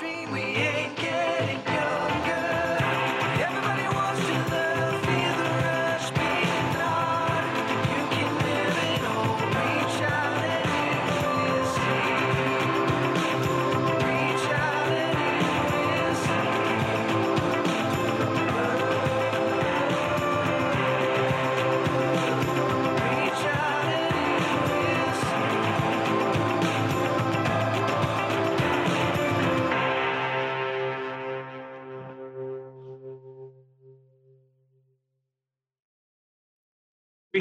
dream 0.00 0.32
we 0.32 0.69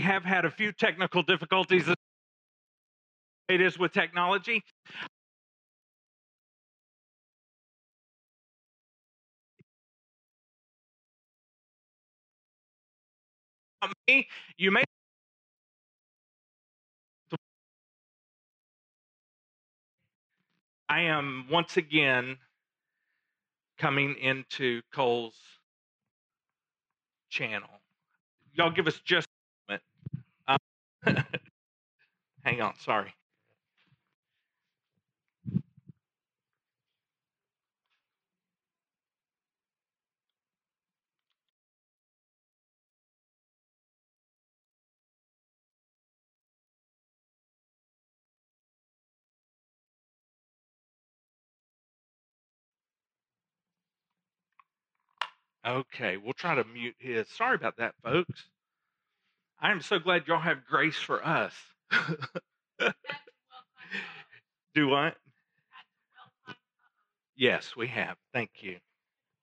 have 0.10 0.26
had 0.26 0.44
a 0.44 0.50
few 0.50 0.72
technical 0.72 1.22
difficulties. 1.22 1.88
It 3.48 3.62
is 3.62 3.78
with 3.78 3.94
technology. 3.94 4.64
Me, 14.08 14.28
you 14.58 14.72
may. 14.72 14.84
I 20.90 21.02
am 21.02 21.46
once 21.52 21.78
again 21.78 22.38
coming 23.78 24.16
into 24.20 24.82
Cole's 24.94 25.36
channel. 27.30 27.70
Y'all 28.56 28.72
give 28.72 28.88
us 28.88 29.00
just 29.06 29.29
hang 32.44 32.62
on, 32.62 32.74
sorry. 32.80 33.14
Okay, 55.66 56.18
we'll 56.18 56.34
try 56.34 56.56
to 56.56 56.64
mute 56.66 56.96
his. 57.00 57.28
Sorry 57.30 57.56
about 57.56 57.78
that, 57.78 57.96
folks. 58.04 58.46
I 59.62 59.72
am 59.72 59.82
so 59.82 60.00
glad 60.00 60.28
y'all 60.28 60.40
have 60.40 60.66
grace 60.66 60.98
for 60.98 61.26
us. 61.26 61.54
Do 64.74 64.88
what? 64.88 65.16
Yes, 67.36 67.76
we 67.76 67.88
have. 67.88 68.16
Thank 68.34 68.52
you. 68.62 68.78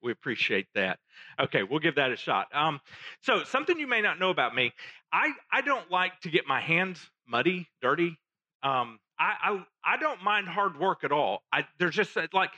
We 0.03 0.12
appreciate 0.12 0.69
that. 0.75 0.98
Okay, 1.41 1.62
we'll 1.62 1.81
give 1.81 1.97
that 1.97 2.12
a 2.12 2.17
shot. 2.17 2.47
Um, 2.55 2.81
so 3.22 3.42
something 3.44 3.78
you 3.78 3.87
may 3.87 4.00
not 4.00 4.19
know 4.19 4.31
about 4.31 4.55
me, 4.55 4.72
I, 5.12 5.33
I 5.53 5.62
don't 5.62 5.91
like 5.91 6.20
to 6.20 6.31
get 6.31 6.47
my 6.47 6.61
hands 6.61 6.98
muddy, 7.27 7.67
dirty. 7.83 8.17
Um, 8.62 8.98
I, 9.19 9.34
I 9.42 9.94
I 9.94 9.97
don't 9.97 10.22
mind 10.22 10.48
hard 10.48 10.78
work 10.78 11.03
at 11.05 11.12
all. 11.12 11.42
I 11.53 11.67
there's 11.78 11.94
just 11.94 12.17
like, 12.34 12.50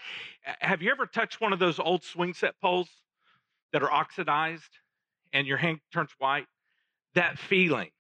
have 0.43 0.83
you 0.83 0.91
ever 0.91 1.07
touched 1.07 1.41
one 1.41 1.53
of 1.53 1.59
those 1.59 1.79
old 1.79 2.03
swing 2.03 2.35
set 2.35 2.55
poles 2.61 2.89
that 3.73 3.83
are 3.83 3.91
oxidized 3.93 4.79
and 5.33 5.47
your 5.47 5.57
hand 5.57 5.79
turns 5.93 6.11
white? 6.19 6.47
That 7.15 7.39
feeling 7.39 7.91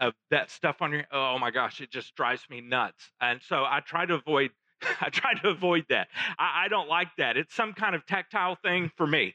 of 0.00 0.14
that 0.30 0.50
stuff 0.50 0.82
on 0.82 0.92
your 0.92 1.04
oh 1.12 1.38
my 1.38 1.50
gosh, 1.50 1.80
it 1.80 1.90
just 1.90 2.14
drives 2.16 2.42
me 2.50 2.60
nuts. 2.60 3.10
And 3.20 3.40
so 3.42 3.64
I 3.64 3.80
try 3.84 4.06
to 4.06 4.14
avoid 4.14 4.50
I 5.00 5.10
try 5.10 5.34
to 5.34 5.48
avoid 5.48 5.86
that. 5.90 6.08
I, 6.38 6.64
I 6.64 6.68
don't 6.68 6.88
like 6.88 7.08
that. 7.18 7.36
It's 7.36 7.54
some 7.54 7.72
kind 7.72 7.94
of 7.94 8.06
tactile 8.06 8.56
thing 8.62 8.90
for 8.96 9.06
me. 9.06 9.34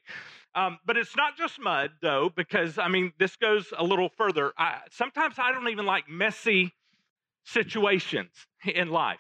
Um, 0.53 0.79
but 0.85 0.97
it's 0.97 1.15
not 1.15 1.37
just 1.37 1.59
mud, 1.59 1.91
though, 2.01 2.29
because 2.35 2.77
I 2.77 2.87
mean, 2.89 3.13
this 3.19 3.35
goes 3.37 3.73
a 3.77 3.83
little 3.83 4.09
further. 4.17 4.53
I, 4.57 4.79
sometimes 4.91 5.35
I 5.37 5.51
don't 5.51 5.69
even 5.69 5.85
like 5.85 6.09
messy 6.09 6.73
situations 7.45 8.31
in 8.65 8.89
life. 8.89 9.19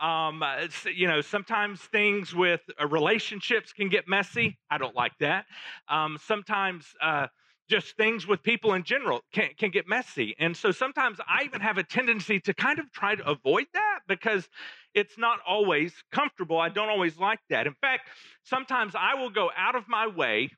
Um, 0.00 0.42
uh, 0.42 0.68
you 0.94 1.08
know, 1.08 1.20
sometimes 1.20 1.80
things 1.80 2.34
with 2.34 2.60
uh, 2.80 2.86
relationships 2.86 3.72
can 3.72 3.88
get 3.88 4.06
messy. 4.08 4.58
I 4.70 4.78
don't 4.78 4.94
like 4.94 5.12
that. 5.20 5.46
Um, 5.88 6.18
sometimes 6.24 6.86
uh, 7.02 7.26
just 7.68 7.96
things 7.96 8.26
with 8.26 8.42
people 8.42 8.74
in 8.74 8.84
general 8.84 9.22
can, 9.32 9.50
can 9.58 9.70
get 9.70 9.88
messy. 9.88 10.34
And 10.38 10.56
so 10.56 10.70
sometimes 10.70 11.18
I 11.26 11.44
even 11.44 11.60
have 11.60 11.78
a 11.78 11.82
tendency 11.82 12.40
to 12.40 12.54
kind 12.54 12.78
of 12.78 12.92
try 12.92 13.14
to 13.14 13.28
avoid 13.28 13.66
that 13.74 14.00
because 14.06 14.48
it's 14.94 15.18
not 15.18 15.40
always 15.46 15.92
comfortable. 16.12 16.58
I 16.58 16.68
don't 16.68 16.88
always 16.88 17.18
like 17.18 17.40
that. 17.50 17.66
In 17.66 17.74
fact, 17.80 18.08
sometimes 18.44 18.94
I 18.94 19.14
will 19.14 19.30
go 19.30 19.50
out 19.56 19.74
of 19.74 19.88
my 19.88 20.06
way 20.06 20.50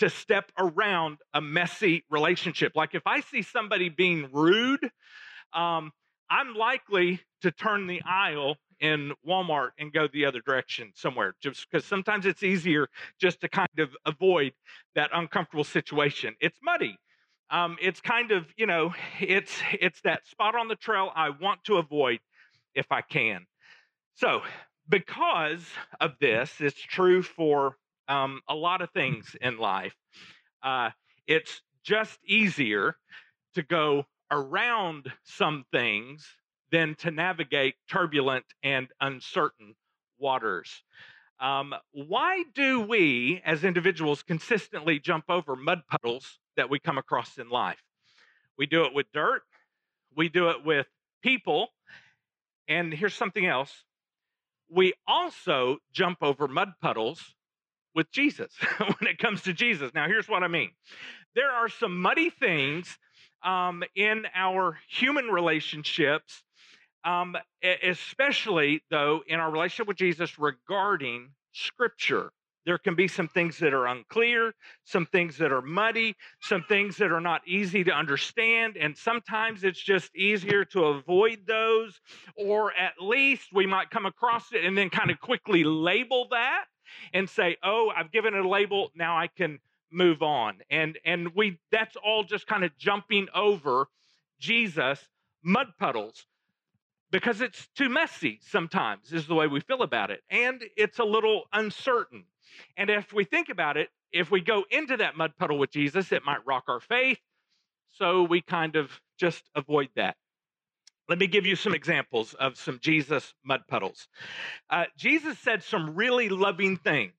to 0.00 0.10
step 0.10 0.50
around 0.58 1.18
a 1.34 1.40
messy 1.40 2.04
relationship. 2.10 2.72
Like 2.74 2.94
if 2.94 3.02
I 3.06 3.20
see 3.20 3.42
somebody 3.42 3.88
being 3.88 4.28
rude, 4.32 4.82
um, 5.52 5.92
I'm 6.30 6.54
likely 6.54 7.20
to 7.42 7.50
turn 7.50 7.86
the 7.86 8.00
aisle 8.06 8.56
in 8.80 9.12
Walmart 9.26 9.70
and 9.78 9.92
go 9.92 10.08
the 10.12 10.24
other 10.24 10.40
direction 10.40 10.92
somewhere, 10.94 11.34
just 11.40 11.66
because 11.70 11.84
sometimes 11.84 12.26
it's 12.26 12.42
easier 12.42 12.88
just 13.20 13.40
to 13.42 13.48
kind 13.48 13.68
of 13.78 13.90
avoid 14.06 14.52
that 14.94 15.10
uncomfortable 15.12 15.64
situation. 15.64 16.34
It's 16.40 16.58
muddy. 16.62 16.96
Um, 17.50 17.76
it's 17.80 18.00
kind 18.00 18.30
of, 18.30 18.46
you 18.56 18.66
know, 18.66 18.94
it's 19.20 19.52
it's 19.72 20.00
that 20.02 20.26
spot 20.26 20.54
on 20.54 20.68
the 20.68 20.76
trail 20.76 21.10
I 21.14 21.30
want 21.30 21.64
to 21.64 21.76
avoid 21.76 22.20
if 22.74 22.86
I 22.90 23.00
can. 23.02 23.46
So, 24.14 24.42
because 24.88 25.64
of 26.00 26.12
this, 26.20 26.54
it's 26.60 26.80
true 26.80 27.22
for 27.22 27.76
um, 28.08 28.40
a 28.48 28.54
lot 28.54 28.82
of 28.82 28.90
things 28.90 29.36
in 29.40 29.58
life. 29.58 29.94
Uh, 30.62 30.90
it's 31.26 31.62
just 31.82 32.18
easier 32.26 32.96
to 33.54 33.62
go 33.62 34.04
around 34.30 35.12
some 35.24 35.64
things 35.72 36.26
than 36.72 36.94
to 36.96 37.10
navigate 37.10 37.74
turbulent 37.90 38.44
and 38.62 38.88
uncertain 39.00 39.74
waters. 40.18 40.82
Um, 41.40 41.74
why 41.92 42.44
do 42.54 42.80
we, 42.80 43.40
as 43.44 43.64
individuals, 43.64 44.22
consistently 44.22 44.98
jump 44.98 45.24
over 45.28 45.56
mud 45.56 45.82
puddles 45.88 46.38
that 46.56 46.68
we 46.68 46.78
come 46.78 46.98
across 46.98 47.38
in 47.38 47.48
life? 47.48 47.82
We 48.58 48.66
do 48.66 48.84
it 48.84 48.94
with 48.94 49.06
dirt, 49.12 49.42
we 50.16 50.28
do 50.28 50.50
it 50.50 50.64
with 50.64 50.86
people, 51.22 51.68
and 52.68 52.92
here's 52.92 53.14
something 53.14 53.46
else 53.46 53.84
we 54.70 54.92
also 55.06 55.78
jump 55.92 56.18
over 56.22 56.46
mud 56.46 56.72
puddles 56.80 57.34
with 57.94 58.10
Jesus 58.12 58.52
when 58.78 59.10
it 59.10 59.18
comes 59.18 59.42
to 59.42 59.52
Jesus. 59.52 59.92
Now, 59.94 60.06
here's 60.06 60.28
what 60.28 60.42
I 60.42 60.48
mean 60.48 60.70
there 61.34 61.50
are 61.50 61.68
some 61.68 62.00
muddy 62.00 62.30
things 62.30 62.98
um, 63.42 63.82
in 63.94 64.24
our 64.34 64.78
human 64.88 65.26
relationships, 65.26 66.42
um, 67.04 67.36
especially 67.82 68.82
though 68.90 69.22
in 69.26 69.40
our 69.40 69.50
relationship 69.50 69.88
with 69.88 69.96
Jesus 69.96 70.38
regarding 70.38 71.30
Scripture. 71.52 72.32
There 72.66 72.78
can 72.78 72.94
be 72.94 73.08
some 73.08 73.26
things 73.26 73.58
that 73.58 73.72
are 73.72 73.86
unclear, 73.86 74.54
some 74.84 75.06
things 75.06 75.38
that 75.38 75.50
are 75.50 75.62
muddy, 75.62 76.14
some 76.40 76.62
things 76.68 76.98
that 76.98 77.10
are 77.10 77.20
not 77.20 77.40
easy 77.46 77.82
to 77.84 77.90
understand, 77.90 78.76
and 78.76 78.96
sometimes 78.96 79.64
it's 79.64 79.82
just 79.82 80.14
easier 80.14 80.64
to 80.66 80.84
avoid 80.84 81.46
those, 81.46 82.00
or 82.36 82.72
at 82.74 83.00
least 83.00 83.48
we 83.52 83.66
might 83.66 83.90
come 83.90 84.04
across 84.04 84.52
it 84.52 84.64
and 84.64 84.76
then 84.76 84.90
kind 84.90 85.10
of 85.10 85.18
quickly 85.20 85.64
label 85.64 86.28
that 86.30 86.66
and 87.14 87.28
say, 87.28 87.56
"Oh, 87.62 87.90
I've 87.96 88.12
given 88.12 88.34
it 88.34 88.44
a 88.44 88.48
label, 88.48 88.90
now 88.94 89.16
I 89.18 89.28
can 89.28 89.58
move 89.90 90.22
on." 90.22 90.58
And 90.70 90.98
and 91.04 91.34
we 91.34 91.58
that's 91.72 91.96
all 91.96 92.24
just 92.24 92.46
kind 92.46 92.62
of 92.62 92.76
jumping 92.76 93.28
over 93.34 93.88
Jesus 94.38 95.08
mud 95.42 95.68
puddles 95.78 96.26
because 97.10 97.40
it's 97.40 97.68
too 97.76 97.88
messy 97.88 98.40
sometimes 98.42 99.12
is 99.12 99.26
the 99.26 99.34
way 99.34 99.46
we 99.46 99.60
feel 99.60 99.82
about 99.82 100.10
it 100.10 100.22
and 100.30 100.62
it's 100.76 100.98
a 100.98 101.04
little 101.04 101.44
uncertain. 101.52 102.24
And 102.76 102.90
if 102.90 103.12
we 103.12 103.24
think 103.24 103.48
about 103.48 103.76
it, 103.76 103.88
if 104.12 104.30
we 104.30 104.40
go 104.40 104.64
into 104.70 104.96
that 104.98 105.16
mud 105.16 105.32
puddle 105.38 105.58
with 105.58 105.70
Jesus, 105.70 106.12
it 106.12 106.24
might 106.24 106.44
rock 106.46 106.64
our 106.68 106.80
faith. 106.80 107.18
So 107.90 108.22
we 108.22 108.40
kind 108.40 108.76
of 108.76 108.90
just 109.18 109.44
avoid 109.54 109.88
that. 109.96 110.16
Let 111.08 111.18
me 111.18 111.26
give 111.26 111.44
you 111.44 111.56
some 111.56 111.74
examples 111.74 112.34
of 112.34 112.56
some 112.56 112.78
Jesus 112.80 113.34
mud 113.44 113.62
puddles. 113.68 114.06
Uh, 114.68 114.84
Jesus 114.96 115.38
said 115.38 115.62
some 115.62 115.96
really 115.96 116.28
loving 116.28 116.76
things 116.76 117.14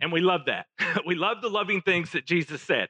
And 0.00 0.12
we 0.12 0.20
love 0.20 0.42
that. 0.46 0.66
we 1.06 1.14
love 1.14 1.40
the 1.40 1.48
loving 1.48 1.80
things 1.80 2.12
that 2.12 2.26
Jesus 2.26 2.60
said. 2.60 2.88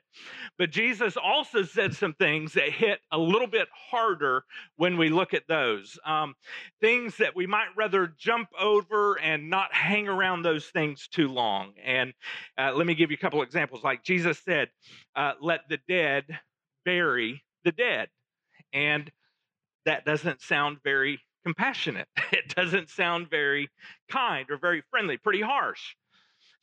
But 0.58 0.70
Jesus 0.70 1.16
also 1.16 1.62
said 1.62 1.94
some 1.94 2.14
things 2.14 2.54
that 2.54 2.70
hit 2.70 2.98
a 3.12 3.18
little 3.18 3.46
bit 3.46 3.68
harder 3.90 4.44
when 4.76 4.96
we 4.96 5.08
look 5.08 5.32
at 5.32 5.46
those. 5.46 5.98
Um, 6.04 6.34
things 6.80 7.16
that 7.18 7.36
we 7.36 7.46
might 7.46 7.68
rather 7.76 8.12
jump 8.18 8.48
over 8.58 9.20
and 9.20 9.48
not 9.50 9.72
hang 9.72 10.08
around 10.08 10.42
those 10.42 10.66
things 10.66 11.08
too 11.08 11.28
long. 11.28 11.74
And 11.84 12.12
uh, 12.58 12.72
let 12.74 12.86
me 12.86 12.94
give 12.94 13.10
you 13.10 13.16
a 13.16 13.20
couple 13.20 13.42
examples. 13.42 13.84
Like 13.84 14.02
Jesus 14.02 14.40
said, 14.44 14.68
uh, 15.14 15.34
let 15.40 15.60
the 15.68 15.78
dead 15.88 16.24
bury 16.84 17.44
the 17.64 17.72
dead. 17.72 18.08
And 18.72 19.10
that 19.84 20.04
doesn't 20.04 20.40
sound 20.40 20.78
very 20.82 21.20
compassionate. 21.44 22.08
It 22.32 22.54
doesn't 22.54 22.90
sound 22.90 23.30
very 23.30 23.68
kind 24.10 24.50
or 24.50 24.58
very 24.58 24.82
friendly, 24.90 25.16
pretty 25.16 25.42
harsh. 25.42 25.94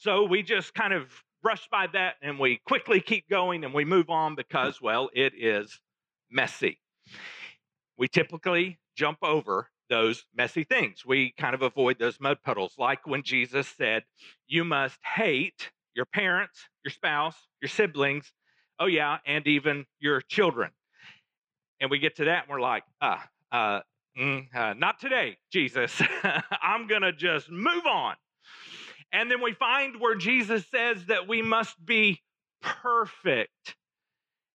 So 0.03 0.25
we 0.25 0.43
just 0.43 0.73
kind 0.73 0.91
of 0.91 1.05
brush 1.41 1.69
by 1.71 1.87
that 1.93 2.15
and 2.21 2.37
we 2.37 2.59
quickly 2.67 2.99
keep 2.99 3.29
going 3.29 3.63
and 3.63 3.73
we 3.73 3.85
move 3.85 4.09
on 4.09 4.35
because, 4.35 4.81
well, 4.81 5.09
it 5.13 5.31
is 5.33 5.79
messy. 6.29 6.81
We 7.97 8.09
typically 8.09 8.79
jump 8.97 9.19
over 9.21 9.69
those 9.89 10.25
messy 10.35 10.65
things. 10.65 11.05
We 11.05 11.33
kind 11.37 11.55
of 11.55 11.61
avoid 11.61 11.99
those 11.99 12.19
mud 12.19 12.39
puddles, 12.43 12.73
like 12.77 13.07
when 13.07 13.23
Jesus 13.23 13.65
said, 13.77 14.03
You 14.45 14.65
must 14.65 14.99
hate 15.15 15.71
your 15.95 16.05
parents, 16.05 16.59
your 16.83 16.91
spouse, 16.91 17.37
your 17.61 17.69
siblings, 17.69 18.33
oh, 18.79 18.87
yeah, 18.87 19.19
and 19.25 19.47
even 19.47 19.85
your 20.01 20.19
children. 20.19 20.71
And 21.79 21.89
we 21.89 21.99
get 21.99 22.17
to 22.17 22.25
that 22.25 22.43
and 22.43 22.49
we're 22.49 22.59
like, 22.59 22.83
Ah, 22.99 23.25
uh, 23.53 23.79
mm, 24.19 24.53
uh, 24.53 24.73
not 24.73 24.99
today, 24.99 25.37
Jesus. 25.49 26.01
I'm 26.61 26.87
going 26.87 27.03
to 27.03 27.13
just 27.13 27.49
move 27.49 27.85
on. 27.85 28.15
And 29.13 29.29
then 29.29 29.41
we 29.41 29.53
find 29.53 30.01
where 30.01 30.15
Jesus 30.15 30.65
says 30.69 31.05
that 31.05 31.27
we 31.27 31.41
must 31.43 31.83
be 31.85 32.21
perfect. 32.61 33.75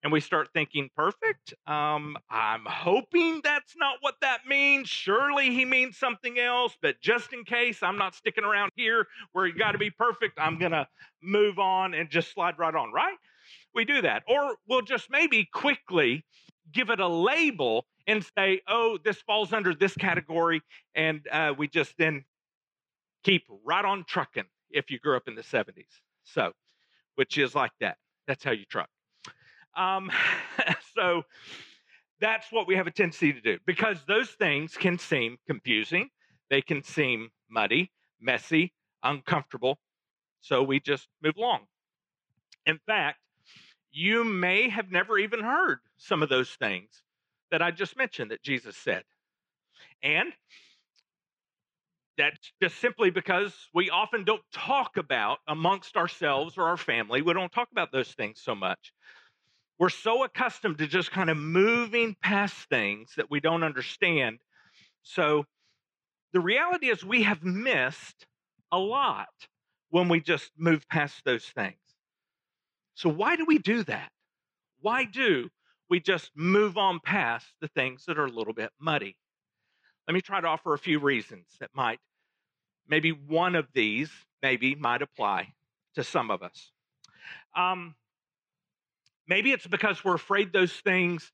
And 0.03 0.13
we 0.13 0.21
start 0.21 0.49
thinking, 0.53 0.91
perfect? 0.95 1.55
Um, 1.67 2.17
I'm 2.31 2.65
hoping 2.67 3.41
that's 3.43 3.75
not 3.77 3.97
what 4.01 4.15
that 4.21 4.41
means. 4.49 4.89
Surely 4.89 5.51
he 5.51 5.65
means 5.65 5.97
something 5.97 6.39
else, 6.39 6.77
but 6.81 7.01
just 7.01 7.33
in 7.33 7.45
case, 7.45 7.83
I'm 7.83 7.99
not 7.99 8.15
sticking 8.15 8.45
around 8.45 8.71
here 8.77 9.07
where 9.33 9.47
you 9.47 9.55
got 9.59 9.73
to 9.73 9.79
be 9.79 9.91
perfect. 9.91 10.39
I'm 10.39 10.59
going 10.59 10.73
to 10.73 10.87
move 11.23 11.59
on 11.59 11.95
and 11.95 12.11
just 12.11 12.33
slide 12.33 12.59
right 12.59 12.75
on, 12.75 12.93
right? 12.93 13.17
We 13.75 13.85
do 13.85 14.03
that. 14.03 14.23
Or 14.29 14.57
we'll 14.69 14.83
just 14.83 15.09
maybe 15.11 15.49
quickly 15.53 16.25
give 16.73 16.91
it 16.91 17.01
a 17.01 17.09
label 17.09 17.87
and 18.07 18.25
say, 18.37 18.61
oh, 18.69 18.99
this 19.05 19.19
falls 19.23 19.53
under 19.53 19.75
this 19.75 19.95
category. 19.95 20.63
And 20.95 21.27
uh, 21.31 21.55
we 21.57 21.69
just 21.69 21.95
then 21.99 22.25
keep 23.29 23.45
right 23.65 23.85
on 23.85 24.05
trucking 24.09 24.45
if 24.71 24.91
you 24.91 24.99
grew 24.99 25.17
up 25.17 25.29
in 25.29 25.35
the 25.35 25.43
70s. 25.43 26.01
So, 26.25 26.53
which 27.17 27.37
is 27.37 27.55
like 27.55 27.73
that. 27.81 27.97
That's 28.27 28.43
how 28.43 28.53
you 28.53 28.65
truck. 28.65 28.89
Um, 29.77 30.11
so, 30.95 31.23
that's 32.21 32.51
what 32.51 32.67
we 32.67 32.75
have 32.75 32.87
a 32.87 32.91
tendency 32.91 33.33
to 33.33 33.41
do 33.41 33.59
because 33.67 33.99
those 34.09 34.31
things 34.31 34.77
can 34.77 34.99
seem 34.99 35.37
confusing, 35.47 36.09
they 36.51 36.63
can 36.63 36.83
seem 36.83 37.29
muddy, 37.51 37.93
messy, 38.21 38.73
uncomfortable. 39.03 39.79
So, 40.41 40.63
we 40.63 40.81
just 40.81 41.09
move 41.23 41.37
along. 41.37 41.61
In 42.65 42.79
fact, 42.87 43.19
you 43.91 44.25
may 44.25 44.71
have 44.71 44.91
never 44.91 45.19
even 45.19 45.41
heard 45.41 45.81
some 45.99 46.23
of 46.23 46.31
those 46.31 46.51
things 46.51 47.03
that 47.51 47.61
I 47.61 47.73
just 47.73 47.97
mentioned 47.97 48.31
that 48.31 48.43
Jesus 48.43 48.77
said. 48.77 49.03
And 50.03 50.33
that's 52.19 52.53
just 52.61 52.79
simply 52.79 53.11
because 53.11 53.55
we 53.73 53.89
often 53.91 54.25
don't 54.25 54.43
talk 54.53 54.97
about 54.97 55.39
amongst 55.47 55.97
ourselves 55.97 56.59
or 56.59 56.65
our 56.65 56.77
family, 56.77 57.23
we 57.23 57.33
don't 57.33 57.53
talk 57.53 57.69
about 57.73 57.93
those 57.93 58.13
things 58.13 58.41
so 58.43 58.55
much. 58.55 58.93
We're 59.79 59.89
so 59.89 60.25
accustomed 60.25 60.79
to 60.79 60.89
just 60.89 61.13
kind 61.13 61.31
of 61.31 61.37
moving 61.37 62.17
past 62.21 62.69
things 62.69 63.13
that 63.17 63.31
we 63.31 63.41
don't 63.41 63.63
understand. 63.63 64.41
So 65.03 65.45
the 66.33 66.41
reality 66.41 66.91
is, 66.91 67.05
we 67.05 67.23
have 67.23 67.43
missed 67.43 68.27
a 68.71 68.79
lot 68.79 69.29
when 69.91 70.09
we 70.09 70.21
just 70.21 70.51
move 70.59 70.87
past 70.89 71.25
those 71.25 71.45
things. 71.45 71.79
So, 72.95 73.09
why 73.09 73.37
do 73.37 73.45
we 73.47 73.59
do 73.59 73.83
that? 73.85 74.11
Why 74.81 75.05
do 75.05 75.49
we 75.89 76.01
just 76.01 76.33
move 76.35 76.77
on 76.77 77.01
past 77.03 77.47
the 77.61 77.69
things 77.69 78.05
that 78.07 78.19
are 78.19 78.27
a 78.27 78.31
little 78.31 78.53
bit 78.53 78.71
muddy? 78.79 79.17
Let 80.07 80.15
me 80.15 80.21
try 80.21 80.41
to 80.41 80.47
offer 80.49 80.75
a 80.75 80.79
few 80.79 80.99
reasons 80.99 81.47
that 81.61 81.71
might, 81.75 82.01
maybe 82.89 83.11
one 83.13 83.55
of 83.55 83.67
these, 83.73 84.11
maybe 84.43 84.75
might 84.75 85.03
apply 85.03 85.53
to 85.95 86.05
some 86.05 86.31
of 86.31 86.43
us. 86.43 86.73
Um, 87.57 87.95
maybe 89.27 89.53
it's 89.53 89.67
because 89.67 90.05
we're 90.05 90.15
afraid 90.15 90.53
those 90.53 90.73
things, 90.73 91.33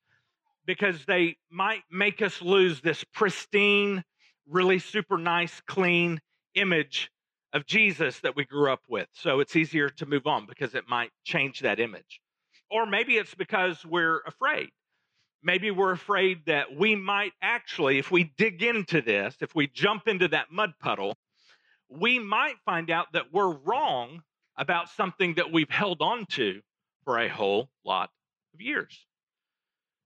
because 0.67 1.05
they 1.05 1.37
might 1.51 1.83
make 1.91 2.23
us 2.23 2.41
lose 2.41 2.81
this 2.81 3.05
pristine, 3.13 4.03
really 4.49 4.79
super 4.79 5.19
nice, 5.19 5.61
clean 5.67 6.21
image 6.55 7.11
of 7.53 7.67
Jesus 7.67 8.21
that 8.21 8.35
we 8.35 8.45
grew 8.45 8.73
up 8.73 8.83
with. 8.89 9.09
So 9.13 9.41
it's 9.41 9.55
easier 9.55 9.89
to 9.91 10.07
move 10.07 10.27
on 10.27 10.47
because 10.47 10.75
it 10.75 10.89
might 10.89 11.11
change 11.25 11.61
that 11.61 11.79
image. 11.79 12.21
Or 12.71 12.87
maybe 12.87 13.17
it's 13.17 13.35
because 13.35 13.85
we're 13.85 14.21
afraid. 14.27 14.71
Maybe 15.43 15.71
we're 15.71 15.93
afraid 15.93 16.47
that 16.47 16.75
we 16.75 16.97
might 16.97 17.33
actually, 17.43 17.99
if 17.99 18.11
we 18.11 18.33
dig 18.39 18.63
into 18.63 19.03
this, 19.03 19.37
if 19.41 19.55
we 19.55 19.67
jump 19.67 20.09
into 20.09 20.27
that 20.29 20.51
mud 20.51 20.73
puddle, 20.81 21.17
we 21.89 22.19
might 22.19 22.57
find 22.65 22.91
out 22.91 23.13
that 23.13 23.33
we're 23.33 23.53
wrong 23.53 24.23
about 24.57 24.89
something 24.91 25.35
that 25.35 25.53
we've 25.53 25.71
held 25.71 26.01
on 26.01 26.27
to 26.27 26.61
for 27.05 27.19
a 27.19 27.29
whole 27.29 27.69
lot 27.85 28.11
of 28.55 28.61
years. 28.61 29.07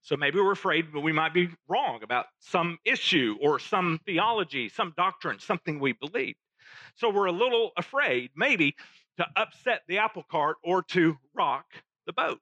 So 0.03 0.17
maybe 0.17 0.39
we're 0.39 0.53
afraid 0.53 0.93
that 0.93 1.01
we 1.01 1.13
might 1.13 1.35
be 1.35 1.51
wrong 1.69 2.03
about 2.03 2.27
some 2.41 2.79
issue 2.85 3.37
or 3.43 3.59
some 3.59 4.01
theology, 4.07 4.69
some 4.69 4.95
doctrine, 4.97 5.39
something 5.39 5.81
we 5.81 5.93
believe. 5.93 6.35
So 6.97 7.11
we're 7.11 7.27
a 7.27 7.33
little 7.33 7.73
afraid, 7.77 8.31
maybe, 8.35 8.75
to 9.19 9.27
upset 9.37 9.83
the 9.87 9.99
apple 9.99 10.25
cart 10.31 10.57
or 10.63 10.83
to 10.83 11.19
rock 11.35 11.67
the 12.07 12.13
boat. 12.13 12.41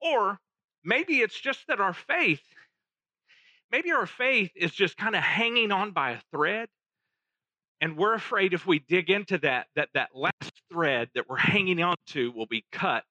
Or 0.00 0.38
maybe 0.82 1.20
it's 1.20 1.38
just 1.38 1.60
that 1.68 1.80
our 1.80 1.94
faith, 1.94 2.42
maybe 3.70 3.92
our 3.92 4.06
faith 4.06 4.50
is 4.56 4.72
just 4.72 4.96
kind 4.96 5.14
of 5.14 5.22
hanging 5.22 5.70
on 5.70 5.92
by 5.92 6.12
a 6.12 6.20
thread. 6.32 6.68
And 7.84 7.98
we're 7.98 8.14
afraid 8.14 8.54
if 8.54 8.66
we 8.66 8.78
dig 8.78 9.10
into 9.10 9.36
that, 9.40 9.66
that 9.76 9.90
that 9.92 10.08
last 10.14 10.62
thread 10.72 11.10
that 11.14 11.28
we're 11.28 11.36
hanging 11.36 11.82
on 11.82 11.96
to 12.06 12.32
will 12.32 12.46
be 12.46 12.64
cut 12.72 13.04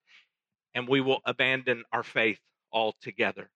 and 0.73 0.87
we 0.87 0.99
will 0.99 1.19
abandon 1.25 1.83
our 1.93 2.01
faith 2.01 2.39
altogether. 2.71 3.51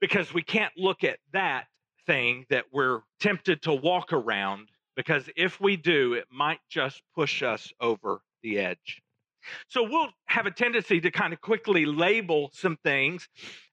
Because 0.00 0.32
we 0.32 0.40
can't 0.40 0.72
look 0.78 1.04
at 1.04 1.18
that 1.34 1.66
thing 2.06 2.46
that 2.48 2.64
we're 2.72 3.00
tempted 3.20 3.60
to 3.64 3.74
walk 3.74 4.14
around, 4.14 4.70
because 4.96 5.28
if 5.36 5.60
we 5.60 5.76
do, 5.76 6.14
it 6.14 6.24
might 6.32 6.60
just 6.70 7.02
push 7.14 7.42
us 7.42 7.70
over 7.82 8.22
the 8.42 8.58
edge. 8.58 9.02
So 9.68 9.82
we'll 9.82 10.08
have 10.24 10.46
a 10.46 10.52
tendency 10.52 11.02
to 11.02 11.10
kind 11.10 11.34
of 11.34 11.42
quickly 11.42 11.84
label 11.84 12.48
some 12.54 12.78
things. 12.82 13.28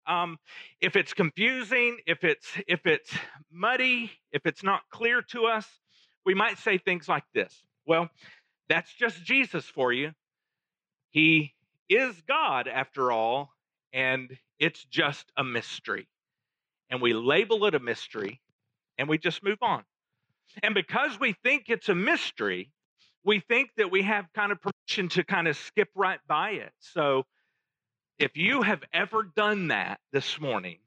Um, 0.08 0.38
if 0.79 0.96
it's 0.96 1.13
confusing, 1.13 1.98
if 2.08 2.24
it's 2.24 2.48
if 2.67 2.86
it's 2.86 3.12
muddy, 3.51 4.12
if 4.31 4.46
it's 4.46 4.63
not 4.63 4.81
clear 4.89 5.22
to 5.29 5.46
us, 5.46 5.67
we 6.25 6.34
might 6.34 6.58
say 6.58 6.77
things 6.77 7.08
like 7.08 7.24
this. 7.34 7.63
Well, 7.86 8.10
that's 8.70 8.93
just 8.93 9.24
Jesus 9.24 9.65
for 9.65 9.93
you. 9.93 10.12
He 11.12 11.53
is 11.89 12.15
God 12.27 12.67
after 12.67 13.12
all, 13.12 13.51
and 13.93 14.36
it's 14.60 14.84
just 14.86 15.25
a 15.38 15.43
mystery. 15.43 16.08
And 16.89 17.01
we 17.01 17.13
label 17.13 17.65
it 17.65 17.75
a 17.75 17.79
mystery 17.79 18.41
and 18.98 19.10
we 19.10 19.17
just 19.17 19.43
move 19.43 19.58
on. 19.62 19.84
And 20.62 20.75
because 20.75 21.20
we 21.20 21.34
think 21.43 21.65
it's 21.67 21.89
a 21.89 21.96
mystery, 21.96 22.72
we 23.24 23.39
think 23.39 23.72
that 23.77 23.91
we 23.91 24.03
have 24.03 24.25
kind 24.34 24.51
of 24.51 24.60
permission 24.62 25.10
to 25.10 25.24
kind 25.24 25.48
of 25.48 25.58
skip 25.58 25.89
right 25.96 26.20
by 26.27 26.51
it. 26.51 26.72
So 26.79 27.25
if 28.21 28.37
you 28.37 28.61
have 28.61 28.83
ever 28.93 29.23
done 29.23 29.69
that 29.69 29.99
this 30.11 30.39
morning, 30.39 30.77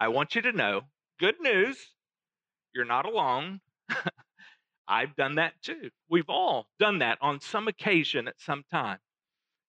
I 0.00 0.08
want 0.08 0.34
you 0.34 0.40
to 0.42 0.52
know 0.52 0.82
good 1.18 1.34
news, 1.38 1.76
you're 2.74 2.86
not 2.86 3.04
alone. 3.04 3.60
I've 4.88 5.14
done 5.14 5.34
that 5.34 5.52
too. 5.62 5.90
We've 6.08 6.30
all 6.30 6.68
done 6.78 7.00
that 7.00 7.18
on 7.20 7.40
some 7.40 7.68
occasion 7.68 8.28
at 8.28 8.40
some 8.40 8.64
time. 8.70 8.98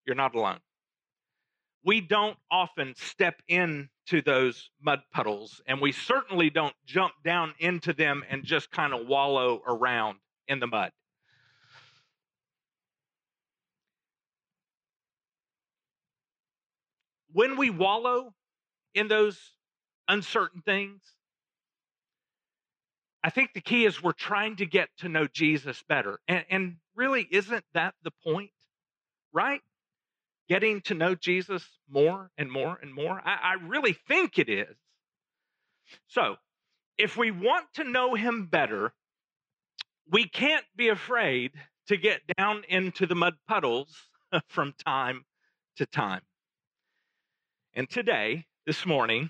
You're 0.05 0.15
not 0.15 0.35
alone. 0.35 0.59
We 1.83 1.99
don't 1.99 2.37
often 2.49 2.93
step 2.95 3.41
into 3.47 4.21
those 4.23 4.69
mud 4.81 5.01
puddles, 5.11 5.61
and 5.67 5.81
we 5.81 5.91
certainly 5.91 6.49
don't 6.49 6.75
jump 6.85 7.13
down 7.25 7.53
into 7.59 7.91
them 7.91 8.23
and 8.29 8.45
just 8.45 8.71
kind 8.71 8.93
of 8.93 9.07
wallow 9.07 9.61
around 9.67 10.19
in 10.47 10.59
the 10.59 10.67
mud. 10.67 10.91
When 17.33 17.57
we 17.57 17.69
wallow 17.69 18.33
in 18.93 19.07
those 19.07 19.39
uncertain 20.07 20.61
things, 20.61 21.01
I 23.23 23.29
think 23.29 23.53
the 23.53 23.61
key 23.61 23.85
is 23.85 24.01
we're 24.01 24.13
trying 24.13 24.57
to 24.57 24.65
get 24.65 24.89
to 24.97 25.09
know 25.09 25.27
Jesus 25.27 25.83
better. 25.87 26.19
And, 26.27 26.43
and 26.49 26.75
really, 26.95 27.27
isn't 27.29 27.63
that 27.73 27.93
the 28.03 28.11
point? 28.23 28.51
Right? 29.31 29.61
Getting 30.49 30.81
to 30.81 30.95
know 30.95 31.15
Jesus 31.15 31.63
more 31.89 32.31
and 32.37 32.51
more 32.51 32.77
and 32.81 32.93
more. 32.93 33.21
I, 33.23 33.37
I 33.43 33.53
really 33.65 33.93
think 33.93 34.39
it 34.39 34.49
is. 34.49 34.75
So, 36.07 36.37
if 36.97 37.17
we 37.17 37.31
want 37.31 37.65
to 37.75 37.83
know 37.83 38.15
him 38.15 38.47
better, 38.47 38.93
we 40.09 40.27
can't 40.27 40.65
be 40.75 40.89
afraid 40.89 41.51
to 41.87 41.97
get 41.97 42.21
down 42.37 42.63
into 42.67 43.05
the 43.05 43.15
mud 43.15 43.35
puddles 43.47 43.95
from 44.47 44.73
time 44.85 45.25
to 45.77 45.85
time. 45.85 46.21
And 47.73 47.89
today, 47.89 48.45
this 48.65 48.85
morning, 48.85 49.29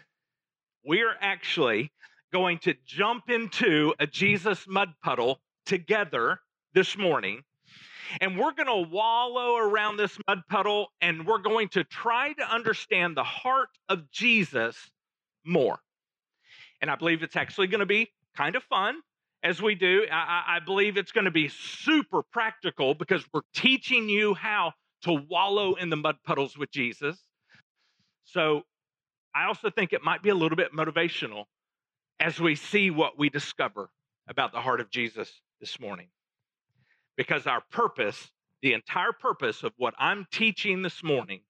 we 0.83 1.03
are 1.03 1.13
actually 1.21 1.91
going 2.33 2.57
to 2.60 2.74
jump 2.88 3.29
into 3.29 3.93
a 4.00 4.07
Jesus 4.07 4.65
mud 4.67 4.89
puddle 5.03 5.39
together 5.67 6.39
this 6.74 6.98
morning. 6.98 7.43
And 8.19 8.39
we're 8.39 8.53
going 8.53 8.65
to 8.65 8.89
wallow 8.89 9.57
around 9.57 9.98
this 9.98 10.17
mud 10.27 10.39
puddle 10.50 10.88
and 11.01 11.27
we're 11.27 11.38
going 11.38 11.69
to 11.69 11.83
try 11.83 12.33
to 12.33 12.43
understand 12.43 13.15
the 13.15 13.24
heart 13.24 13.69
of 13.89 14.10
Jesus 14.10 14.75
more. 15.45 15.77
And 16.81 16.89
I 16.89 16.95
believe 16.95 17.21
it's 17.21 17.36
actually 17.36 17.67
going 17.67 17.81
to 17.81 17.86
be 17.86 18.10
kind 18.36 18.55
of 18.55 18.63
fun 18.63 18.95
as 19.43 19.62
we 19.62 19.75
do. 19.75 20.07
I, 20.12 20.55
I 20.55 20.60
believe 20.65 20.98
it's 20.98 21.12
going 21.12 21.25
to 21.25 21.31
be 21.31 21.48
super 21.48 22.24
practical 22.24 22.95
because 22.95 23.24
we're 23.31 23.41
teaching 23.53 24.10
you 24.10 24.33
how 24.33 24.74
to 25.03 25.13
wallow 25.29 25.75
in 25.75 25.91
the 25.91 25.95
mud 25.95 26.15
puddles 26.25 26.57
with 26.57 26.71
Jesus. 26.71 27.24
So 28.31 28.63
I 29.35 29.45
also 29.45 29.69
think 29.69 29.91
it 29.91 30.03
might 30.03 30.23
be 30.23 30.29
a 30.29 30.35
little 30.35 30.55
bit 30.55 30.73
motivational 30.73 31.45
as 32.19 32.39
we 32.39 32.55
see 32.55 32.89
what 32.89 33.17
we 33.17 33.29
discover 33.29 33.89
about 34.27 34.53
the 34.53 34.61
heart 34.61 34.79
of 34.79 34.89
Jesus 34.89 35.29
this 35.59 35.79
morning. 35.79 36.07
Because 37.17 37.45
our 37.45 37.61
purpose, 37.71 38.31
the 38.61 38.73
entire 38.73 39.11
purpose 39.11 39.63
of 39.63 39.73
what 39.77 39.93
I'm 39.97 40.25
teaching 40.31 40.81
this 40.81 41.03
morning 41.03 41.41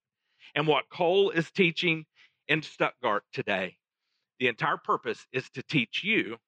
and 0.56 0.66
what 0.66 0.88
Cole 0.90 1.30
is 1.30 1.50
teaching 1.52 2.04
in 2.48 2.62
Stuttgart 2.62 3.22
today, 3.32 3.76
the 4.40 4.48
entire 4.48 4.76
purpose 4.76 5.24
is 5.32 5.48
to 5.50 5.62
teach 5.62 6.02
you 6.02 6.38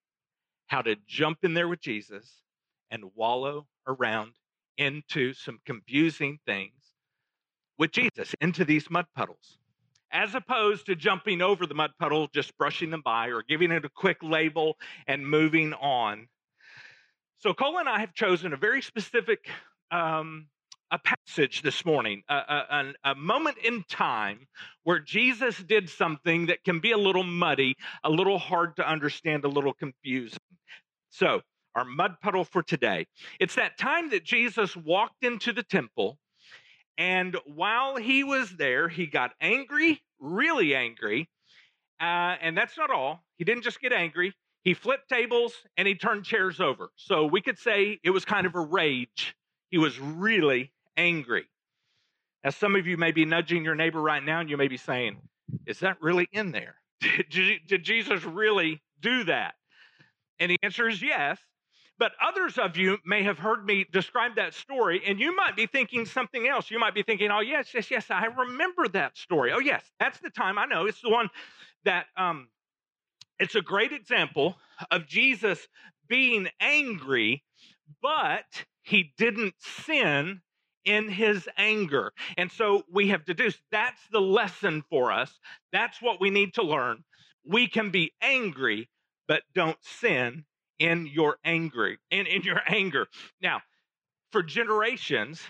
how 0.66 0.82
to 0.82 0.96
jump 1.06 1.38
in 1.44 1.54
there 1.54 1.68
with 1.68 1.80
Jesus 1.80 2.42
and 2.90 3.04
wallow 3.14 3.68
around 3.86 4.32
into 4.76 5.32
some 5.32 5.60
confusing 5.64 6.40
things 6.44 6.72
with 7.78 7.92
Jesus, 7.92 8.34
into 8.40 8.64
these 8.64 8.90
mud 8.90 9.06
puddles 9.14 9.58
as 10.12 10.34
opposed 10.34 10.86
to 10.86 10.94
jumping 10.94 11.42
over 11.42 11.66
the 11.66 11.74
mud 11.74 11.90
puddle, 11.98 12.28
just 12.32 12.56
brushing 12.56 12.90
them 12.90 13.02
by 13.04 13.28
or 13.28 13.42
giving 13.42 13.70
it 13.70 13.84
a 13.84 13.88
quick 13.88 14.18
label 14.22 14.76
and 15.06 15.26
moving 15.28 15.72
on. 15.74 16.28
So, 17.38 17.52
Cole 17.52 17.78
and 17.78 17.88
I 17.88 18.00
have 18.00 18.14
chosen 18.14 18.52
a 18.52 18.56
very 18.56 18.80
specific 18.80 19.48
um, 19.90 20.46
a 20.90 20.98
passage 20.98 21.62
this 21.62 21.84
morning, 21.84 22.22
a, 22.28 22.34
a, 22.34 22.92
a, 23.04 23.14
moment 23.14 23.58
in 23.58 23.82
time 23.88 24.46
where 24.84 25.00
Jesus 25.00 25.58
did 25.58 25.90
something 25.90 26.46
that 26.46 26.62
can 26.62 26.78
be 26.78 26.92
a 26.92 26.98
little 26.98 27.24
muddy, 27.24 27.74
a 28.04 28.10
little 28.10 28.38
hard 28.38 28.76
to 28.76 28.88
understand, 28.88 29.44
a 29.44 29.48
little 29.48 29.72
confusing. 29.72 30.38
So, 31.10 31.40
our 31.74 31.84
mud 31.84 32.16
puddle 32.22 32.44
for 32.44 32.62
today. 32.62 33.06
It's 33.40 33.56
that 33.56 33.76
time 33.76 34.10
that 34.10 34.24
Jesus 34.24 34.76
walked 34.76 35.24
into 35.24 35.52
the 35.52 35.64
temple 35.64 36.18
and 36.96 37.36
while 37.46 37.96
he 37.96 38.24
was 38.24 38.50
there, 38.56 38.88
he 38.88 39.06
got 39.06 39.32
angry, 39.40 40.02
really 40.20 40.74
angry. 40.74 41.28
Uh, 42.00 42.36
and 42.40 42.56
that's 42.56 42.76
not 42.76 42.90
all. 42.90 43.24
He 43.36 43.44
didn't 43.44 43.62
just 43.62 43.80
get 43.80 43.92
angry, 43.92 44.34
he 44.64 44.72
flipped 44.72 45.08
tables 45.08 45.52
and 45.76 45.86
he 45.86 45.94
turned 45.94 46.24
chairs 46.24 46.58
over. 46.58 46.90
So 46.96 47.26
we 47.26 47.42
could 47.42 47.58
say 47.58 48.00
it 48.02 48.10
was 48.10 48.24
kind 48.24 48.46
of 48.46 48.54
a 48.54 48.60
rage. 48.60 49.36
He 49.70 49.78
was 49.78 49.98
really 50.00 50.72
angry. 50.96 51.44
Now, 52.42 52.50
some 52.50 52.74
of 52.74 52.86
you 52.86 52.96
may 52.96 53.12
be 53.12 53.24
nudging 53.24 53.64
your 53.64 53.74
neighbor 53.74 54.00
right 54.00 54.24
now 54.24 54.40
and 54.40 54.48
you 54.48 54.56
may 54.56 54.68
be 54.68 54.76
saying, 54.76 55.16
Is 55.66 55.80
that 55.80 56.00
really 56.00 56.28
in 56.32 56.52
there? 56.52 56.76
Did, 57.30 57.60
did 57.66 57.82
Jesus 57.82 58.24
really 58.24 58.82
do 59.00 59.24
that? 59.24 59.54
And 60.38 60.50
the 60.50 60.58
answer 60.62 60.88
is 60.88 61.02
yes. 61.02 61.38
But 61.98 62.12
others 62.20 62.58
of 62.58 62.76
you 62.76 62.98
may 63.04 63.22
have 63.22 63.38
heard 63.38 63.64
me 63.64 63.86
describe 63.92 64.34
that 64.36 64.54
story, 64.54 65.02
and 65.06 65.20
you 65.20 65.34
might 65.36 65.54
be 65.54 65.66
thinking 65.66 66.06
something 66.06 66.48
else. 66.48 66.70
You 66.70 66.78
might 66.80 66.94
be 66.94 67.04
thinking, 67.04 67.30
oh, 67.30 67.40
yes, 67.40 67.68
yes, 67.72 67.90
yes, 67.90 68.06
I 68.10 68.26
remember 68.26 68.88
that 68.88 69.16
story. 69.16 69.52
Oh, 69.52 69.60
yes, 69.60 69.84
that's 70.00 70.18
the 70.18 70.30
time. 70.30 70.58
I 70.58 70.66
know. 70.66 70.86
It's 70.86 71.00
the 71.00 71.10
one 71.10 71.30
that, 71.84 72.06
um, 72.16 72.48
it's 73.38 73.54
a 73.54 73.60
great 73.60 73.92
example 73.92 74.56
of 74.90 75.06
Jesus 75.06 75.68
being 76.08 76.48
angry, 76.60 77.44
but 78.02 78.44
he 78.82 79.12
didn't 79.16 79.54
sin 79.58 80.40
in 80.84 81.08
his 81.08 81.48
anger. 81.56 82.12
And 82.36 82.50
so 82.50 82.82
we 82.92 83.08
have 83.08 83.24
deduced 83.24 83.60
that's 83.70 84.00
the 84.10 84.20
lesson 84.20 84.82
for 84.90 85.12
us. 85.12 85.38
That's 85.72 86.02
what 86.02 86.20
we 86.20 86.30
need 86.30 86.54
to 86.54 86.62
learn. 86.62 87.04
We 87.44 87.68
can 87.68 87.90
be 87.90 88.12
angry, 88.20 88.88
but 89.26 89.42
don't 89.54 89.78
sin 89.82 90.44
in 90.84 91.06
your 91.06 91.38
anger 91.44 91.96
in, 92.10 92.26
in 92.26 92.42
your 92.42 92.60
anger. 92.68 93.06
Now 93.40 93.62
for 94.32 94.42
generations 94.42 95.40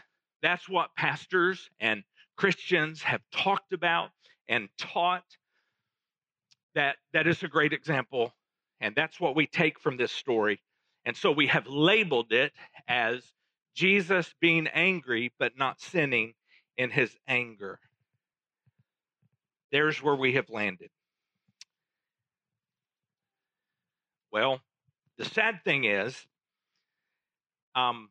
that's 0.42 0.68
what 0.68 0.94
pastors 0.94 1.70
and 1.80 2.04
christians 2.36 3.02
have 3.02 3.20
talked 3.32 3.72
about 3.72 4.10
and 4.48 4.68
taught. 4.78 5.24
That 6.76 6.96
that 7.12 7.26
is 7.26 7.42
a 7.42 7.48
great 7.48 7.72
example 7.72 8.32
and 8.80 8.94
that's 8.94 9.18
what 9.20 9.34
we 9.34 9.46
take 9.46 9.80
from 9.80 9.96
this 9.96 10.12
story. 10.12 10.60
And 11.04 11.16
so 11.16 11.32
we 11.32 11.48
have 11.48 11.66
labeled 11.66 12.32
it 12.32 12.52
as 12.86 13.32
jesus 13.74 14.32
being 14.40 14.68
angry 14.68 15.32
but 15.38 15.58
not 15.58 15.80
sinning 15.80 16.34
in 16.76 16.90
his 16.90 17.16
anger. 17.26 17.80
There's 19.72 20.00
where 20.00 20.14
we 20.14 20.34
have 20.34 20.48
landed. 20.48 20.90
Well 24.30 24.60
the 25.18 25.24
sad 25.24 25.62
thing 25.64 25.84
is, 25.84 26.26
um, 27.74 28.08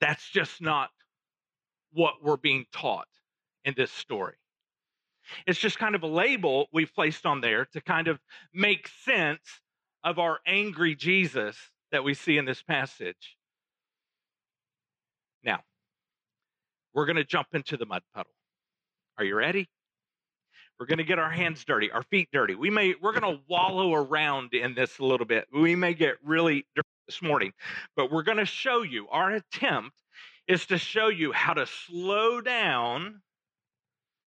that's 0.00 0.28
just 0.28 0.60
not 0.60 0.90
what 1.92 2.14
we're 2.22 2.36
being 2.36 2.66
taught 2.72 3.08
in 3.64 3.74
this 3.76 3.90
story. 3.90 4.36
It's 5.46 5.58
just 5.58 5.78
kind 5.78 5.94
of 5.94 6.02
a 6.02 6.06
label 6.06 6.68
we've 6.72 6.92
placed 6.94 7.26
on 7.26 7.40
there 7.40 7.66
to 7.72 7.80
kind 7.80 8.08
of 8.08 8.18
make 8.54 8.88
sense 9.04 9.42
of 10.04 10.18
our 10.18 10.38
angry 10.46 10.94
Jesus 10.94 11.56
that 11.92 12.04
we 12.04 12.14
see 12.14 12.38
in 12.38 12.44
this 12.44 12.62
passage. 12.62 13.36
Now, 15.42 15.60
we're 16.94 17.06
going 17.06 17.16
to 17.16 17.24
jump 17.24 17.48
into 17.52 17.76
the 17.76 17.86
mud 17.86 18.02
puddle. 18.14 18.32
Are 19.18 19.24
you 19.24 19.34
ready? 19.34 19.68
We're 20.78 20.86
going 20.86 20.98
to 20.98 21.04
get 21.04 21.18
our 21.18 21.30
hands 21.30 21.64
dirty, 21.64 21.90
our 21.90 22.04
feet 22.04 22.28
dirty. 22.32 22.54
We 22.54 22.70
may 22.70 22.94
we're 23.02 23.18
going 23.18 23.36
to 23.36 23.42
wallow 23.48 23.94
around 23.94 24.54
in 24.54 24.74
this 24.74 24.98
a 24.98 25.04
little 25.04 25.26
bit. 25.26 25.46
We 25.52 25.74
may 25.74 25.94
get 25.94 26.16
really 26.24 26.66
dirty 26.74 26.88
this 27.08 27.20
morning, 27.20 27.52
but 27.96 28.12
we're 28.12 28.22
going 28.22 28.38
to 28.38 28.46
show 28.46 28.82
you 28.82 29.08
our 29.08 29.32
attempt 29.32 29.96
is 30.46 30.66
to 30.66 30.78
show 30.78 31.08
you 31.08 31.32
how 31.32 31.54
to 31.54 31.66
slow 31.66 32.40
down, 32.40 33.22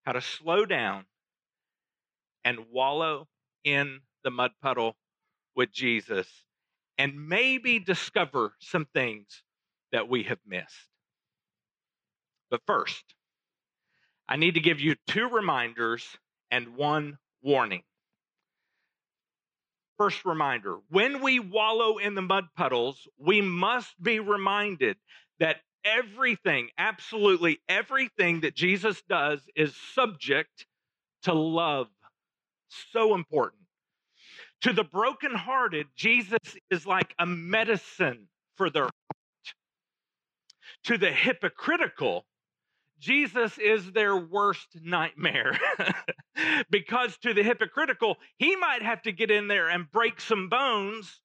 how 0.06 0.13
to 0.13 0.22
slow 0.22 0.65
down 0.65 1.06
and 2.44 2.60
wallow 2.72 3.27
in 3.63 4.00
the 4.24 4.32
mud 4.32 4.51
puddle 4.62 4.96
with 5.56 5.72
Jesus 5.72 6.27
and 6.98 7.29
maybe 7.29 7.79
discover 7.79 8.53
some 8.60 8.86
things 8.94 9.44
that 9.91 10.10
we 10.10 10.24
have 10.24 10.39
missed. 10.46 10.89
But 12.50 12.62
first, 12.65 13.03
I 14.27 14.36
need 14.36 14.56
to 14.56 14.60
give 14.60 14.79
you 14.79 14.96
two 15.08 15.29
reminders 15.29 16.03
and 16.51 16.75
one 16.75 17.18
warning. 17.41 17.84
First 19.98 20.24
reminder 20.24 20.77
when 20.89 21.22
we 21.22 21.39
wallow 21.39 21.98
in 21.98 22.15
the 22.15 22.22
mud 22.22 22.46
puddles, 22.56 23.08
we 23.18 23.41
must 23.41 24.01
be 24.01 24.20
reminded 24.20 24.98
that 25.39 25.58
everything, 25.84 26.70
absolutely 26.77 27.60
everything 27.68 28.41
that 28.41 28.56
Jesus 28.56 29.01
does 29.10 29.41
is 29.56 29.75
subject 29.94 30.65
to 31.24 31.34
love. 31.34 31.88
So 32.91 33.15
important. 33.15 33.63
To 34.62 34.74
the 34.74 34.84
brokenhearted, 34.84 35.88
Jesus 35.96 36.39
is 36.70 36.86
like 36.86 37.13
a 37.18 37.25
medicine 37.25 38.27
for 38.56 38.70
their 38.70 38.84
heart. 38.84 38.94
To 40.86 40.98
the 40.98 41.12
hypocritical, 41.12 42.25
Jesus 43.00 43.58
is 43.58 43.91
their 43.91 44.15
worst 44.15 44.68
nightmare. 44.82 45.58
because 46.70 47.18
to 47.18 47.34
the 47.34 47.44
hypocritical, 47.44 48.18
he 48.38 48.56
might 48.56 48.82
have 48.82 49.01
to 49.03 49.12
get 49.12 49.32
in 49.32 49.48
there 49.48 49.70
and 49.70 49.89
break 49.89 50.20
some 50.20 50.50
bones 50.50 51.22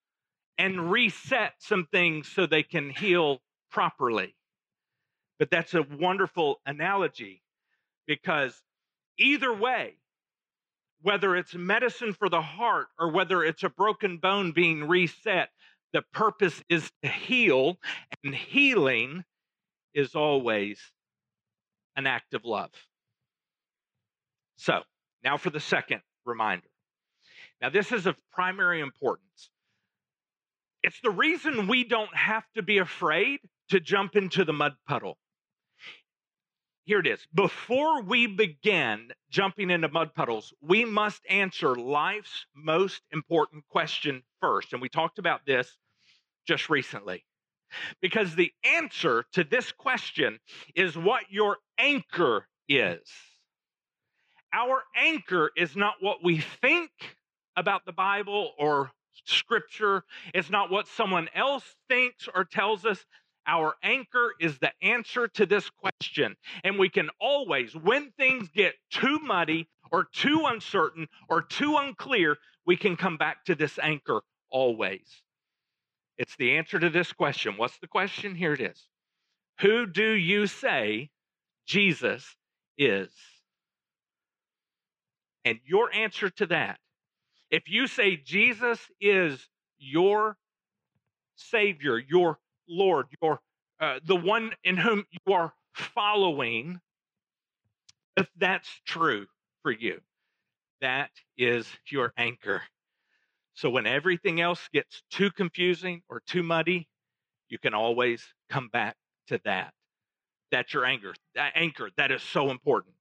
and 0.56 0.90
reset 0.90 1.54
some 1.58 1.86
things 1.90 2.28
so 2.28 2.46
they 2.46 2.62
can 2.62 2.90
heal 2.90 3.40
properly. 3.70 4.34
But 5.38 5.50
that's 5.50 5.74
a 5.74 5.82
wonderful 5.82 6.60
analogy 6.64 7.42
because 8.06 8.62
either 9.18 9.52
way, 9.52 9.94
whether 11.02 11.36
it's 11.36 11.54
medicine 11.54 12.14
for 12.14 12.28
the 12.28 12.40
heart 12.40 12.86
or 12.98 13.10
whether 13.10 13.42
it's 13.42 13.62
a 13.62 13.68
broken 13.68 14.18
bone 14.18 14.52
being 14.52 14.86
reset, 14.88 15.50
the 15.92 16.02
purpose 16.12 16.62
is 16.68 16.90
to 17.02 17.08
heal, 17.08 17.78
and 18.24 18.34
healing 18.34 19.24
is 19.92 20.14
always 20.14 20.80
an 21.96 22.06
act 22.06 22.34
of 22.34 22.44
love. 22.44 22.70
So, 24.56 24.80
now 25.22 25.36
for 25.36 25.50
the 25.50 25.60
second 25.60 26.00
reminder. 26.24 26.66
Now, 27.60 27.70
this 27.70 27.92
is 27.92 28.06
of 28.06 28.16
primary 28.32 28.80
importance. 28.80 29.50
It's 30.82 31.00
the 31.02 31.10
reason 31.10 31.66
we 31.66 31.84
don't 31.84 32.14
have 32.14 32.44
to 32.56 32.62
be 32.62 32.78
afraid 32.78 33.40
to 33.70 33.80
jump 33.80 34.16
into 34.16 34.44
the 34.44 34.52
mud 34.52 34.74
puddle. 34.86 35.16
Here 36.84 37.00
it 37.00 37.06
is. 37.06 37.26
Before 37.32 38.02
we 38.02 38.26
begin 38.26 39.08
jumping 39.30 39.70
into 39.70 39.88
mud 39.88 40.14
puddles, 40.14 40.52
we 40.60 40.84
must 40.84 41.22
answer 41.30 41.74
life's 41.74 42.44
most 42.54 43.00
important 43.10 43.64
question 43.70 44.22
first. 44.42 44.74
And 44.74 44.82
we 44.82 44.90
talked 44.90 45.18
about 45.18 45.46
this 45.46 45.74
just 46.46 46.68
recently. 46.68 47.24
Because 48.00 48.34
the 48.34 48.52
answer 48.64 49.24
to 49.32 49.44
this 49.44 49.72
question 49.72 50.38
is 50.74 50.96
what 50.96 51.24
your 51.30 51.58
anchor 51.78 52.46
is. 52.68 53.00
Our 54.52 54.82
anchor 54.96 55.50
is 55.56 55.74
not 55.74 55.94
what 56.00 56.22
we 56.22 56.38
think 56.38 56.90
about 57.56 57.84
the 57.84 57.92
Bible 57.92 58.52
or 58.58 58.90
scripture, 59.24 60.04
it's 60.32 60.50
not 60.50 60.70
what 60.70 60.88
someone 60.88 61.28
else 61.34 61.64
thinks 61.88 62.28
or 62.34 62.44
tells 62.44 62.84
us. 62.84 63.04
Our 63.46 63.74
anchor 63.82 64.32
is 64.40 64.58
the 64.58 64.72
answer 64.80 65.28
to 65.28 65.44
this 65.44 65.68
question. 65.68 66.34
And 66.62 66.78
we 66.78 66.88
can 66.88 67.10
always, 67.20 67.74
when 67.76 68.10
things 68.12 68.48
get 68.54 68.74
too 68.90 69.18
muddy 69.22 69.68
or 69.92 70.04
too 70.12 70.44
uncertain 70.46 71.08
or 71.28 71.42
too 71.42 71.76
unclear, 71.76 72.38
we 72.66 72.76
can 72.76 72.96
come 72.96 73.18
back 73.18 73.44
to 73.44 73.54
this 73.54 73.78
anchor 73.82 74.22
always. 74.50 75.23
It's 76.18 76.36
the 76.36 76.56
answer 76.56 76.78
to 76.78 76.90
this 76.90 77.12
question. 77.12 77.54
What's 77.56 77.78
the 77.78 77.88
question? 77.88 78.34
Here 78.34 78.52
it 78.52 78.60
is 78.60 78.86
Who 79.60 79.86
do 79.86 80.12
you 80.12 80.46
say 80.46 81.10
Jesus 81.66 82.36
is? 82.78 83.10
And 85.44 85.58
your 85.64 85.92
answer 85.92 86.30
to 86.30 86.46
that, 86.46 86.78
if 87.50 87.68
you 87.68 87.86
say 87.86 88.16
Jesus 88.16 88.80
is 89.00 89.46
your 89.78 90.36
Savior, 91.36 91.98
your 91.98 92.38
Lord, 92.68 93.06
your 93.22 93.40
uh, 93.80 94.00
the 94.04 94.16
one 94.16 94.52
in 94.62 94.76
whom 94.76 95.04
you 95.10 95.34
are 95.34 95.52
following, 95.74 96.80
if 98.16 98.28
that's 98.38 98.68
true 98.86 99.26
for 99.62 99.72
you, 99.72 100.00
that 100.80 101.10
is 101.36 101.66
your 101.90 102.12
anchor. 102.16 102.62
So 103.54 103.70
when 103.70 103.86
everything 103.86 104.40
else 104.40 104.68
gets 104.72 105.02
too 105.10 105.30
confusing 105.30 106.02
or 106.08 106.20
too 106.26 106.42
muddy, 106.42 106.88
you 107.48 107.58
can 107.58 107.72
always 107.72 108.22
come 108.50 108.68
back 108.72 108.96
to 109.28 109.40
that. 109.44 109.72
That's 110.50 110.74
your 110.74 110.84
anchor. 110.84 111.14
That 111.34 111.52
anchor 111.54 111.90
that 111.96 112.10
is 112.10 112.22
so 112.22 112.50
important. 112.50 112.94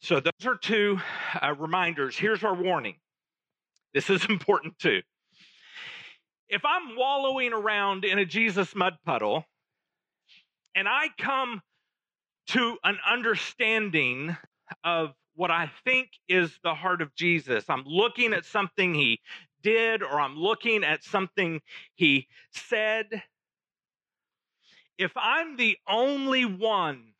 So 0.00 0.20
those 0.20 0.46
are 0.46 0.56
two 0.56 1.00
uh, 1.40 1.54
reminders. 1.54 2.16
Here's 2.16 2.44
our 2.44 2.54
warning. 2.54 2.96
This 3.94 4.10
is 4.10 4.24
important 4.28 4.78
too. 4.78 5.00
If 6.48 6.62
I'm 6.64 6.96
wallowing 6.96 7.52
around 7.52 8.04
in 8.04 8.18
a 8.18 8.24
Jesus 8.24 8.74
mud 8.74 8.98
puddle 9.04 9.44
and 10.74 10.86
I 10.86 11.06
come 11.18 11.62
to 12.48 12.76
an 12.84 12.98
understanding 13.10 14.36
of 14.84 15.12
what 15.34 15.50
I 15.50 15.70
think 15.84 16.10
is 16.28 16.56
the 16.62 16.74
heart 16.74 17.02
of 17.02 17.14
Jesus, 17.14 17.64
I'm 17.68 17.84
looking 17.84 18.32
at 18.32 18.44
something 18.44 18.94
he 18.94 19.20
did 19.66 20.00
or 20.00 20.20
I'm 20.20 20.36
looking 20.36 20.84
at 20.84 21.02
something 21.02 21.60
he 21.96 22.28
said. 22.52 23.24
If 24.96 25.10
I'm 25.16 25.56
the 25.56 25.76
only 25.88 26.44
one 26.44 27.14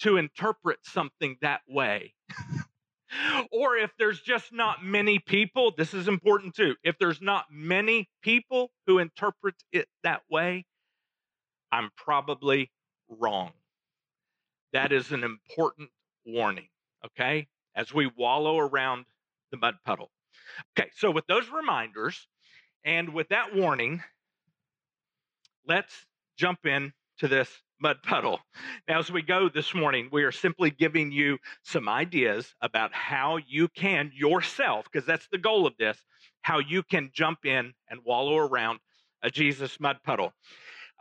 to 0.00 0.18
interpret 0.18 0.80
something 0.82 1.38
that 1.40 1.62
way, 1.66 2.12
or 3.50 3.78
if 3.78 3.90
there's 3.98 4.20
just 4.20 4.52
not 4.52 4.84
many 4.84 5.18
people, 5.18 5.72
this 5.76 5.94
is 5.94 6.06
important 6.06 6.54
too. 6.54 6.76
If 6.84 6.98
there's 6.98 7.22
not 7.22 7.46
many 7.50 8.10
people 8.22 8.70
who 8.86 8.98
interpret 8.98 9.54
it 9.72 9.88
that 10.04 10.20
way, 10.30 10.66
I'm 11.72 11.88
probably 11.96 12.70
wrong. 13.08 13.52
That 14.74 14.92
is 14.92 15.12
an 15.12 15.24
important 15.24 15.88
warning, 16.26 16.68
okay? 17.06 17.48
As 17.74 17.94
we 17.94 18.06
wallow 18.18 18.58
around 18.58 19.06
the 19.50 19.56
mud 19.56 19.76
puddle. 19.86 20.10
Okay, 20.78 20.90
so 20.96 21.10
with 21.10 21.26
those 21.26 21.48
reminders 21.48 22.26
and 22.84 23.12
with 23.14 23.28
that 23.28 23.54
warning, 23.54 24.02
let's 25.66 25.94
jump 26.36 26.66
in 26.66 26.92
to 27.18 27.28
this 27.28 27.48
mud 27.80 27.98
puddle. 28.02 28.40
Now, 28.88 28.98
as 28.98 29.10
we 29.10 29.22
go 29.22 29.48
this 29.48 29.74
morning, 29.74 30.08
we 30.10 30.24
are 30.24 30.32
simply 30.32 30.70
giving 30.70 31.12
you 31.12 31.38
some 31.62 31.88
ideas 31.88 32.54
about 32.60 32.92
how 32.92 33.38
you 33.46 33.68
can 33.68 34.10
yourself, 34.14 34.86
because 34.90 35.06
that's 35.06 35.28
the 35.30 35.38
goal 35.38 35.66
of 35.66 35.74
this, 35.78 35.98
how 36.42 36.58
you 36.58 36.82
can 36.82 37.10
jump 37.12 37.44
in 37.44 37.72
and 37.88 38.00
wallow 38.04 38.36
around 38.36 38.80
a 39.22 39.30
Jesus 39.30 39.78
mud 39.80 39.98
puddle. 40.04 40.32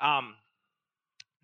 Um, 0.01 0.36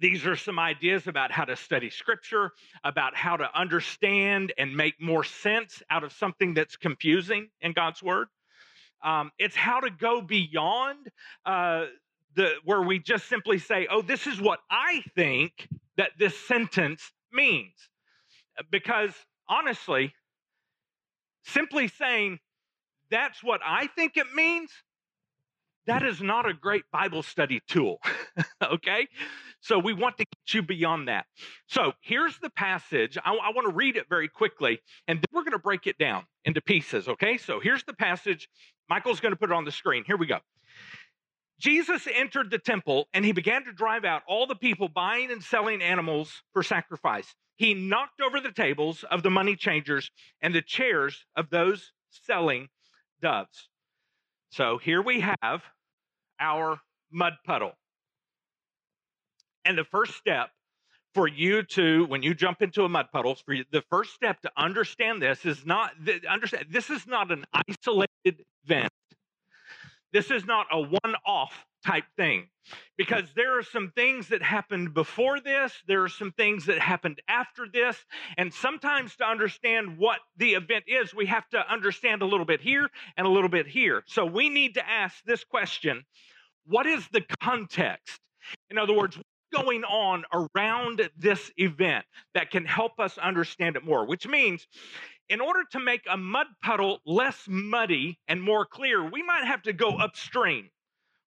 these 0.03 0.25
are 0.25 0.35
some 0.35 0.59
ideas 0.59 1.07
about 1.07 1.31
how 1.31 1.45
to 1.45 1.55
study 1.55 1.89
scripture, 1.89 2.51
about 2.83 3.15
how 3.15 3.37
to 3.37 3.49
understand 3.57 4.51
and 4.57 4.75
make 4.75 4.95
more 4.99 5.23
sense 5.23 5.81
out 5.89 6.03
of 6.03 6.11
something 6.11 6.53
that's 6.53 6.75
confusing 6.75 7.47
in 7.61 7.71
God's 7.71 8.03
word. 8.03 8.27
Um, 9.01 9.31
it's 9.39 9.55
how 9.55 9.79
to 9.79 9.89
go 9.89 10.21
beyond 10.21 11.07
uh, 11.45 11.85
the 12.35 12.55
where 12.65 12.81
we 12.81 12.99
just 12.99 13.29
simply 13.29 13.57
say, 13.57 13.87
"Oh, 13.89 14.01
this 14.01 14.27
is 14.27 14.41
what 14.41 14.59
I 14.69 15.03
think 15.15 15.69
that 15.95 16.11
this 16.19 16.37
sentence 16.37 17.13
means," 17.31 17.73
because 18.69 19.13
honestly, 19.47 20.13
simply 21.45 21.87
saying 21.87 22.39
that's 23.09 23.41
what 23.41 23.61
I 23.65 23.87
think 23.87 24.17
it 24.17 24.27
means 24.35 24.69
that 25.87 26.03
is 26.03 26.21
not 26.21 26.47
a 26.47 26.53
great 26.53 26.83
Bible 26.91 27.23
study 27.23 27.61
tool. 27.67 27.99
okay? 28.63 29.07
So 29.59 29.79
we 29.79 29.93
want 29.93 30.17
to 30.17 30.25
get 30.25 30.53
you 30.53 30.61
beyond 30.61 31.07
that. 31.07 31.25
So 31.67 31.93
here's 32.01 32.37
the 32.39 32.49
passage. 32.49 33.17
I, 33.17 33.31
I 33.31 33.51
want 33.53 33.67
to 33.67 33.73
read 33.73 33.95
it 33.95 34.07
very 34.09 34.27
quickly, 34.27 34.79
and 35.07 35.19
then 35.19 35.25
we're 35.31 35.43
going 35.43 35.53
to 35.53 35.59
break 35.59 35.87
it 35.87 35.97
down 35.97 36.23
into 36.45 36.61
pieces. 36.61 37.07
Okay? 37.07 37.37
So 37.37 37.59
here's 37.59 37.83
the 37.83 37.93
passage. 37.93 38.49
Michael's 38.89 39.19
going 39.19 39.33
to 39.33 39.39
put 39.39 39.49
it 39.49 39.53
on 39.53 39.65
the 39.65 39.71
screen. 39.71 40.03
Here 40.05 40.17
we 40.17 40.27
go. 40.27 40.39
Jesus 41.59 42.07
entered 42.13 42.51
the 42.51 42.57
temple 42.57 43.07
and 43.13 43.23
he 43.23 43.31
began 43.31 43.63
to 43.63 43.71
drive 43.71 44.03
out 44.03 44.23
all 44.27 44.47
the 44.47 44.55
people 44.55 44.89
buying 44.89 45.31
and 45.31 45.41
selling 45.41 45.81
animals 45.81 46.43
for 46.51 46.61
sacrifice. 46.61 47.33
He 47.55 47.73
knocked 47.73 48.19
over 48.19 48.41
the 48.41 48.51
tables 48.51 49.05
of 49.09 49.23
the 49.23 49.29
money 49.29 49.55
changers 49.55 50.11
and 50.41 50.53
the 50.53 50.61
chairs 50.61 51.25
of 51.37 51.49
those 51.49 51.93
selling 52.09 52.67
doves. 53.21 53.69
So 54.49 54.77
here 54.77 55.01
we 55.01 55.21
have 55.21 55.63
our 56.39 56.79
mud 57.11 57.33
puddle. 57.45 57.73
And 59.65 59.77
the 59.77 59.85
first 59.85 60.15
step 60.15 60.49
for 61.13 61.27
you 61.27 61.63
to, 61.63 62.05
when 62.05 62.23
you 62.23 62.33
jump 62.33 62.61
into 62.61 62.83
a 62.83 62.89
mud 62.89 63.07
puddle, 63.11 63.35
for 63.35 63.53
you, 63.53 63.65
the 63.71 63.83
first 63.89 64.13
step 64.13 64.41
to 64.41 64.51
understand 64.57 65.21
this 65.21 65.45
is 65.45 65.65
not, 65.65 65.91
understand, 66.29 66.65
this 66.71 66.89
is 66.89 67.05
not 67.05 67.31
an 67.31 67.45
isolated 67.69 68.43
event. 68.65 68.91
This 70.11 70.31
is 70.31 70.45
not 70.45 70.67
a 70.71 70.81
one 70.81 71.15
off 71.25 71.65
type 71.85 72.05
thing 72.17 72.47
because 72.97 73.25
there 73.35 73.57
are 73.57 73.63
some 73.63 73.91
things 73.95 74.29
that 74.29 74.41
happened 74.41 74.93
before 74.93 75.39
this, 75.39 75.73
there 75.87 76.03
are 76.03 76.09
some 76.09 76.31
things 76.31 76.65
that 76.65 76.79
happened 76.79 77.21
after 77.27 77.67
this, 77.71 77.97
and 78.37 78.53
sometimes 78.53 79.15
to 79.17 79.25
understand 79.25 79.97
what 79.97 80.19
the 80.37 80.53
event 80.53 80.85
is, 80.87 81.13
we 81.13 81.25
have 81.25 81.47
to 81.49 81.71
understand 81.71 82.21
a 82.21 82.25
little 82.25 82.45
bit 82.45 82.61
here 82.61 82.89
and 83.17 83.27
a 83.27 83.29
little 83.29 83.49
bit 83.49 83.67
here. 83.67 84.03
So 84.07 84.25
we 84.25 84.49
need 84.49 84.75
to 84.75 84.89
ask 84.89 85.15
this 85.25 85.43
question 85.43 86.03
What 86.65 86.85
is 86.85 87.07
the 87.11 87.23
context? 87.41 88.19
In 88.69 88.77
other 88.77 88.93
words, 88.93 89.17
what's 89.17 89.63
going 89.63 89.83
on 89.83 90.23
around 90.33 91.09
this 91.17 91.51
event 91.57 92.05
that 92.33 92.51
can 92.51 92.65
help 92.65 92.99
us 92.99 93.17
understand 93.17 93.75
it 93.75 93.85
more, 93.85 94.05
which 94.05 94.27
means 94.27 94.67
in 95.29 95.39
order 95.39 95.61
to 95.71 95.79
make 95.79 96.01
a 96.09 96.17
mud 96.17 96.47
puddle 96.61 96.99
less 97.05 97.45
muddy 97.47 98.19
and 98.27 98.41
more 98.41 98.65
clear, 98.65 99.09
we 99.09 99.23
might 99.23 99.45
have 99.45 99.63
to 99.63 99.73
go 99.73 99.97
upstream 99.97 100.69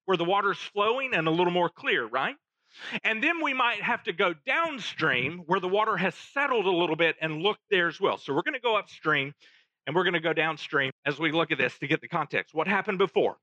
where 0.07 0.17
the 0.17 0.25
water's 0.25 0.59
flowing 0.59 1.15
and 1.15 1.29
a 1.29 1.31
little 1.31 1.53
more 1.53 1.69
clear, 1.69 2.07
right? 2.07 2.37
And 3.05 3.23
then 3.23 3.43
we 3.43 3.55
might 3.55 3.83
have 3.83 4.03
to 4.05 4.13
go 4.13 4.35
downstream 4.47 5.43
where 5.47 5.61
the 5.61 5.69
water 5.69 5.97
has 5.97 6.15
settled 6.15 6.67
a 6.67 6.71
little 6.71 6.97
bit 6.97 7.17
and 7.21 7.43
look 7.43 7.59
there 7.71 7.89
as 7.89 8.01
well. 8.01 8.19
So 8.19 8.35
we're 8.35 8.43
going 8.43 8.55
to 8.55 8.61
go 8.61 8.77
upstream 8.77 9.35
and 9.87 9.95
we're 9.95 10.05
going 10.05 10.15
to 10.15 10.21
go 10.21 10.33
downstream 10.33 10.91
as 11.05 11.19
we 11.19 11.33
look 11.33 11.51
at 11.53 11.59
this 11.59 11.79
to 11.79 11.87
get 11.87 12.01
the 12.01 12.09
context. 12.09 12.55
What 12.55 12.67
happened 12.67 12.99
before? 12.99 13.37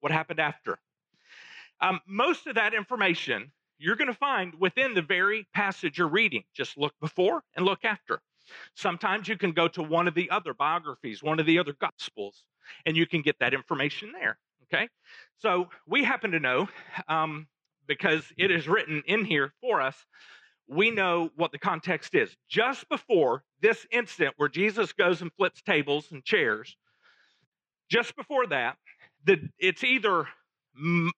What 0.00 0.12
happened 0.12 0.40
after? 0.40 0.78
Um, 1.80 2.00
most 2.06 2.46
of 2.46 2.56
that 2.56 2.74
information 2.74 3.52
you're 3.78 3.96
going 3.96 4.08
to 4.08 4.14
find 4.14 4.54
within 4.60 4.92
the 4.92 5.02
very 5.02 5.48
passage 5.54 5.96
you're 5.96 6.08
reading. 6.08 6.44
Just 6.54 6.76
look 6.76 6.92
before 7.00 7.42
and 7.56 7.64
look 7.64 7.84
after. 7.84 8.20
Sometimes 8.74 9.26
you 9.26 9.38
can 9.38 9.52
go 9.52 9.68
to 9.68 9.82
one 9.82 10.06
of 10.06 10.14
the 10.14 10.28
other 10.30 10.52
biographies, 10.52 11.22
one 11.22 11.40
of 11.40 11.46
the 11.46 11.58
other 11.58 11.74
gospels, 11.80 12.44
and 12.84 12.96
you 12.96 13.06
can 13.06 13.22
get 13.22 13.38
that 13.40 13.54
information 13.54 14.12
there. 14.12 14.38
Okay? 14.64 14.88
So 15.40 15.68
we 15.86 16.04
happen 16.04 16.32
to 16.32 16.40
know, 16.40 16.68
um, 17.08 17.46
because 17.86 18.22
it 18.36 18.50
is 18.50 18.68
written 18.68 19.02
in 19.06 19.24
here 19.24 19.52
for 19.60 19.80
us, 19.80 19.96
we 20.68 20.90
know 20.90 21.30
what 21.34 21.50
the 21.50 21.58
context 21.58 22.14
is. 22.14 22.36
Just 22.48 22.88
before 22.88 23.42
this 23.60 23.86
incident 23.90 24.34
where 24.36 24.48
Jesus 24.48 24.92
goes 24.92 25.22
and 25.22 25.32
flips 25.32 25.62
tables 25.62 26.06
and 26.12 26.22
chairs, 26.24 26.76
just 27.90 28.14
before 28.16 28.46
that, 28.48 28.76
the, 29.24 29.38
it's 29.58 29.82
either 29.82 30.26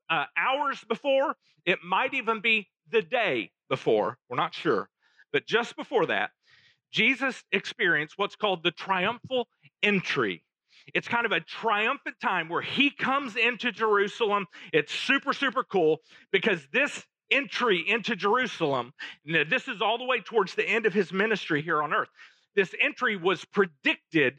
uh, 0.09 0.25
hours 0.37 0.83
before, 0.89 1.35
it 1.67 1.81
might 1.85 2.15
even 2.15 2.41
be 2.41 2.69
the 2.91 3.03
day 3.03 3.51
before, 3.69 4.19
we're 4.29 4.37
not 4.37 4.55
sure, 4.55 4.89
but 5.33 5.47
just 5.47 5.77
before 5.77 6.07
that, 6.07 6.31
Jesus 6.93 7.43
experienced 7.53 8.15
what's 8.17 8.37
called 8.37 8.63
the 8.63 8.71
triumphal 8.71 9.49
entry. 9.83 10.45
It's 10.95 11.09
kind 11.09 11.27
of 11.27 11.33
a 11.33 11.41
triumphant 11.41 12.17
time 12.21 12.49
where 12.49 12.63
he 12.63 12.91
comes 12.91 13.37
into 13.37 13.73
Jerusalem. 13.73 14.47
It's 14.73 14.93
super, 14.93 15.33
super 15.33 15.65
cool 15.65 15.99
because 16.33 16.67
this 16.73 17.05
entry 17.31 17.85
into 17.87 18.15
Jerusalem, 18.15 18.93
this 19.25 19.69
is 19.69 19.81
all 19.81 19.99
the 19.99 20.05
way 20.05 20.21
towards 20.21 20.55
the 20.55 20.69
end 20.69 20.87
of 20.87 20.93
his 20.93 21.13
ministry 21.13 21.63
here 21.63 21.83
on 21.83 21.95
earth. 21.95 22.11
This 22.55 22.75
entry 22.83 23.17
was 23.17 23.45
predicted 23.47 24.35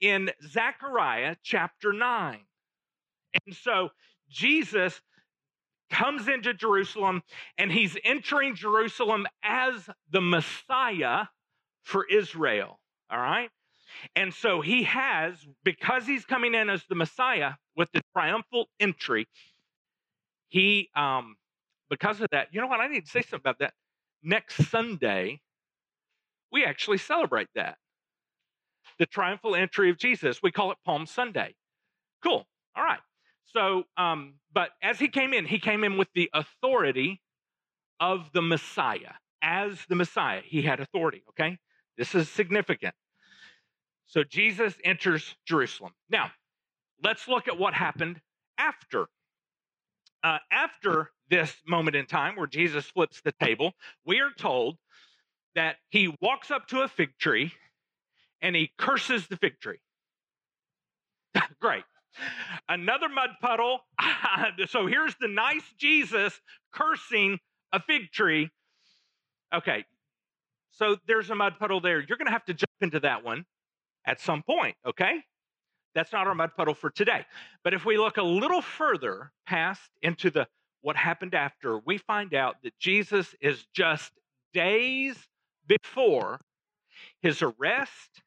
in 0.00 0.30
Zechariah 0.42 1.36
chapter 1.42 1.92
9. 1.92 2.38
And 3.44 3.54
so 3.54 3.90
Jesus 4.30 5.00
comes 5.90 6.28
into 6.28 6.54
Jerusalem 6.54 7.22
and 7.58 7.70
he's 7.70 7.96
entering 8.04 8.54
Jerusalem 8.54 9.26
as 9.42 9.88
the 10.10 10.20
Messiah 10.22 11.24
for 11.82 12.06
Israel. 12.06 12.80
All 13.10 13.18
right. 13.18 13.50
And 14.14 14.32
so 14.32 14.60
he 14.60 14.84
has, 14.84 15.34
because 15.64 16.06
he's 16.06 16.24
coming 16.24 16.54
in 16.54 16.68
as 16.70 16.82
the 16.88 16.94
Messiah 16.94 17.52
with 17.76 17.90
the 17.92 18.02
triumphal 18.12 18.68
entry, 18.80 19.26
he, 20.48 20.90
um, 20.94 21.36
because 21.90 22.20
of 22.20 22.28
that, 22.32 22.48
you 22.52 22.60
know 22.60 22.66
what? 22.66 22.80
I 22.80 22.88
need 22.88 23.04
to 23.04 23.10
say 23.10 23.22
something 23.22 23.40
about 23.40 23.58
that. 23.60 23.72
Next 24.22 24.68
Sunday, 24.68 25.40
we 26.52 26.64
actually 26.64 26.98
celebrate 26.98 27.48
that. 27.54 27.76
The 28.98 29.06
triumphal 29.06 29.54
entry 29.54 29.90
of 29.90 29.98
Jesus. 29.98 30.42
We 30.42 30.50
call 30.50 30.72
it 30.72 30.78
Palm 30.84 31.06
Sunday. 31.06 31.54
Cool. 32.22 32.46
All 32.76 32.84
right. 32.84 33.00
So, 33.46 33.84
um, 33.96 34.34
but 34.52 34.70
as 34.82 34.98
he 34.98 35.08
came 35.08 35.32
in, 35.32 35.46
he 35.46 35.58
came 35.58 35.84
in 35.84 35.96
with 35.96 36.08
the 36.14 36.30
authority 36.34 37.20
of 38.00 38.30
the 38.32 38.42
Messiah. 38.42 39.14
As 39.40 39.78
the 39.88 39.94
Messiah, 39.94 40.42
he 40.44 40.62
had 40.62 40.80
authority, 40.80 41.22
okay? 41.30 41.58
This 41.96 42.14
is 42.14 42.28
significant. 42.28 42.94
So 44.08 44.24
Jesus 44.24 44.74
enters 44.84 45.36
Jerusalem. 45.46 45.92
Now, 46.08 46.30
let's 47.04 47.28
look 47.28 47.46
at 47.46 47.58
what 47.58 47.74
happened 47.74 48.20
after. 48.56 49.06
Uh, 50.24 50.38
after 50.50 51.10
this 51.30 51.54
moment 51.66 51.94
in 51.94 52.06
time 52.06 52.34
where 52.34 52.46
Jesus 52.46 52.86
flips 52.86 53.20
the 53.20 53.32
table, 53.32 53.72
we 54.04 54.20
are 54.20 54.30
told 54.36 54.76
that 55.54 55.76
he 55.90 56.12
walks 56.20 56.50
up 56.50 56.66
to 56.68 56.80
a 56.80 56.88
fig 56.88 57.10
tree 57.18 57.52
and 58.40 58.56
he 58.56 58.72
curses 58.78 59.26
the 59.28 59.36
fig 59.36 59.60
tree. 59.60 59.78
Great. 61.60 61.84
Another 62.68 63.08
mud 63.10 63.30
puddle. 63.42 63.80
so 64.68 64.86
here's 64.86 65.14
the 65.20 65.28
nice 65.28 65.62
Jesus 65.78 66.40
cursing 66.72 67.38
a 67.72 67.80
fig 67.80 68.10
tree. 68.10 68.48
Okay. 69.54 69.84
So 70.70 70.96
there's 71.06 71.28
a 71.28 71.34
mud 71.34 71.58
puddle 71.58 71.80
there. 71.80 72.00
You're 72.00 72.16
going 72.16 72.26
to 72.26 72.32
have 72.32 72.46
to 72.46 72.54
jump 72.54 72.72
into 72.80 73.00
that 73.00 73.22
one 73.22 73.44
at 74.08 74.22
some 74.22 74.42
point, 74.42 74.74
okay? 74.86 75.22
That's 75.94 76.12
not 76.12 76.26
our 76.26 76.34
mud 76.34 76.52
puddle 76.56 76.72
for 76.72 76.88
today. 76.88 77.26
But 77.62 77.74
if 77.74 77.84
we 77.84 77.98
look 77.98 78.16
a 78.16 78.22
little 78.22 78.62
further 78.62 79.32
past 79.46 79.90
into 80.00 80.30
the 80.30 80.48
what 80.80 80.96
happened 80.96 81.34
after, 81.34 81.78
we 81.84 81.98
find 81.98 82.32
out 82.32 82.56
that 82.62 82.78
Jesus 82.78 83.34
is 83.42 83.66
just 83.74 84.10
days 84.54 85.16
before 85.66 86.40
his 87.20 87.42
arrest, 87.42 88.22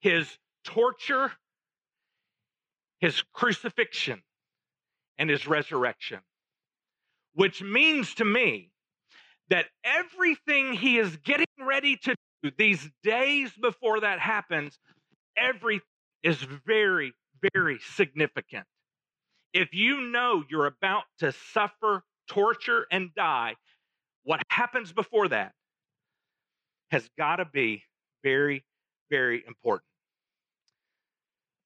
his 0.00 0.28
torture, 0.62 1.32
his 2.98 3.22
crucifixion, 3.32 4.22
and 5.16 5.30
his 5.30 5.46
resurrection. 5.46 6.18
Which 7.32 7.62
means 7.62 8.14
to 8.16 8.26
me 8.26 8.72
that 9.48 9.66
everything 9.84 10.74
he 10.74 10.98
is 10.98 11.16
getting 11.18 11.46
ready 11.66 11.96
to 11.96 12.14
do 12.42 12.50
these 12.56 12.90
days 13.02 13.52
before 13.60 14.00
that 14.00 14.18
happens, 14.20 14.78
everything 15.40 15.86
is 16.22 16.36
very, 16.66 17.12
very 17.54 17.78
significant. 17.94 18.66
If 19.52 19.72
you 19.72 20.00
know 20.00 20.44
you're 20.48 20.66
about 20.66 21.04
to 21.20 21.32
suffer 21.52 22.02
torture 22.28 22.86
and 22.90 23.14
die, 23.14 23.54
what 24.24 24.42
happens 24.50 24.92
before 24.92 25.28
that 25.28 25.52
has 26.90 27.08
got 27.16 27.36
to 27.36 27.44
be 27.44 27.82
very, 28.22 28.64
very 29.10 29.44
important. 29.46 29.84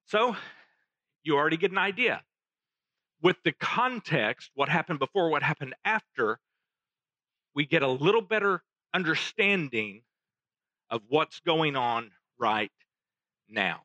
So, 0.07 0.37
you 1.25 1.37
already 1.37 1.57
get 1.57 1.71
an 1.71 1.79
idea. 1.79 2.23
With 3.23 3.37
the 3.45 3.53
context, 3.53 4.51
what 4.55 4.69
happened 4.69 4.99
before, 4.99 5.31
what 5.31 5.43
happened 5.43 5.75
after, 5.85 6.39
we 7.55 7.67
get 7.67 7.83
a 7.83 7.89
little 7.89 8.21
better 8.21 8.63
understanding 8.93 10.03
of 10.91 11.03
what's 11.09 11.41
going 11.41 11.77
on 11.77 12.11
right 12.39 12.71
now. 13.53 13.83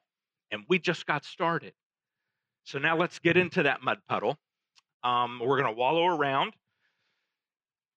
And 0.51 0.63
we 0.69 0.79
just 0.79 1.05
got 1.05 1.25
started. 1.25 1.73
So 2.63 2.79
now 2.79 2.97
let's 2.97 3.19
get 3.19 3.37
into 3.37 3.63
that 3.63 3.81
mud 3.83 3.99
puddle. 4.07 4.37
Um, 5.03 5.39
we're 5.43 5.61
going 5.61 5.73
to 5.73 5.77
wallow 5.77 6.07
around. 6.07 6.53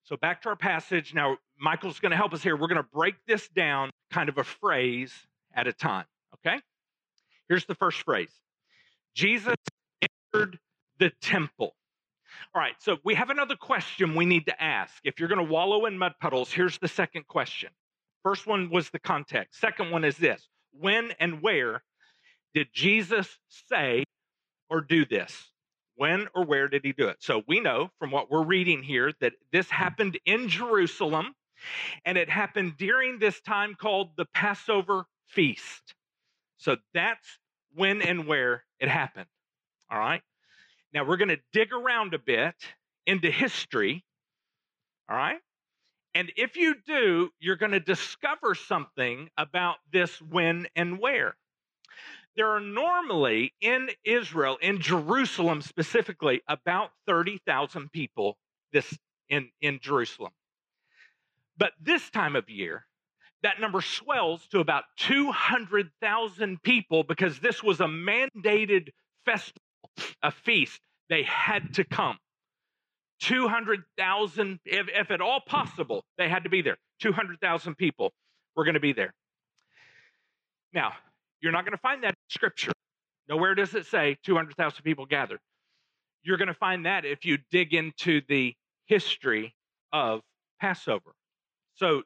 So 0.03 0.17
back 0.17 0.41
to 0.43 0.49
our 0.49 0.55
passage. 0.55 1.13
Now, 1.13 1.37
Michael's 1.59 1.99
going 1.99 2.11
to 2.11 2.17
help 2.17 2.33
us 2.33 2.41
here. 2.43 2.55
We're 2.55 2.67
going 2.67 2.81
to 2.81 2.89
break 2.93 3.15
this 3.27 3.47
down 3.49 3.91
kind 4.11 4.29
of 4.29 4.37
a 4.37 4.43
phrase 4.43 5.13
at 5.53 5.67
a 5.67 5.73
time. 5.73 6.05
Okay? 6.35 6.59
Here's 7.47 7.65
the 7.65 7.75
first 7.75 8.03
phrase 8.03 8.31
Jesus 9.13 9.55
entered 10.33 10.57
the 10.99 11.11
temple. 11.21 11.75
All 12.55 12.61
right, 12.61 12.75
so 12.79 12.97
we 13.03 13.13
have 13.15 13.29
another 13.29 13.55
question 13.55 14.15
we 14.15 14.25
need 14.25 14.45
to 14.45 14.63
ask. 14.63 14.93
If 15.03 15.19
you're 15.19 15.29
going 15.29 15.45
to 15.45 15.51
wallow 15.51 15.85
in 15.85 15.97
mud 15.97 16.13
puddles, 16.21 16.51
here's 16.51 16.77
the 16.77 16.87
second 16.87 17.27
question. 17.27 17.69
First 18.23 18.47
one 18.47 18.69
was 18.69 18.89
the 18.89 18.99
context. 18.99 19.59
Second 19.59 19.91
one 19.91 20.03
is 20.03 20.17
this 20.17 20.47
When 20.71 21.11
and 21.19 21.41
where 21.41 21.83
did 22.53 22.67
Jesus 22.73 23.39
say 23.69 24.03
or 24.69 24.81
do 24.81 25.05
this? 25.05 25.51
When 25.95 26.27
or 26.33 26.45
where 26.45 26.67
did 26.67 26.83
he 26.83 26.93
do 26.93 27.07
it? 27.07 27.17
So 27.19 27.43
we 27.47 27.59
know 27.59 27.91
from 27.99 28.11
what 28.11 28.31
we're 28.31 28.43
reading 28.43 28.81
here 28.83 29.11
that 29.19 29.33
this 29.51 29.69
happened 29.69 30.17
in 30.25 30.49
Jerusalem 30.49 31.35
and 32.05 32.17
it 32.17 32.29
happened 32.29 32.77
during 32.77 33.19
this 33.19 33.39
time 33.41 33.75
called 33.75 34.15
the 34.17 34.25
Passover 34.25 35.05
feast. 35.27 35.93
So 36.57 36.77
that's 36.93 37.25
when 37.73 38.01
and 38.01 38.25
where 38.25 38.63
it 38.79 38.89
happened. 38.89 39.27
All 39.91 39.99
right. 39.99 40.21
Now 40.93 41.05
we're 41.05 41.17
going 41.17 41.29
to 41.29 41.39
dig 41.53 41.71
around 41.71 42.13
a 42.13 42.19
bit 42.19 42.55
into 43.05 43.29
history. 43.29 44.03
All 45.09 45.15
right. 45.15 45.39
And 46.13 46.31
if 46.35 46.57
you 46.57 46.75
do, 46.85 47.29
you're 47.39 47.55
going 47.55 47.71
to 47.71 47.79
discover 47.79 48.53
something 48.55 49.29
about 49.37 49.77
this 49.91 50.21
when 50.21 50.67
and 50.75 50.99
where. 50.99 51.35
There 52.35 52.49
are 52.49 52.61
normally 52.61 53.53
in 53.61 53.89
Israel, 54.03 54.57
in 54.61 54.79
Jerusalem 54.79 55.61
specifically, 55.61 56.41
about 56.47 56.91
30,000 57.07 57.91
people 57.91 58.37
this 58.71 58.97
in, 59.29 59.49
in 59.61 59.79
Jerusalem. 59.81 60.31
But 61.57 61.73
this 61.79 62.09
time 62.09 62.35
of 62.35 62.49
year, 62.49 62.85
that 63.43 63.59
number 63.59 63.81
swells 63.81 64.47
to 64.47 64.59
about 64.59 64.83
200,000 64.97 66.61
people 66.63 67.03
because 67.03 67.39
this 67.39 67.63
was 67.63 67.79
a 67.79 67.85
mandated 67.85 68.89
festival, 69.25 69.61
a 70.21 70.31
feast. 70.31 70.79
They 71.09 71.23
had 71.23 71.73
to 71.75 71.83
come. 71.83 72.17
200,000, 73.21 74.59
if, 74.65 74.87
if 74.93 75.11
at 75.11 75.21
all 75.21 75.39
possible, 75.45 76.03
they 76.17 76.27
had 76.27 76.43
to 76.43 76.49
be 76.49 76.61
there. 76.61 76.77
200,000 77.01 77.75
people 77.75 78.11
were 78.55 78.63
going 78.63 78.73
to 78.73 78.79
be 78.79 78.93
there. 78.93 79.13
Now, 80.73 80.93
you're 81.41 81.51
not 81.51 81.65
going 81.65 81.73
to 81.73 81.81
find 81.81 82.03
that 82.03 82.09
in 82.09 82.15
scripture. 82.29 82.71
Nowhere 83.29 83.55
does 83.55 83.73
it 83.75 83.85
say 83.85 84.17
200,000 84.23 84.83
people 84.83 85.05
gathered. 85.05 85.39
You're 86.23 86.37
going 86.37 86.47
to 86.47 86.53
find 86.53 86.85
that 86.85 87.05
if 87.05 87.25
you 87.25 87.37
dig 87.51 87.73
into 87.73 88.21
the 88.27 88.55
history 88.85 89.55
of 89.93 90.21
Passover. 90.59 91.13
So, 91.75 92.03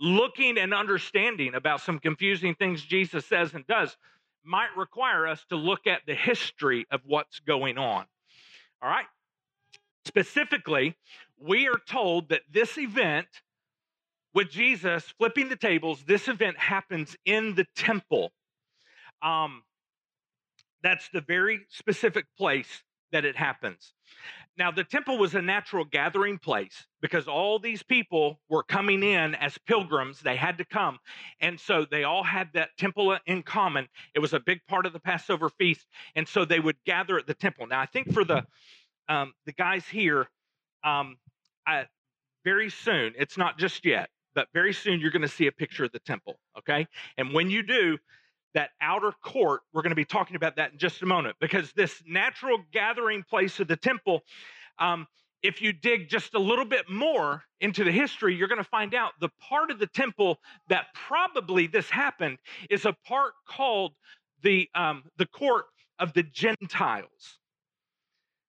looking 0.00 0.58
and 0.58 0.72
understanding 0.72 1.54
about 1.54 1.80
some 1.80 1.98
confusing 1.98 2.54
things 2.54 2.82
Jesus 2.82 3.26
says 3.26 3.52
and 3.52 3.66
does 3.66 3.96
might 4.44 4.76
require 4.76 5.26
us 5.26 5.44
to 5.48 5.56
look 5.56 5.86
at 5.86 6.02
the 6.06 6.14
history 6.14 6.86
of 6.90 7.00
what's 7.04 7.40
going 7.40 7.76
on. 7.78 8.06
All 8.80 8.88
right? 8.88 9.06
Specifically, 10.08 10.96
we 11.38 11.68
are 11.68 11.78
told 11.86 12.30
that 12.30 12.40
this 12.50 12.78
event 12.78 13.26
with 14.32 14.48
Jesus 14.48 15.04
flipping 15.18 15.50
the 15.50 15.56
tables, 15.56 16.02
this 16.06 16.28
event 16.28 16.58
happens 16.58 17.14
in 17.26 17.54
the 17.54 17.66
temple. 17.76 18.32
Um, 19.20 19.64
that's 20.82 21.10
the 21.12 21.20
very 21.20 21.60
specific 21.68 22.24
place 22.38 22.82
that 23.12 23.26
it 23.26 23.36
happens. 23.36 23.92
Now, 24.56 24.70
the 24.70 24.82
temple 24.82 25.18
was 25.18 25.34
a 25.34 25.42
natural 25.42 25.84
gathering 25.84 26.38
place 26.38 26.86
because 27.02 27.28
all 27.28 27.58
these 27.58 27.82
people 27.82 28.40
were 28.48 28.62
coming 28.62 29.02
in 29.02 29.34
as 29.34 29.58
pilgrims. 29.66 30.20
They 30.20 30.36
had 30.36 30.56
to 30.58 30.64
come. 30.64 30.98
And 31.40 31.60
so 31.60 31.86
they 31.88 32.04
all 32.04 32.24
had 32.24 32.48
that 32.54 32.70
temple 32.78 33.16
in 33.26 33.42
common. 33.42 33.88
It 34.14 34.20
was 34.20 34.32
a 34.32 34.40
big 34.40 34.60
part 34.66 34.86
of 34.86 34.94
the 34.94 35.00
Passover 35.00 35.48
feast. 35.48 35.86
And 36.16 36.26
so 36.26 36.44
they 36.44 36.60
would 36.60 36.76
gather 36.86 37.18
at 37.18 37.26
the 37.26 37.34
temple. 37.34 37.66
Now, 37.66 37.80
I 37.80 37.86
think 37.86 38.12
for 38.12 38.24
the, 38.24 38.46
um, 39.08 39.32
the 39.46 39.52
guys 39.52 39.86
here, 39.86 40.28
um, 40.84 41.16
I, 41.66 41.86
very 42.44 42.70
soon, 42.70 43.14
it's 43.18 43.36
not 43.36 43.58
just 43.58 43.84
yet, 43.84 44.10
but 44.34 44.48
very 44.54 44.72
soon 44.72 45.00
you're 45.00 45.10
going 45.10 45.22
to 45.22 45.28
see 45.28 45.46
a 45.46 45.52
picture 45.52 45.84
of 45.84 45.92
the 45.92 45.98
temple. 46.00 46.38
Okay. 46.58 46.86
And 47.16 47.32
when 47.32 47.50
you 47.50 47.62
do, 47.62 47.98
that 48.54 48.70
outer 48.80 49.12
court, 49.22 49.60
we're 49.72 49.82
going 49.82 49.90
to 49.90 49.96
be 49.96 50.04
talking 50.04 50.36
about 50.36 50.56
that 50.56 50.72
in 50.72 50.78
just 50.78 51.02
a 51.02 51.06
moment 51.06 51.36
because 51.40 51.72
this 51.72 52.02
natural 52.06 52.58
gathering 52.72 53.22
place 53.22 53.60
of 53.60 53.68
the 53.68 53.76
temple, 53.76 54.22
um, 54.78 55.06
if 55.42 55.60
you 55.62 55.72
dig 55.72 56.08
just 56.08 56.34
a 56.34 56.38
little 56.38 56.64
bit 56.64 56.88
more 56.88 57.44
into 57.60 57.84
the 57.84 57.92
history, 57.92 58.34
you're 58.34 58.48
going 58.48 58.62
to 58.62 58.68
find 58.68 58.94
out 58.94 59.12
the 59.20 59.28
part 59.40 59.70
of 59.70 59.78
the 59.78 59.86
temple 59.86 60.38
that 60.68 60.86
probably 60.94 61.66
this 61.66 61.88
happened 61.90 62.38
is 62.70 62.84
a 62.84 62.96
part 63.06 63.32
called 63.46 63.92
the, 64.42 64.68
um, 64.74 65.04
the 65.18 65.26
court 65.26 65.66
of 65.98 66.12
the 66.14 66.22
Gentiles. 66.22 67.38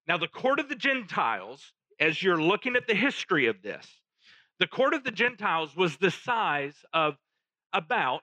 Now, 0.09 0.17
the 0.17 0.27
court 0.27 0.59
of 0.59 0.69
the 0.69 0.75
Gentiles, 0.75 1.71
as 1.99 2.23
you're 2.23 2.41
looking 2.41 2.75
at 2.75 2.87
the 2.87 2.95
history 2.95 3.45
of 3.45 3.61
this, 3.61 3.85
the 4.57 4.65
court 4.65 4.95
of 4.95 5.03
the 5.03 5.11
Gentiles 5.11 5.75
was 5.75 5.97
the 5.97 6.09
size 6.09 6.73
of 6.93 7.15
about 7.73 8.21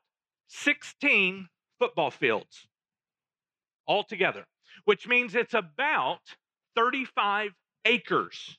16 0.49 1.49
football 1.79 2.11
fields 2.11 2.67
altogether, 3.87 4.47
which 4.85 5.07
means 5.07 5.37
it's 5.37 5.55
about 5.55 6.23
35 6.75 7.53
acres, 7.85 8.59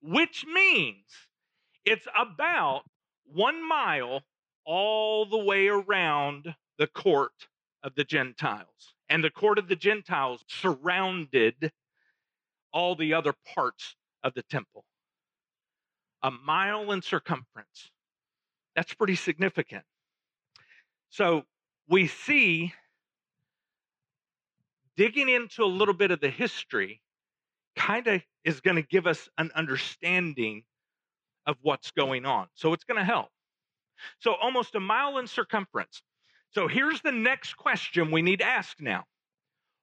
which 0.00 0.46
means 0.46 1.06
it's 1.84 2.06
about 2.16 2.84
one 3.24 3.68
mile 3.68 4.22
all 4.64 5.26
the 5.26 5.44
way 5.44 5.66
around 5.66 6.54
the 6.78 6.86
court 6.86 7.48
of 7.82 7.96
the 7.96 8.04
Gentiles. 8.04 8.94
And 9.08 9.24
the 9.24 9.30
court 9.30 9.58
of 9.58 9.66
the 9.66 9.74
Gentiles 9.74 10.44
surrounded 10.46 11.72
all 12.78 12.94
the 12.94 13.12
other 13.12 13.34
parts 13.54 13.96
of 14.22 14.34
the 14.34 14.42
temple. 14.44 14.84
A 16.22 16.30
mile 16.30 16.92
in 16.92 17.02
circumference. 17.02 17.90
That's 18.76 18.94
pretty 18.94 19.16
significant. 19.16 19.82
So 21.10 21.42
we 21.88 22.06
see 22.06 22.72
digging 24.96 25.28
into 25.28 25.64
a 25.64 25.66
little 25.66 25.94
bit 25.94 26.12
of 26.12 26.20
the 26.20 26.30
history 26.30 27.00
kind 27.74 28.06
of 28.06 28.22
is 28.44 28.60
going 28.60 28.76
to 28.76 28.82
give 28.82 29.08
us 29.08 29.28
an 29.38 29.50
understanding 29.56 30.62
of 31.46 31.56
what's 31.62 31.90
going 31.90 32.26
on. 32.26 32.46
So 32.54 32.72
it's 32.74 32.84
going 32.84 32.98
to 32.98 33.04
help. 33.04 33.28
So 34.20 34.34
almost 34.34 34.76
a 34.76 34.80
mile 34.80 35.18
in 35.18 35.26
circumference. 35.26 36.00
So 36.50 36.68
here's 36.68 37.00
the 37.00 37.12
next 37.12 37.56
question 37.56 38.12
we 38.12 38.22
need 38.22 38.38
to 38.38 38.46
ask 38.46 38.80
now. 38.80 39.04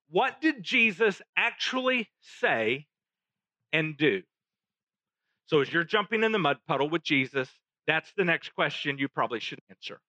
What 0.09 0.41
did 0.41 0.63
Jesus 0.63 1.21
actually 1.35 2.09
say 2.39 2.87
and 3.73 3.97
do? 3.97 4.21
So 5.47 5.61
as 5.61 5.71
you're 5.71 5.83
jumping 5.83 6.23
in 6.23 6.31
the 6.31 6.39
mud 6.39 6.57
puddle 6.67 6.89
with 6.89 7.03
Jesus, 7.03 7.49
that's 7.87 8.11
the 8.17 8.25
next 8.25 8.53
question 8.55 8.97
you 8.97 9.07
probably 9.07 9.39
should 9.39 9.59
answer. 9.69 9.99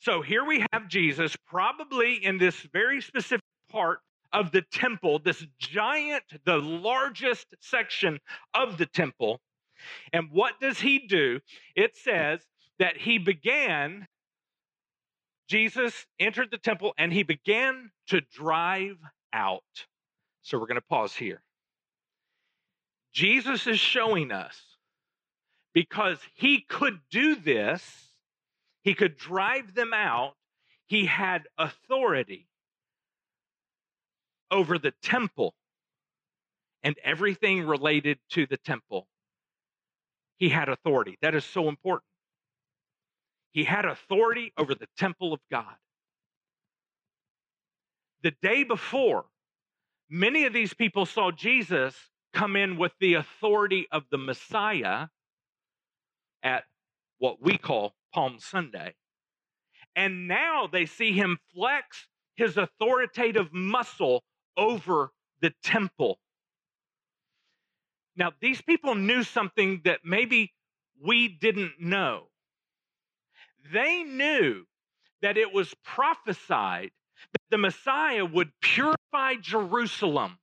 So 0.00 0.22
here 0.22 0.44
we 0.44 0.64
have 0.72 0.88
Jesus, 0.88 1.36
probably 1.46 2.24
in 2.24 2.38
this 2.38 2.56
very 2.72 3.00
specific 3.00 3.44
part 3.70 4.00
of 4.32 4.50
the 4.50 4.62
temple, 4.62 5.18
this 5.18 5.44
giant, 5.58 6.24
the 6.44 6.56
largest 6.56 7.46
section 7.60 8.18
of 8.54 8.78
the 8.78 8.86
temple. 8.86 9.40
And 10.12 10.28
what 10.30 10.60
does 10.60 10.80
he 10.80 10.98
do? 11.00 11.40
It 11.74 11.96
says 11.96 12.40
that 12.78 12.96
he 12.96 13.18
began, 13.18 14.06
Jesus 15.48 16.06
entered 16.18 16.50
the 16.50 16.58
temple 16.58 16.92
and 16.98 17.12
he 17.12 17.22
began 17.22 17.90
to 18.08 18.20
drive 18.20 18.96
out. 19.32 19.62
So 20.42 20.58
we're 20.58 20.66
going 20.66 20.76
to 20.76 20.86
pause 20.88 21.14
here. 21.14 21.42
Jesus 23.12 23.66
is 23.66 23.78
showing 23.78 24.32
us 24.32 24.60
because 25.74 26.18
he 26.34 26.60
could 26.60 27.00
do 27.10 27.36
this 27.36 27.82
he 28.82 28.94
could 28.94 29.16
drive 29.16 29.74
them 29.74 29.92
out. 29.94 30.34
He 30.86 31.06
had 31.06 31.44
authority 31.56 32.48
over 34.50 34.78
the 34.78 34.92
temple 35.02 35.54
and 36.82 36.96
everything 37.02 37.64
related 37.64 38.18
to 38.30 38.46
the 38.46 38.56
temple. 38.56 39.06
He 40.36 40.48
had 40.48 40.68
authority. 40.68 41.16
That 41.22 41.34
is 41.34 41.44
so 41.44 41.68
important. 41.68 42.08
He 43.52 43.64
had 43.64 43.84
authority 43.84 44.52
over 44.58 44.74
the 44.74 44.88
temple 44.98 45.32
of 45.32 45.40
God. 45.50 45.76
The 48.22 48.32
day 48.42 48.62
before, 48.62 49.24
many 50.08 50.44
of 50.44 50.52
these 50.52 50.74
people 50.74 51.06
saw 51.06 51.30
Jesus 51.32 51.94
come 52.32 52.56
in 52.56 52.76
with 52.76 52.92
the 53.00 53.14
authority 53.14 53.86
of 53.90 54.04
the 54.10 54.18
Messiah 54.18 55.08
at 56.42 56.64
what 57.18 57.42
we 57.42 57.58
call 57.58 57.94
Palm 58.14 58.38
Sunday. 58.38 58.94
And 59.96 60.28
now 60.28 60.68
they 60.70 60.86
see 60.86 61.12
him 61.12 61.38
flex 61.54 62.08
his 62.36 62.56
authoritative 62.56 63.52
muscle 63.52 64.22
over 64.56 65.10
the 65.40 65.52
temple. 65.62 66.18
Now, 68.16 68.32
these 68.40 68.62
people 68.62 68.94
knew 68.94 69.22
something 69.22 69.82
that 69.84 70.00
maybe 70.04 70.52
we 71.02 71.28
didn't 71.28 71.80
know. 71.80 72.28
They 73.72 74.02
knew 74.02 74.64
that 75.22 75.36
it 75.36 75.52
was 75.52 75.74
prophesied 75.84 76.90
that 77.32 77.42
the 77.50 77.58
Messiah 77.58 78.24
would 78.24 78.50
purify 78.60 79.34
Jerusalem. 79.40 80.38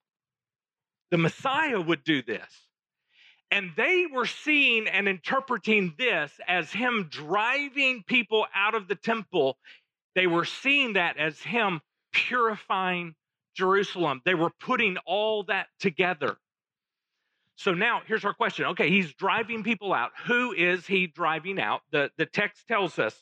The 1.12 1.18
Messiah 1.18 1.82
would 1.82 2.04
do 2.04 2.22
this. 2.22 2.48
And 3.52 3.72
they 3.76 4.06
were 4.12 4.28
seeing 4.28 4.88
and 4.88 5.08
interpreting 5.08 5.96
this 5.98 6.32
as 6.48 6.72
him 6.72 7.08
driving 7.10 8.04
people 8.06 8.46
out 8.54 8.76
of 8.76 8.88
the 8.88 8.96
temple. 8.96 9.58
They 10.14 10.28
were 10.28 10.46
seeing 10.46 10.94
that 10.94 11.18
as 11.18 11.40
him 11.40 11.82
purifying 12.12 13.16
Jerusalem. 13.56 14.22
They 14.24 14.36
were 14.36 14.52
putting 14.60 14.98
all 15.06 15.44
that 15.44 15.68
together. 15.80 16.38
So 17.56 17.74
now 17.74 18.02
here's 18.06 18.24
our 18.24 18.34
question. 18.34 18.66
Okay, 18.68 18.90
he's 18.90 19.14
driving 19.14 19.64
people 19.64 19.94
out. 19.94 20.12
Who 20.28 20.54
is 20.54 20.86
he 20.86 21.08
driving 21.08 21.60
out? 21.60 21.82
The, 21.92 22.12
the 22.18 22.26
text 22.26 22.68
tells 22.68 23.00
us, 23.00 23.16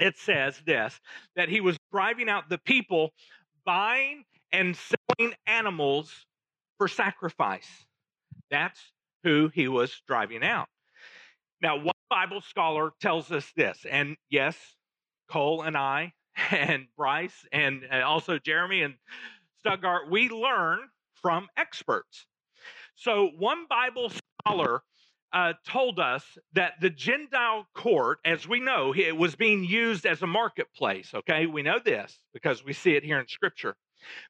it 0.00 0.18
says 0.18 0.60
this, 0.66 0.98
that 1.36 1.48
he 1.48 1.60
was 1.60 1.76
driving 1.94 2.28
out 2.28 2.48
the 2.48 2.58
people 2.58 3.12
buying 3.64 4.24
and 4.52 4.76
selling 4.76 5.32
animals 5.46 6.12
for 6.76 6.88
sacrifice. 6.88 7.68
That's 8.50 8.80
who 9.22 9.48
he 9.54 9.68
was 9.68 10.02
driving 10.08 10.42
out. 10.42 10.66
Now, 11.62 11.76
one 11.76 11.94
Bible 12.10 12.40
scholar 12.40 12.90
tells 13.00 13.30
us 13.30 13.48
this, 13.56 13.86
and 13.88 14.16
yes, 14.28 14.56
Cole 15.30 15.62
and 15.62 15.76
I, 15.76 16.12
and 16.50 16.86
Bryce, 16.96 17.46
and, 17.52 17.84
and 17.88 18.02
also 18.02 18.40
Jeremy 18.40 18.82
and 18.82 18.94
Stuttgart, 19.60 20.10
we 20.10 20.28
learn 20.28 20.80
from 21.22 21.46
experts. 21.56 22.26
So, 22.96 23.30
one 23.38 23.66
Bible 23.68 24.10
scholar 24.42 24.82
uh, 25.34 25.52
told 25.66 25.98
us 25.98 26.24
that 26.54 26.74
the 26.80 26.90
Gentile 26.90 27.66
court, 27.74 28.18
as 28.24 28.48
we 28.48 28.60
know, 28.60 28.94
it 28.94 29.16
was 29.16 29.34
being 29.34 29.64
used 29.64 30.06
as 30.06 30.22
a 30.22 30.26
marketplace. 30.26 31.12
Okay, 31.12 31.46
we 31.46 31.62
know 31.62 31.78
this 31.84 32.16
because 32.32 32.64
we 32.64 32.72
see 32.72 32.92
it 32.92 33.04
here 33.04 33.18
in 33.18 33.28
Scripture. 33.28 33.74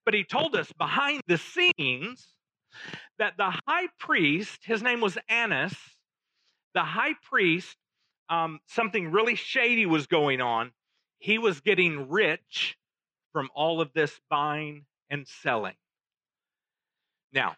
But 0.05 0.15
he 0.15 0.25
told 0.25 0.57
us 0.57 0.73
behind 0.79 1.21
the 1.29 1.39
scenes, 1.39 2.35
that 3.19 3.37
the 3.37 3.53
high 3.67 3.89
priest, 3.99 4.61
his 4.65 4.83
name 4.83 5.01
was 5.01 5.19
Annas, 5.29 5.75
the 6.75 6.83
high 6.83 7.15
priest, 7.23 7.77
um, 8.29 8.59
something 8.67 9.11
really 9.11 9.35
shady 9.35 9.87
was 9.87 10.07
going 10.07 10.41
on. 10.41 10.73
He 11.19 11.39
was 11.39 11.61
getting 11.61 12.09
rich 12.09 12.77
from 13.33 13.49
all 13.55 13.81
of 13.81 13.93
this 13.93 14.19
buying 14.29 14.85
and 15.11 15.27
selling. 15.27 15.75
Now, 17.33 17.57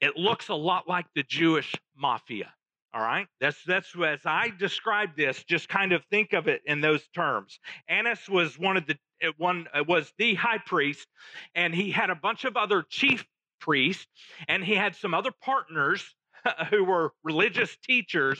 it 0.00 0.16
looks 0.16 0.48
a 0.48 0.54
lot 0.54 0.88
like 0.88 1.06
the 1.14 1.22
Jewish 1.22 1.74
mafia. 1.96 2.52
All 2.94 3.02
right, 3.02 3.26
that's 3.40 3.56
that's 3.64 3.94
as 4.04 4.20
I 4.26 4.52
describe 4.58 5.16
this. 5.16 5.44
Just 5.44 5.68
kind 5.68 5.92
of 5.92 6.04
think 6.10 6.34
of 6.34 6.46
it 6.46 6.60
in 6.66 6.82
those 6.82 7.06
terms. 7.14 7.58
Annas 7.88 8.28
was 8.28 8.58
one 8.58 8.76
of 8.76 8.86
the 8.86 8.96
one 9.38 9.66
was 9.88 10.12
the 10.18 10.34
high 10.34 10.58
priest, 10.58 11.08
and 11.54 11.74
he 11.74 11.90
had 11.90 12.10
a 12.10 12.14
bunch 12.14 12.44
of 12.44 12.56
other 12.56 12.84
chief 12.90 13.24
priests, 13.60 14.06
and 14.46 14.62
he 14.62 14.74
had 14.74 14.94
some 14.94 15.14
other 15.14 15.30
partners 15.42 16.04
who 16.70 16.84
were 16.84 17.12
religious 17.24 17.74
teachers, 17.82 18.38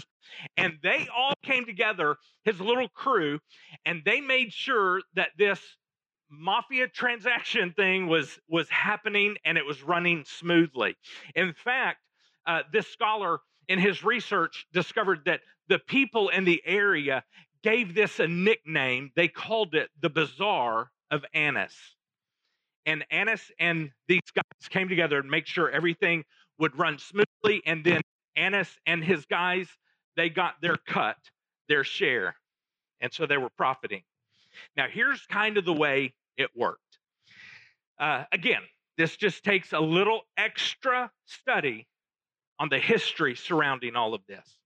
and 0.59 0.75
they 0.83 1.09
all 1.17 1.35
came 1.43 1.65
together, 1.65 2.17
his 2.45 2.61
little 2.61 2.89
crew, 2.91 3.39
and 3.87 4.03
they 4.05 4.21
made 4.21 4.53
sure 4.53 5.01
that 5.15 5.31
this 5.39 5.61
mafia 6.31 6.89
transaction 6.89 7.73
thing 7.73 8.07
was 8.07 8.39
was 8.49 8.69
happening 8.69 9.37
and 9.45 9.57
it 9.57 9.65
was 9.65 9.83
running 9.83 10.25
smoothly. 10.27 10.95
In 11.35 11.55
fact, 11.55 12.01
uh, 12.47 12.63
this 12.73 12.87
scholar 12.89 13.41
in 13.69 13.79
his 13.79 14.05
research 14.05 14.67
discovered 14.73 15.21
that 15.27 15.41
the 15.69 15.79
people 15.79 16.29
in 16.29 16.45
the 16.45 16.63
area 16.65 17.25
gave 17.63 17.95
this 17.95 18.19
a 18.21 18.27
nickname. 18.27 19.11
They 19.15 19.29
called 19.29 19.75
it 19.75 19.91
the 20.01 20.11
Bazaar 20.11 20.91
of 21.11 21.25
Annas. 21.33 21.75
And 22.85 23.05
Annas 23.11 23.51
and 23.61 23.91
these 24.09 24.21
guys 24.35 24.69
came 24.69 24.89
together 24.89 25.19
and 25.19 25.31
make 25.31 25.47
sure 25.47 25.71
everything 25.71 26.25
would 26.59 26.77
run 26.79 26.99
smoothly. 26.99 27.63
And 27.65 27.85
then 27.85 28.01
Annas 28.37 28.69
and 28.87 29.05
his 29.05 29.25
guys, 29.27 29.69
they 30.17 30.29
got 30.29 30.55
their 30.61 30.77
cut, 30.77 31.17
their 31.69 31.85
share. 31.85 32.35
And 33.01 33.13
so 33.13 33.27
they 33.27 33.37
were 33.37 33.51
profiting. 33.57 34.03
Now, 34.77 34.87
here's 34.91 35.25
kind 35.27 35.57
of 35.57 35.65
the 35.65 35.73
way 35.73 36.15
it 36.37 36.51
worked. 36.57 36.81
Uh, 37.99 38.25
again, 38.33 38.63
this 38.99 39.17
just 39.17 39.45
takes 39.45 39.73
a 39.73 39.81
little 39.81 40.23
extra 40.37 41.11
study 41.25 41.87
on 42.59 42.69
the 42.69 42.79
history 42.79 43.35
surrounding 43.35 43.97
all 43.97 44.15
of 44.15 44.23
this. 44.27 44.59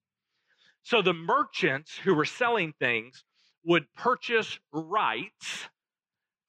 So 0.83 1.03
the 1.03 1.15
merchants 1.15 1.97
who 1.97 2.15
were 2.15 2.25
selling 2.25 2.73
things 2.79 3.25
would 3.65 3.87
purchase 3.97 4.59
rights 4.73 5.69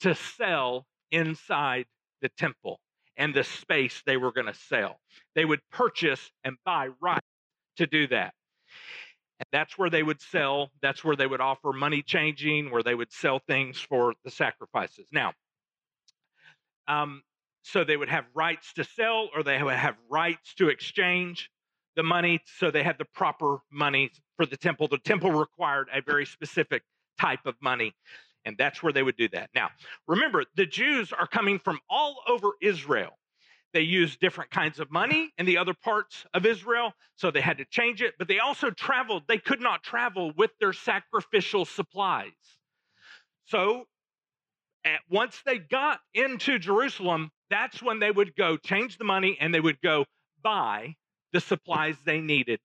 to 0.02 0.14
sell 0.14 0.86
inside 1.12 1.86
the 2.22 2.30
temple 2.38 2.80
and 3.18 3.34
the 3.34 3.44
space 3.44 4.04
they 4.06 4.18
were 4.18 4.32
going 4.32 4.46
to 4.48 4.54
sell. 4.54 5.00
They 5.36 5.46
would 5.46 5.62
purchase 5.72 6.32
and 6.44 6.56
buy 6.66 6.90
rights 7.02 7.26
to 7.78 7.88
do 7.88 8.08
that. 8.08 8.34
And 9.40 9.48
that's 9.52 9.78
where 9.78 9.90
they 9.90 10.04
would 10.04 10.22
sell, 10.22 10.72
that's 10.82 11.04
where 11.04 11.16
they 11.16 11.28
would 11.28 11.42
offer 11.42 11.72
money 11.72 12.02
changing, 12.02 12.72
where 12.72 12.84
they 12.84 12.96
would 12.96 13.12
sell 13.12 13.40
things 13.48 13.80
for 13.80 14.14
the 14.24 14.32
sacrifices. 14.32 15.08
Now, 15.12 15.34
um, 16.88 17.22
so 17.68 17.84
they 17.84 17.98
would 17.98 18.10
have 18.10 18.26
rights 18.34 18.74
to 18.74 18.84
sell 18.84 19.30
or 19.36 19.44
they 19.44 19.62
would 19.62 19.76
have 19.76 19.96
rights 20.10 20.54
to 20.56 20.70
exchange 20.70 21.50
the 21.96 22.04
money 22.04 22.40
so 22.60 22.72
they 22.72 22.84
had 22.84 22.98
the 22.98 23.06
proper 23.14 23.58
money 23.72 24.12
for 24.38 24.46
the 24.46 24.56
temple. 24.56 24.88
The 24.88 25.00
temple 25.00 25.32
required 25.32 25.90
a 25.94 26.02
very 26.02 26.26
specific 26.26 26.84
type 27.20 27.46
of 27.46 27.56
money, 27.62 27.94
and 28.46 28.56
that's 28.58 28.82
where 28.82 28.94
they 28.94 29.04
would 29.04 29.18
do 29.18 29.28
that. 29.30 29.50
Now, 29.54 29.70
remember, 30.08 30.44
the 30.56 30.66
Jews 30.66 31.12
are 31.12 31.28
coming 31.28 31.60
from 31.60 31.80
all 31.90 32.22
over 32.28 32.52
Israel. 32.62 33.18
They 33.74 33.82
used 33.82 34.20
different 34.20 34.50
kinds 34.52 34.80
of 34.80 34.90
money 34.90 35.32
in 35.38 35.46
the 35.46 35.58
other 35.58 35.74
parts 35.74 36.26
of 36.34 36.46
Israel, 36.46 36.94
so 37.16 37.32
they 37.32 37.42
had 37.42 37.58
to 37.58 37.66
change 37.66 38.02
it, 38.02 38.14
but 38.18 38.28
they 38.28 38.40
also 38.40 38.70
traveled. 38.70 39.24
They 39.28 39.40
could 39.40 39.60
not 39.60 39.84
travel 39.84 40.32
with 40.38 40.52
their 40.60 40.74
sacrificial 40.74 41.66
supplies. 41.66 42.32
So, 43.46 43.86
at, 44.86 45.02
once 45.10 45.42
they 45.46 45.58
got 45.58 46.00
into 46.14 46.60
Jerusalem, 46.60 47.32
that's 47.50 47.82
when 47.82 48.00
they 48.00 48.12
would 48.12 48.36
go 48.36 48.58
change 48.58 48.98
the 48.98 49.04
money 49.04 49.38
and 49.40 49.54
they 49.54 49.60
would 49.60 49.82
go 49.82 50.06
buy 50.44 50.96
the 51.34 51.42
supplies 51.42 51.96
they 52.06 52.20
needed 52.20 52.60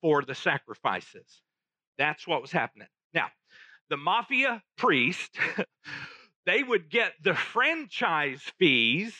for 0.00 0.22
the 0.22 0.34
sacrifices. 0.34 1.42
That's 1.98 2.26
what 2.26 2.42
was 2.42 2.52
happening. 2.52 2.88
Now, 3.12 3.28
the 3.88 3.96
mafia 3.96 4.62
priest, 4.76 5.38
they 6.46 6.62
would 6.62 6.90
get 6.90 7.12
the 7.22 7.34
franchise 7.34 8.42
fees 8.58 9.14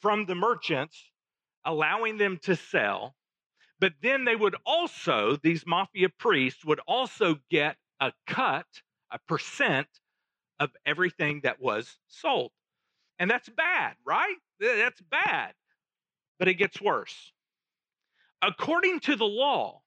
from 0.00 0.26
the 0.26 0.34
merchants, 0.34 1.10
allowing 1.64 2.18
them 2.18 2.38
to 2.44 2.56
sell. 2.56 3.14
But 3.80 3.94
then 4.02 4.24
they 4.24 4.36
would 4.36 4.56
also, 4.66 5.36
these 5.42 5.66
mafia 5.66 6.08
priests 6.08 6.64
would 6.64 6.80
also 6.86 7.36
get 7.50 7.76
a 8.00 8.12
cut, 8.26 8.66
a 9.10 9.18
percent 9.26 9.88
of 10.58 10.70
everything 10.84 11.40
that 11.42 11.60
was 11.60 11.98
sold. 12.08 12.52
And 13.20 13.30
that's 13.30 13.50
bad, 13.50 13.94
right? 14.04 14.36
That's 14.58 15.00
bad. 15.02 15.52
But 16.38 16.48
it 16.48 16.54
gets 16.54 16.80
worse. 16.80 17.32
According 18.42 19.00
to 19.00 19.14
the 19.14 19.26
law, 19.26 19.82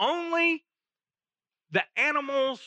only 0.00 0.64
the 1.70 1.84
animals 1.96 2.60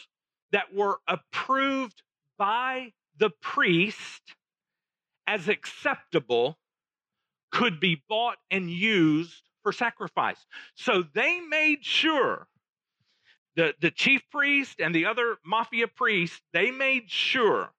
that 0.54 0.74
were 0.74 1.00
approved 1.08 2.02
by 2.38 2.94
the 3.18 3.30
priest 3.42 4.22
as 5.28 5.50
acceptable 5.50 6.58
could 7.52 7.82
be 7.82 8.02
bought 8.08 8.38
and 8.50 8.72
used 8.72 9.44
for 9.62 9.74
sacrifice. 9.74 10.44
So 10.76 11.04
they 11.14 11.42
made 11.42 11.84
sure 11.84 12.48
the, 13.58 13.74
the 13.82 13.92
chief 13.92 14.22
priest 14.32 14.80
and 14.80 14.96
the 14.96 15.06
other 15.06 15.36
mafia 15.46 15.90
priests, 15.90 16.42
they 16.54 16.72
made 16.72 17.12
sure 17.12 17.74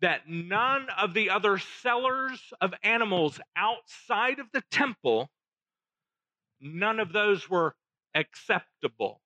that 0.00 0.28
none 0.28 0.86
of 0.98 1.14
the 1.14 1.30
other 1.30 1.58
sellers 1.82 2.40
of 2.60 2.74
animals 2.82 3.40
outside 3.56 4.38
of 4.38 4.46
the 4.52 4.62
temple, 4.70 5.30
none 6.60 7.00
of 7.00 7.12
those 7.12 7.48
were 7.48 7.74
acceptable. 8.14 9.20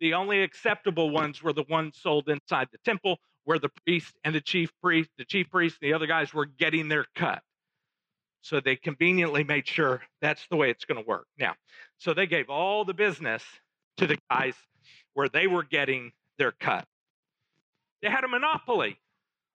The 0.00 0.14
only 0.14 0.42
acceptable 0.42 1.10
ones 1.10 1.42
were 1.42 1.52
the 1.52 1.64
ones 1.68 1.98
sold 2.00 2.28
inside 2.28 2.68
the 2.70 2.78
temple 2.84 3.18
where 3.44 3.58
the 3.58 3.70
priest 3.84 4.14
and 4.24 4.34
the 4.34 4.40
chief 4.40 4.70
priest, 4.82 5.10
the 5.18 5.24
chief 5.24 5.50
priest 5.50 5.78
and 5.80 5.90
the 5.90 5.94
other 5.94 6.06
guys 6.06 6.32
were 6.32 6.46
getting 6.46 6.88
their 6.88 7.06
cut. 7.14 7.42
So 8.42 8.60
they 8.60 8.76
conveniently 8.76 9.42
made 9.42 9.66
sure 9.66 10.02
that's 10.20 10.46
the 10.48 10.56
way 10.56 10.70
it's 10.70 10.84
going 10.84 11.02
to 11.02 11.08
work. 11.08 11.26
Now, 11.38 11.54
so 11.98 12.14
they 12.14 12.26
gave 12.26 12.48
all 12.48 12.84
the 12.84 12.94
business 12.94 13.42
to 13.96 14.06
the 14.06 14.18
guys 14.30 14.54
where 15.14 15.28
they 15.28 15.46
were 15.46 15.64
getting 15.64 16.12
their 16.38 16.52
cut. 16.52 16.84
They 18.00 18.08
had 18.08 18.22
a 18.22 18.28
monopoly 18.28 18.98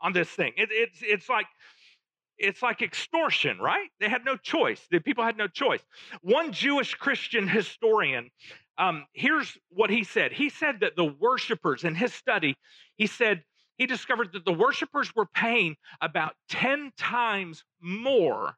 on 0.03 0.13
this 0.13 0.29
thing. 0.29 0.53
It, 0.57 0.69
it's 0.71 0.99
it's 1.01 1.29
like 1.29 1.47
it's 2.37 2.61
like 2.61 2.81
extortion, 2.81 3.57
right? 3.59 3.89
They 3.99 4.09
had 4.09 4.25
no 4.25 4.35
choice. 4.35 4.81
The 4.91 4.99
people 4.99 5.23
had 5.23 5.37
no 5.37 5.47
choice. 5.47 5.81
One 6.21 6.51
Jewish 6.51 6.93
Christian 6.95 7.47
historian, 7.47 8.29
um, 8.77 9.05
here's 9.13 9.57
what 9.69 9.89
he 9.89 10.03
said. 10.03 10.33
He 10.33 10.49
said 10.49 10.81
that 10.81 10.95
the 10.95 11.05
worshipers 11.05 11.83
in 11.83 11.95
his 11.95 12.13
study, 12.13 12.55
he 12.97 13.07
said 13.07 13.43
he 13.77 13.85
discovered 13.85 14.33
that 14.33 14.45
the 14.45 14.53
worshipers 14.53 15.15
were 15.15 15.25
paying 15.25 15.75
about 16.01 16.33
10 16.49 16.91
times 16.97 17.63
more 17.81 18.55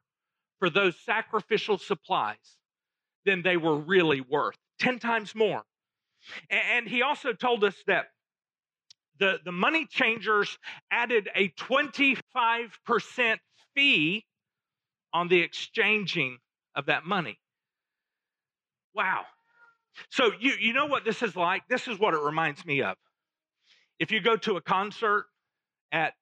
for 0.58 0.68
those 0.68 0.98
sacrificial 1.04 1.78
supplies 1.78 2.56
than 3.24 3.42
they 3.42 3.56
were 3.56 3.76
really 3.76 4.20
worth. 4.20 4.56
10 4.80 4.98
times 4.98 5.34
more. 5.34 5.62
And 6.50 6.88
he 6.88 7.02
also 7.02 7.32
told 7.32 7.64
us 7.64 7.74
that 7.86 8.06
the, 9.18 9.38
the 9.44 9.52
money 9.52 9.86
changers 9.86 10.58
added 10.90 11.28
a 11.34 11.48
25% 11.50 13.36
fee 13.74 14.24
on 15.12 15.28
the 15.28 15.40
exchanging 15.40 16.38
of 16.74 16.86
that 16.86 17.04
money. 17.04 17.38
Wow. 18.94 19.22
So, 20.10 20.30
you, 20.38 20.52
you 20.60 20.72
know 20.72 20.86
what 20.86 21.04
this 21.04 21.22
is 21.22 21.36
like? 21.36 21.62
This 21.68 21.88
is 21.88 21.98
what 21.98 22.14
it 22.14 22.20
reminds 22.20 22.64
me 22.66 22.82
of. 22.82 22.96
If 23.98 24.10
you 24.10 24.20
go 24.20 24.36
to 24.36 24.56
a 24.56 24.60
concert 24.60 25.26
at 25.90 26.12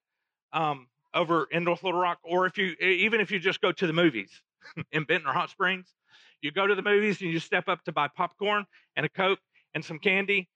um, 0.52 0.86
over 1.12 1.48
in 1.50 1.64
North 1.64 1.82
Little 1.82 2.00
Rock, 2.00 2.18
or 2.22 2.46
if 2.46 2.56
you 2.56 2.74
even 2.80 3.20
if 3.20 3.30
you 3.32 3.40
just 3.40 3.60
go 3.60 3.72
to 3.72 3.86
the 3.86 3.92
movies 3.92 4.30
in 4.92 5.04
Benton 5.04 5.28
or 5.28 5.32
Hot 5.32 5.50
Springs, 5.50 5.92
you 6.40 6.52
go 6.52 6.66
to 6.66 6.74
the 6.74 6.82
movies 6.82 7.20
and 7.20 7.32
you 7.32 7.40
step 7.40 7.68
up 7.68 7.82
to 7.84 7.92
buy 7.92 8.08
popcorn 8.08 8.64
and 8.96 9.04
a 9.04 9.08
Coke 9.08 9.40
and 9.74 9.84
some 9.84 9.98
candy, 9.98 10.48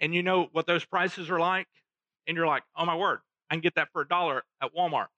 and 0.00 0.14
you 0.14 0.22
know 0.22 0.48
what 0.52 0.66
those 0.66 0.84
prices 0.84 1.30
are 1.30 1.40
like, 1.40 1.66
and 2.26 2.36
you're 2.36 2.46
like, 2.46 2.62
oh 2.76 2.84
my 2.84 2.96
word, 2.96 3.18
I 3.50 3.54
can 3.54 3.60
get 3.60 3.74
that 3.74 3.88
for 3.92 4.02
a 4.02 4.08
dollar 4.08 4.42
at 4.62 4.74
Walmart. 4.74 5.08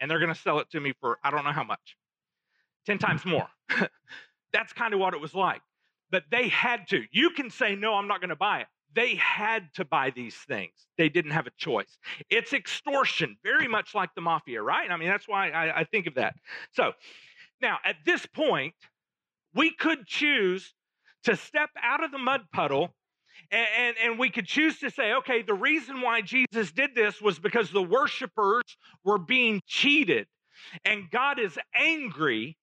And 0.00 0.10
they're 0.10 0.18
going 0.18 0.32
to 0.32 0.38
sell 0.40 0.58
it 0.58 0.70
to 0.70 0.80
me 0.80 0.92
for 1.00 1.18
I 1.24 1.30
don't 1.30 1.44
know 1.44 1.52
how 1.52 1.64
much 1.64 1.96
10 2.86 2.98
times 2.98 3.24
more. 3.24 3.48
That's 4.52 4.72
kind 4.72 4.94
of 4.94 5.00
what 5.00 5.14
it 5.14 5.20
was 5.20 5.34
like. 5.34 5.62
But 6.10 6.24
they 6.30 6.48
had 6.48 6.88
to. 6.88 7.02
You 7.10 7.30
can 7.30 7.50
say, 7.50 7.74
no, 7.74 7.94
I'm 7.94 8.06
not 8.06 8.20
going 8.20 8.30
to 8.30 8.36
buy 8.36 8.60
it. 8.60 8.66
They 8.94 9.16
had 9.16 9.68
to 9.74 9.84
buy 9.84 10.10
these 10.10 10.34
things. 10.34 10.72
They 10.96 11.08
didn't 11.08 11.32
have 11.32 11.46
a 11.46 11.50
choice. 11.58 11.98
It's 12.30 12.52
extortion, 12.52 13.36
very 13.42 13.68
much 13.68 13.94
like 13.94 14.10
the 14.14 14.20
mafia, 14.20 14.62
right? 14.62 14.90
I 14.90 14.96
mean, 14.96 15.08
that's 15.08 15.28
why 15.28 15.50
I, 15.50 15.80
I 15.80 15.84
think 15.84 16.06
of 16.06 16.14
that. 16.14 16.34
So 16.72 16.92
now 17.60 17.78
at 17.84 17.96
this 18.06 18.24
point, 18.24 18.74
we 19.54 19.70
could 19.70 20.06
choose 20.06 20.74
to 21.24 21.36
step 21.36 21.70
out 21.82 22.04
of 22.04 22.12
the 22.12 22.18
mud 22.18 22.42
puddle 22.52 22.94
and, 23.50 23.66
and, 23.78 23.96
and, 24.02 24.18
we 24.18 24.30
could 24.30 24.46
choose 24.46 24.78
to 24.80 24.90
say, 24.90 25.12
okay, 25.14 25.42
the 25.42 25.54
reason 25.54 26.00
why 26.00 26.20
Jesus 26.20 26.72
did 26.72 26.94
this 26.94 27.20
was 27.20 27.38
because 27.38 27.70
the 27.70 27.82
worshipers 27.82 28.64
were 29.04 29.18
being 29.18 29.60
cheated. 29.66 30.26
And 30.84 31.10
God 31.10 31.38
is 31.38 31.58
angry 31.74 32.56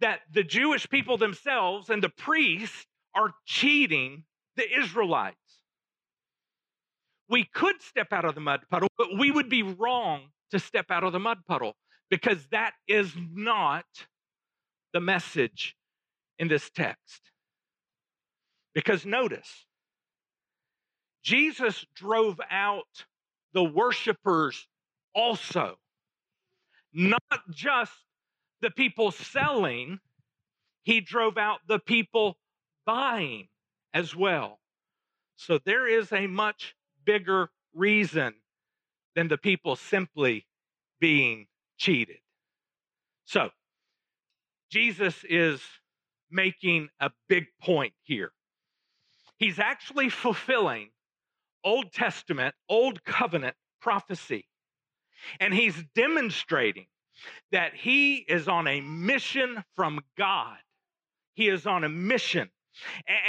that 0.00 0.20
the 0.32 0.42
Jewish 0.42 0.88
people 0.88 1.16
themselves 1.16 1.90
and 1.90 2.02
the 2.02 2.08
priests 2.08 2.86
are 3.14 3.32
cheating 3.46 4.24
the 4.56 4.78
Israelites. 4.78 5.36
We 7.28 7.44
could 7.44 7.80
step 7.80 8.12
out 8.12 8.24
of 8.24 8.34
the 8.34 8.40
mud 8.40 8.60
puddle, 8.70 8.88
but 8.98 9.16
we 9.16 9.30
would 9.30 9.48
be 9.48 9.62
wrong 9.62 10.28
to 10.50 10.58
step 10.58 10.86
out 10.90 11.04
of 11.04 11.12
the 11.12 11.20
mud 11.20 11.38
puddle 11.46 11.74
because 12.10 12.44
that 12.50 12.72
is 12.88 13.12
not 13.32 13.84
the 14.92 15.00
message 15.00 15.76
in 16.38 16.48
this 16.48 16.68
text. 16.70 17.30
Because 18.74 19.06
notice, 19.06 19.66
Jesus 21.22 21.84
drove 21.94 22.40
out 22.50 23.04
the 23.52 23.64
worshipers 23.64 24.66
also, 25.14 25.76
not 26.92 27.20
just 27.50 27.92
the 28.60 28.70
people 28.70 29.10
selling, 29.10 29.98
he 30.82 31.00
drove 31.00 31.36
out 31.36 31.60
the 31.66 31.78
people 31.78 32.38
buying 32.86 33.48
as 33.92 34.14
well. 34.14 34.60
So 35.36 35.58
there 35.64 35.86
is 35.88 36.12
a 36.12 36.26
much 36.26 36.74
bigger 37.04 37.50
reason 37.74 38.34
than 39.14 39.28
the 39.28 39.38
people 39.38 39.76
simply 39.76 40.46
being 41.00 41.46
cheated. 41.78 42.18
So, 43.24 43.50
Jesus 44.70 45.24
is 45.28 45.60
making 46.30 46.88
a 47.00 47.10
big 47.28 47.46
point 47.60 47.92
here. 48.02 48.32
He's 49.38 49.58
actually 49.58 50.08
fulfilling 50.10 50.90
Old 51.64 51.92
Testament, 51.92 52.54
Old 52.68 53.04
Covenant 53.04 53.56
prophecy. 53.80 54.46
And 55.38 55.52
he's 55.52 55.74
demonstrating 55.94 56.86
that 57.52 57.74
he 57.74 58.16
is 58.16 58.48
on 58.48 58.66
a 58.66 58.80
mission 58.80 59.62
from 59.76 60.00
God. 60.16 60.56
He 61.34 61.48
is 61.48 61.66
on 61.66 61.84
a 61.84 61.88
mission. 61.88 62.50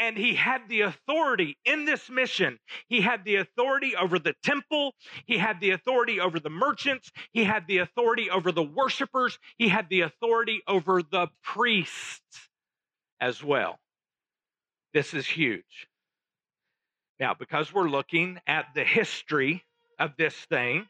And 0.02 0.18
he 0.18 0.36
had 0.36 0.70
the 0.70 0.82
authority 0.82 1.58
in 1.66 1.86
this 1.86 2.10
mission. 2.10 2.60
He 2.88 3.02
had 3.02 3.26
the 3.26 3.38
authority 3.38 3.96
over 3.96 4.20
the 4.20 4.36
temple. 4.44 4.94
He 5.26 5.38
had 5.38 5.60
the 5.60 5.72
authority 5.72 6.20
over 6.20 6.40
the 6.40 6.50
merchants. 6.50 7.12
He 7.34 7.44
had 7.44 7.68
the 7.68 7.80
authority 7.80 8.30
over 8.30 8.52
the 8.52 8.64
worshipers. 8.64 9.40
He 9.58 9.68
had 9.68 9.90
the 9.90 10.02
authority 10.02 10.62
over 10.68 11.02
the 11.02 11.28
priests 11.44 12.50
as 13.20 13.44
well. 13.44 13.80
This 14.94 15.14
is 15.14 15.26
huge. 15.26 15.88
Now, 17.22 17.36
because 17.36 17.72
we're 17.72 17.88
looking 17.88 18.40
at 18.48 18.66
the 18.74 18.84
history 18.84 19.64
of 20.00 20.14
this 20.18 20.34
thing, 20.34 20.88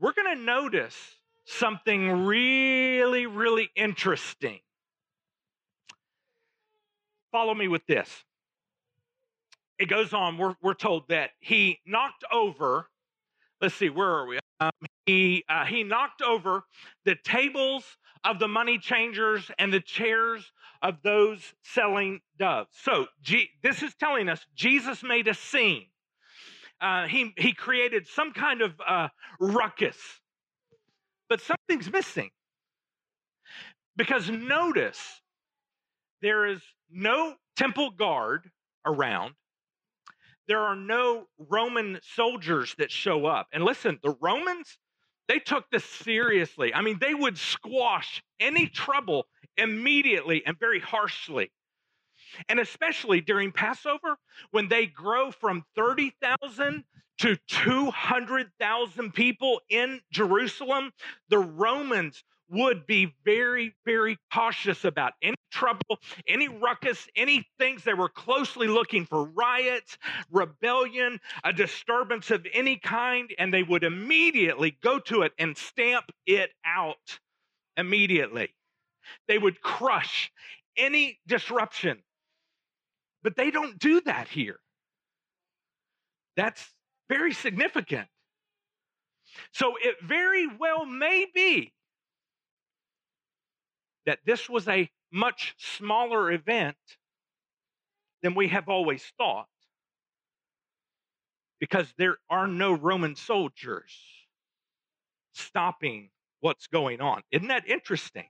we're 0.00 0.12
going 0.12 0.36
to 0.36 0.42
notice 0.42 0.96
something 1.44 2.26
really, 2.26 3.26
really 3.26 3.70
interesting. 3.76 4.58
Follow 7.30 7.54
me 7.54 7.68
with 7.68 7.86
this. 7.86 8.24
It 9.78 9.88
goes 9.88 10.12
on, 10.12 10.38
we're, 10.38 10.56
we're 10.60 10.74
told 10.74 11.08
that 11.08 11.30
he 11.38 11.78
knocked 11.86 12.24
over, 12.32 12.88
let's 13.60 13.76
see, 13.76 13.90
where 13.90 14.08
are 14.08 14.26
we? 14.26 14.40
Um, 14.58 14.72
he, 15.06 15.44
uh, 15.48 15.64
he 15.66 15.84
knocked 15.84 16.20
over 16.20 16.64
the 17.04 17.14
tables 17.22 17.84
of 18.24 18.40
the 18.40 18.48
money 18.48 18.76
changers 18.76 19.48
and 19.56 19.72
the 19.72 19.80
chairs 19.80 20.50
of 20.82 21.02
those 21.02 21.54
selling 21.62 22.20
doves. 22.38 22.70
So, 22.82 23.06
G- 23.22 23.50
this 23.62 23.82
is 23.82 23.94
telling 23.94 24.28
us 24.28 24.44
Jesus 24.54 25.02
made 25.02 25.28
a 25.28 25.34
scene. 25.34 25.86
Uh, 26.80 27.06
he, 27.06 27.32
he 27.36 27.52
created 27.52 28.06
some 28.06 28.32
kind 28.32 28.62
of 28.62 28.72
uh, 28.86 29.08
ruckus, 29.40 29.96
but 31.28 31.40
something's 31.40 31.90
missing. 31.90 32.30
Because 33.96 34.30
notice, 34.30 35.20
there 36.22 36.46
is 36.46 36.60
no 36.90 37.34
temple 37.56 37.90
guard 37.90 38.50
around. 38.86 39.34
There 40.46 40.60
are 40.60 40.76
no 40.76 41.26
Roman 41.50 41.98
soldiers 42.14 42.74
that 42.78 42.90
show 42.90 43.26
up. 43.26 43.48
And 43.52 43.64
listen, 43.64 43.98
the 44.02 44.16
Romans, 44.20 44.78
they 45.26 45.40
took 45.40 45.68
this 45.70 45.84
seriously. 45.84 46.72
I 46.72 46.80
mean, 46.80 46.98
they 47.00 47.12
would 47.12 47.36
squash 47.36 48.22
any 48.40 48.66
trouble 48.66 49.26
immediately 49.58 50.44
and 50.46 50.58
very 50.58 50.80
harshly. 50.80 51.50
And 52.48 52.60
especially 52.60 53.20
during 53.20 53.52
Passover, 53.52 54.16
when 54.50 54.68
they 54.68 54.86
grow 54.86 55.30
from 55.30 55.64
30,000 55.76 56.84
to 57.18 57.36
200,000 57.48 59.14
people 59.14 59.60
in 59.68 60.00
Jerusalem, 60.12 60.92
the 61.28 61.38
Romans 61.38 62.24
would 62.50 62.86
be 62.86 63.14
very, 63.24 63.74
very 63.84 64.18
cautious 64.32 64.84
about 64.84 65.12
any 65.22 65.36
trouble, 65.50 65.98
any 66.26 66.48
ruckus, 66.48 67.08
any 67.16 67.46
things 67.58 67.84
they 67.84 67.94
were 67.94 68.08
closely 68.08 68.68
looking 68.68 69.04
for 69.04 69.24
riots, 69.24 69.98
rebellion, 70.30 71.20
a 71.44 71.52
disturbance 71.52 72.30
of 72.30 72.46
any 72.54 72.76
kind, 72.76 73.34
and 73.38 73.52
they 73.52 73.62
would 73.62 73.84
immediately 73.84 74.78
go 74.82 74.98
to 75.00 75.22
it 75.22 75.32
and 75.38 75.56
stamp 75.56 76.06
it 76.26 76.50
out 76.64 77.18
immediately. 77.76 78.54
They 79.26 79.38
would 79.38 79.60
crush 79.60 80.30
any 80.76 81.18
disruption. 81.26 82.02
But 83.22 83.36
they 83.36 83.50
don't 83.50 83.78
do 83.78 84.00
that 84.02 84.28
here. 84.28 84.58
That's 86.36 86.64
very 87.08 87.32
significant. 87.32 88.08
So 89.52 89.74
it 89.80 89.96
very 90.02 90.46
well 90.46 90.86
may 90.86 91.26
be 91.34 91.72
that 94.06 94.20
this 94.24 94.48
was 94.48 94.66
a 94.68 94.88
much 95.12 95.54
smaller 95.58 96.32
event 96.32 96.76
than 98.22 98.34
we 98.34 98.48
have 98.48 98.68
always 98.68 99.04
thought 99.18 99.48
because 101.60 101.92
there 101.98 102.16
are 102.30 102.46
no 102.46 102.72
Roman 102.72 103.16
soldiers 103.16 103.94
stopping 105.34 106.10
what's 106.40 106.66
going 106.68 107.00
on. 107.00 107.22
Isn't 107.30 107.48
that 107.48 107.68
interesting? 107.68 108.28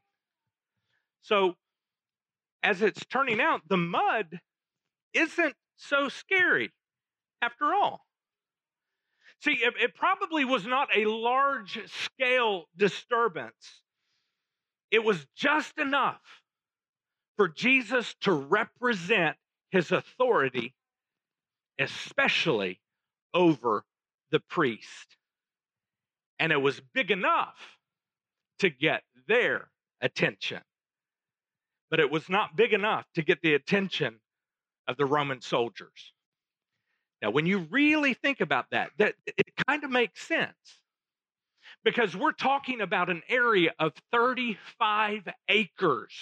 So, 1.22 1.54
as 2.62 2.82
it's 2.82 3.04
turning 3.06 3.40
out, 3.40 3.62
the 3.68 3.76
mud 3.76 4.40
isn't 5.14 5.54
so 5.76 6.08
scary 6.08 6.72
after 7.42 7.74
all. 7.74 8.00
See, 9.40 9.52
it, 9.52 9.74
it 9.80 9.94
probably 9.94 10.44
was 10.44 10.66
not 10.66 10.88
a 10.96 11.04
large 11.06 11.78
scale 11.86 12.64
disturbance, 12.76 13.82
it 14.90 15.04
was 15.04 15.26
just 15.36 15.78
enough 15.78 16.20
for 17.36 17.48
Jesus 17.48 18.14
to 18.22 18.32
represent 18.32 19.36
his 19.70 19.92
authority, 19.92 20.74
especially 21.78 22.80
over 23.32 23.84
the 24.30 24.40
priest. 24.40 25.16
And 26.40 26.52
it 26.52 26.60
was 26.60 26.80
big 26.94 27.10
enough 27.10 27.56
to 28.60 28.70
get 28.70 29.02
their 29.28 29.70
attention. 30.00 30.60
But 31.90 32.00
it 32.00 32.10
was 32.10 32.28
not 32.28 32.56
big 32.56 32.72
enough 32.72 33.06
to 33.14 33.22
get 33.22 33.40
the 33.42 33.54
attention 33.54 34.20
of 34.86 34.96
the 34.96 35.06
Roman 35.06 35.40
soldiers. 35.40 36.12
Now, 37.22 37.30
when 37.30 37.46
you 37.46 37.66
really 37.70 38.14
think 38.14 38.40
about 38.40 38.66
that, 38.70 38.90
that 38.98 39.14
it 39.26 39.46
kind 39.66 39.82
of 39.84 39.90
makes 39.90 40.22
sense 40.22 40.82
because 41.84 42.16
we're 42.16 42.32
talking 42.32 42.80
about 42.80 43.10
an 43.10 43.22
area 43.28 43.72
of 43.78 43.92
35 44.12 45.28
acres. 45.48 46.14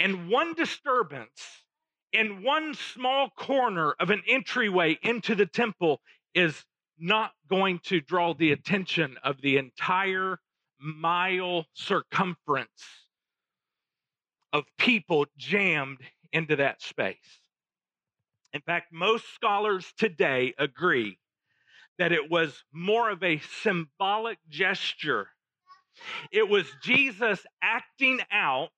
And 0.00 0.28
one 0.28 0.54
disturbance 0.54 1.64
in 2.12 2.42
one 2.42 2.74
small 2.74 3.30
corner 3.30 3.94
of 3.98 4.10
an 4.10 4.22
entryway 4.26 4.98
into 5.02 5.34
the 5.34 5.46
temple 5.46 6.00
is 6.34 6.64
not 6.98 7.32
going 7.48 7.80
to 7.84 8.00
draw 8.00 8.34
the 8.34 8.52
attention 8.52 9.16
of 9.22 9.40
the 9.40 9.56
entire 9.56 10.38
mile 10.80 11.66
circumference 11.74 12.84
of 14.52 14.64
people 14.78 15.26
jammed 15.36 15.98
into 16.32 16.56
that 16.56 16.82
space. 16.82 17.16
In 18.52 18.60
fact, 18.60 18.92
most 18.92 19.24
scholars 19.34 19.92
today 19.98 20.54
agree 20.58 21.18
that 21.98 22.12
it 22.12 22.30
was 22.30 22.64
more 22.72 23.10
of 23.10 23.22
a 23.22 23.40
symbolic 23.62 24.38
gesture. 24.48 25.28
It 26.30 26.48
was 26.48 26.64
Jesus 26.82 27.44
acting 27.60 28.20
out 28.30 28.70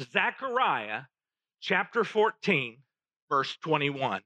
Zechariah 0.00 1.02
chapter 1.60 2.04
14, 2.04 2.78
verse 3.28 3.56
21. 3.62 4.22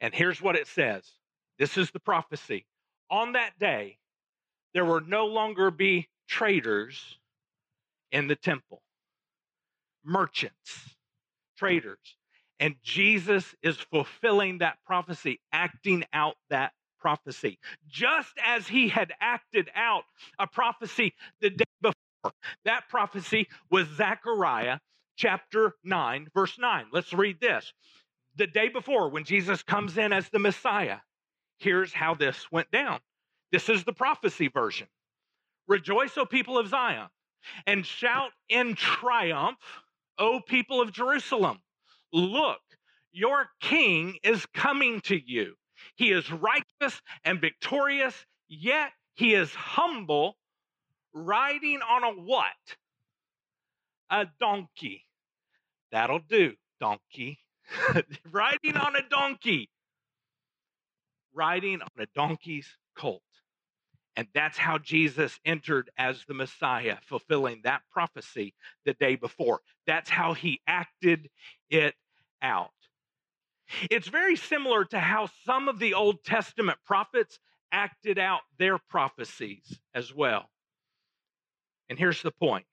And 0.00 0.14
here's 0.14 0.42
what 0.42 0.56
it 0.56 0.66
says 0.66 1.10
this 1.58 1.78
is 1.78 1.90
the 1.90 2.00
prophecy. 2.00 2.66
On 3.10 3.32
that 3.32 3.58
day, 3.58 3.98
there 4.74 4.84
will 4.84 5.00
no 5.00 5.26
longer 5.26 5.70
be 5.70 6.08
traders 6.28 7.18
in 8.10 8.28
the 8.28 8.36
temple, 8.36 8.82
merchants, 10.04 10.96
traders. 11.56 12.16
And 12.60 12.76
Jesus 12.82 13.54
is 13.62 13.76
fulfilling 13.76 14.58
that 14.58 14.78
prophecy, 14.86 15.40
acting 15.52 16.04
out 16.12 16.36
that 16.48 16.72
prophecy, 17.00 17.58
just 17.88 18.32
as 18.44 18.68
he 18.68 18.88
had 18.88 19.12
acted 19.20 19.68
out 19.74 20.04
a 20.38 20.46
prophecy 20.46 21.14
the 21.40 21.50
day 21.50 21.64
before. 21.80 22.32
That 22.64 22.88
prophecy 22.88 23.48
was 23.70 23.88
Zechariah 23.96 24.78
chapter 25.16 25.74
9, 25.82 26.28
verse 26.34 26.56
9. 26.58 26.86
Let's 26.92 27.12
read 27.12 27.40
this. 27.40 27.72
The 28.36 28.46
day 28.46 28.68
before, 28.68 29.10
when 29.10 29.24
Jesus 29.24 29.62
comes 29.62 29.98
in 29.98 30.12
as 30.12 30.28
the 30.28 30.38
Messiah, 30.38 30.98
here's 31.58 31.92
how 31.92 32.14
this 32.14 32.50
went 32.52 32.70
down. 32.70 33.00
This 33.52 33.68
is 33.70 33.84
the 33.84 33.94
prophecy 33.94 34.48
version. 34.48 34.88
Rejoice, 35.68 36.18
O 36.18 36.26
people 36.26 36.58
of 36.58 36.68
Zion. 36.68 37.08
and 37.66 37.86
shout 37.86 38.32
in 38.48 38.74
triumph, 38.74 39.58
O 40.18 40.40
people 40.40 40.80
of 40.80 40.92
Jerusalem. 40.92 41.60
Look, 42.12 42.60
your 43.12 43.48
king 43.60 44.18
is 44.24 44.46
coming 44.54 45.00
to 45.02 45.16
you. 45.16 45.54
He 45.96 46.12
is 46.12 46.30
righteous 46.32 47.02
and 47.24 47.40
victorious, 47.40 48.26
yet 48.48 48.92
he 49.14 49.34
is 49.34 49.54
humble, 49.54 50.36
riding 51.14 51.80
on 51.82 52.04
a 52.04 52.10
what? 52.22 52.76
A 54.10 54.26
donkey. 54.40 55.06
That'll 55.92 56.20
do, 56.20 56.54
donkey. 56.80 57.40
riding 58.32 58.76
on 58.76 58.96
a 58.96 59.02
donkey. 59.10 59.70
Riding 61.34 61.82
on 61.82 61.88
a 61.98 62.06
donkey's 62.14 62.68
colt. 62.96 63.22
And 64.16 64.28
that's 64.34 64.58
how 64.58 64.78
Jesus 64.78 65.38
entered 65.44 65.90
as 65.96 66.24
the 66.26 66.34
Messiah, 66.34 66.98
fulfilling 67.02 67.62
that 67.64 67.82
prophecy 67.90 68.54
the 68.84 68.94
day 68.94 69.16
before. 69.16 69.60
That's 69.86 70.10
how 70.10 70.34
he 70.34 70.60
acted 70.66 71.30
it 71.70 71.94
out. 72.42 72.70
It's 73.90 74.08
very 74.08 74.36
similar 74.36 74.84
to 74.86 74.98
how 74.98 75.30
some 75.46 75.68
of 75.68 75.78
the 75.78 75.94
Old 75.94 76.22
Testament 76.24 76.78
prophets 76.84 77.38
acted 77.70 78.18
out 78.18 78.42
their 78.58 78.76
prophecies 78.76 79.78
as 79.94 80.14
well. 80.14 80.50
And 81.88 81.98
here's 81.98 82.22
the 82.22 82.32
point. 82.32 82.66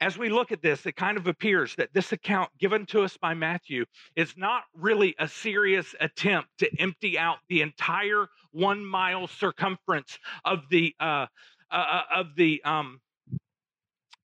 As 0.00 0.18
we 0.18 0.28
look 0.28 0.52
at 0.52 0.60
this, 0.60 0.84
it 0.86 0.96
kind 0.96 1.16
of 1.16 1.26
appears 1.26 1.76
that 1.76 1.94
this 1.94 2.12
account 2.12 2.50
given 2.58 2.84
to 2.86 3.02
us 3.02 3.16
by 3.16 3.34
Matthew 3.34 3.84
is 4.16 4.34
not 4.36 4.64
really 4.74 5.14
a 5.18 5.28
serious 5.28 5.94
attempt 6.00 6.48
to 6.58 6.80
empty 6.80 7.18
out 7.18 7.38
the 7.48 7.62
entire 7.62 8.26
one 8.50 8.84
mile 8.84 9.26
circumference 9.26 10.18
of 10.44 10.60
the 10.70 10.94
uh, 11.00 11.26
uh, 11.70 12.02
of 12.14 12.34
the 12.36 12.62
um, 12.64 13.00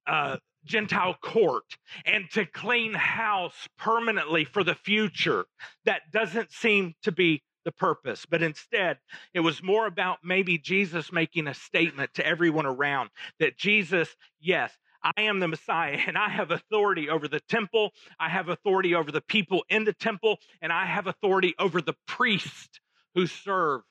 uh, 0.07 0.37
Gentile 0.65 1.15
court 1.21 1.77
and 2.05 2.29
to 2.31 2.45
clean 2.45 2.93
house 2.93 3.67
permanently 3.77 4.45
for 4.45 4.63
the 4.63 4.75
future. 4.75 5.45
That 5.85 6.01
doesn't 6.11 6.51
seem 6.51 6.95
to 7.03 7.11
be 7.11 7.43
the 7.65 7.71
purpose, 7.71 8.25
but 8.25 8.41
instead, 8.41 8.97
it 9.33 9.41
was 9.41 9.61
more 9.63 9.85
about 9.85 10.19
maybe 10.23 10.57
Jesus 10.57 11.11
making 11.11 11.47
a 11.47 11.53
statement 11.53 12.13
to 12.15 12.25
everyone 12.25 12.65
around 12.65 13.09
that 13.39 13.57
Jesus, 13.57 14.15
yes, 14.39 14.77
I 15.03 15.21
am 15.23 15.39
the 15.39 15.47
Messiah 15.47 15.99
and 16.07 16.17
I 16.17 16.29
have 16.29 16.51
authority 16.51 17.09
over 17.09 17.27
the 17.27 17.39
temple. 17.39 17.93
I 18.19 18.29
have 18.29 18.49
authority 18.49 18.95
over 18.95 19.11
the 19.11 19.21
people 19.21 19.63
in 19.69 19.85
the 19.85 19.93
temple 19.93 20.39
and 20.61 20.71
I 20.71 20.85
have 20.85 21.07
authority 21.07 21.55
over 21.57 21.81
the 21.81 21.95
priests 22.05 22.79
who 23.15 23.27
serve 23.27 23.81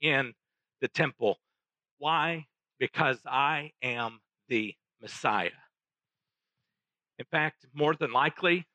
in 0.00 0.34
the 0.80 0.88
temple. 0.88 1.38
Why? 1.98 2.46
Because 2.78 3.18
I 3.26 3.72
am 3.82 4.20
the 4.48 4.74
Messiah. 5.00 5.50
In 7.18 7.24
fact, 7.30 7.66
more 7.74 7.94
than 7.94 8.12
likely, 8.12 8.66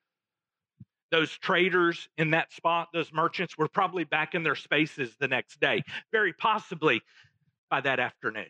those 1.12 1.32
traders 1.38 2.10
in 2.18 2.32
that 2.32 2.52
spot, 2.52 2.90
those 2.92 3.14
merchants, 3.14 3.58
were 3.58 3.68
probably 3.68 4.04
back 4.04 4.34
in 4.34 4.44
their 4.44 4.56
spaces 4.56 5.16
the 5.20 5.28
next 5.28 5.60
day, 5.60 5.84
very 6.12 6.34
possibly 6.34 7.02
by 7.70 7.80
that 7.82 8.00
afternoon. 8.00 8.48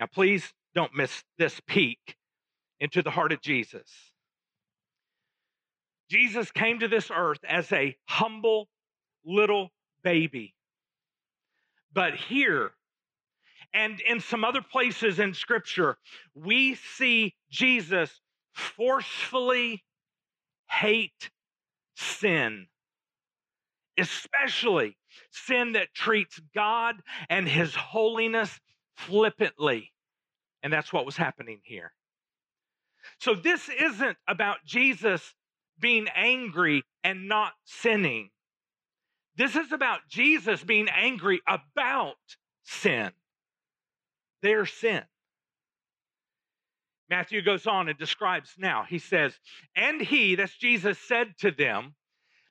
Now, 0.00 0.06
please 0.06 0.54
don't 0.74 0.94
miss 0.94 1.24
this 1.38 1.60
peek 1.66 2.16
into 2.78 3.02
the 3.02 3.10
heart 3.10 3.32
of 3.32 3.40
Jesus. 3.40 3.88
Jesus 6.10 6.50
came 6.50 6.80
to 6.80 6.88
this 6.88 7.10
earth 7.10 7.38
as 7.48 7.70
a 7.72 7.96
humble 8.08 8.68
little 9.24 9.70
baby. 10.02 10.54
But 11.92 12.14
here, 12.14 12.72
and 13.72 14.00
in 14.00 14.20
some 14.20 14.44
other 14.44 14.62
places 14.62 15.18
in 15.18 15.34
Scripture, 15.34 15.96
we 16.34 16.74
see 16.74 17.34
Jesus 17.50 18.20
forcefully 18.52 19.84
hate 20.68 21.30
sin, 21.96 22.66
especially 23.98 24.96
sin 25.30 25.72
that 25.72 25.94
treats 25.94 26.40
God 26.54 26.96
and 27.28 27.48
His 27.48 27.74
holiness 27.74 28.58
flippantly. 28.96 29.92
And 30.62 30.72
that's 30.72 30.92
what 30.92 31.06
was 31.06 31.16
happening 31.16 31.60
here. 31.64 31.92
So, 33.18 33.34
this 33.34 33.68
isn't 33.68 34.16
about 34.28 34.58
Jesus 34.66 35.34
being 35.78 36.06
angry 36.14 36.82
and 37.02 37.28
not 37.28 37.52
sinning. 37.64 38.30
This 39.36 39.56
is 39.56 39.72
about 39.72 40.00
Jesus 40.08 40.62
being 40.62 40.88
angry 40.88 41.40
about 41.48 42.16
sin, 42.64 43.10
their 44.42 44.66
sin. 44.66 45.02
Matthew 47.08 47.42
goes 47.42 47.66
on 47.66 47.88
and 47.88 47.98
describes 47.98 48.54
now. 48.56 48.84
He 48.88 48.98
says, 48.98 49.32
And 49.74 50.00
he, 50.00 50.36
that's 50.36 50.56
Jesus, 50.56 50.98
said 50.98 51.34
to 51.38 51.50
them, 51.50 51.94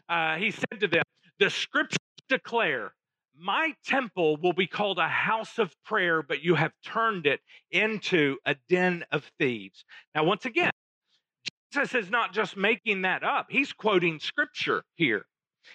uh, 0.10 0.36
He 0.36 0.52
said 0.52 0.82
to 0.82 0.88
them, 0.88 1.04
The 1.40 1.50
scriptures 1.50 1.98
declare, 2.28 2.92
My 3.42 3.74
temple 3.86 4.38
will 4.38 4.54
be 4.54 4.68
called 4.68 4.98
a 4.98 5.08
house 5.08 5.60
of 5.60 5.74
prayer, 5.86 6.22
but 6.22 6.44
you 6.44 6.56
have 6.56 6.74
turned 6.84 7.26
it 7.26 7.40
into 7.72 8.38
a 8.46 8.56
den 8.68 9.06
of 9.12 9.32
thieves. 9.40 9.86
Now, 10.14 10.26
once 10.26 10.46
again, 10.46 10.72
Jesus 11.72 11.96
is 11.96 12.12
not 12.12 12.34
just 12.34 12.58
making 12.58 13.04
that 13.04 13.24
up, 13.24 13.48
he's 13.50 13.72
quoting 13.72 14.20
scripture 14.20 14.84
here. 14.96 15.26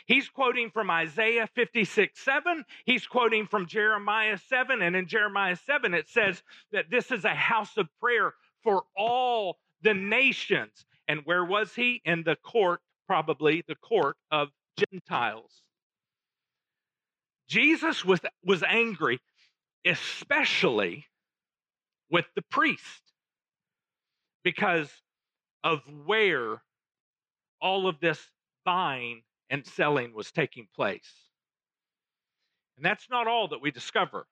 He's 0.07 0.29
quoting 0.29 0.71
from 0.71 0.91
Isaiah 0.91 1.49
56 1.55 2.19
7. 2.21 2.65
He's 2.85 3.07
quoting 3.07 3.47
from 3.47 3.67
Jeremiah 3.67 4.37
7. 4.37 4.83
And 4.83 4.97
in 4.97 5.07
Jeremiah 5.07 5.57
7, 5.57 5.95
it 5.95 6.09
says 6.09 6.43
that 6.73 6.91
this 6.91 7.11
is 7.11 7.25
a 7.25 7.35
house 7.35 7.77
of 7.77 7.89
prayer 8.01 8.35
for 8.63 8.83
all 8.97 9.59
the 9.83 9.95
nations. 9.95 10.85
And 11.09 11.21
where 11.25 11.45
was 11.45 11.75
he? 11.75 12.03
In 12.05 12.25
the 12.25 12.37
court, 12.37 12.81
probably 13.07 13.63
the 13.67 13.77
court 13.77 14.17
of 14.31 14.49
Gentiles. 14.77 15.63
Jesus 17.55 18.05
was, 18.05 18.19
was 18.45 18.65
angry, 18.65 19.21
especially 19.87 21.07
with 22.11 22.25
the 22.35 22.43
priest, 22.51 23.13
because 24.43 24.91
of 25.63 25.81
where 26.05 26.61
all 27.61 27.87
of 27.87 28.01
this 28.01 28.19
buying 28.65 29.23
and 29.51 29.65
selling 29.65 30.13
was 30.13 30.33
taking 30.33 30.67
place. 30.75 31.13
And 32.77 32.85
that's 32.85 33.09
not 33.09 33.29
all 33.29 33.47
that 33.47 33.63
we 33.63 33.71
discover. 33.71 34.27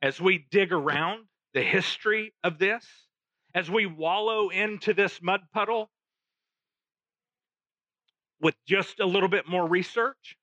As 0.00 0.18
we 0.18 0.46
dig 0.50 0.72
around 0.72 1.26
the 1.52 1.62
history 1.62 2.32
of 2.42 2.58
this, 2.58 2.86
as 3.54 3.70
we 3.70 3.84
wallow 3.84 4.48
into 4.48 4.94
this 4.94 5.20
mud 5.20 5.42
puddle 5.52 5.90
with 8.40 8.54
just 8.66 8.98
a 8.98 9.06
little 9.06 9.28
bit 9.28 9.46
more 9.46 9.68
research, 9.68 10.38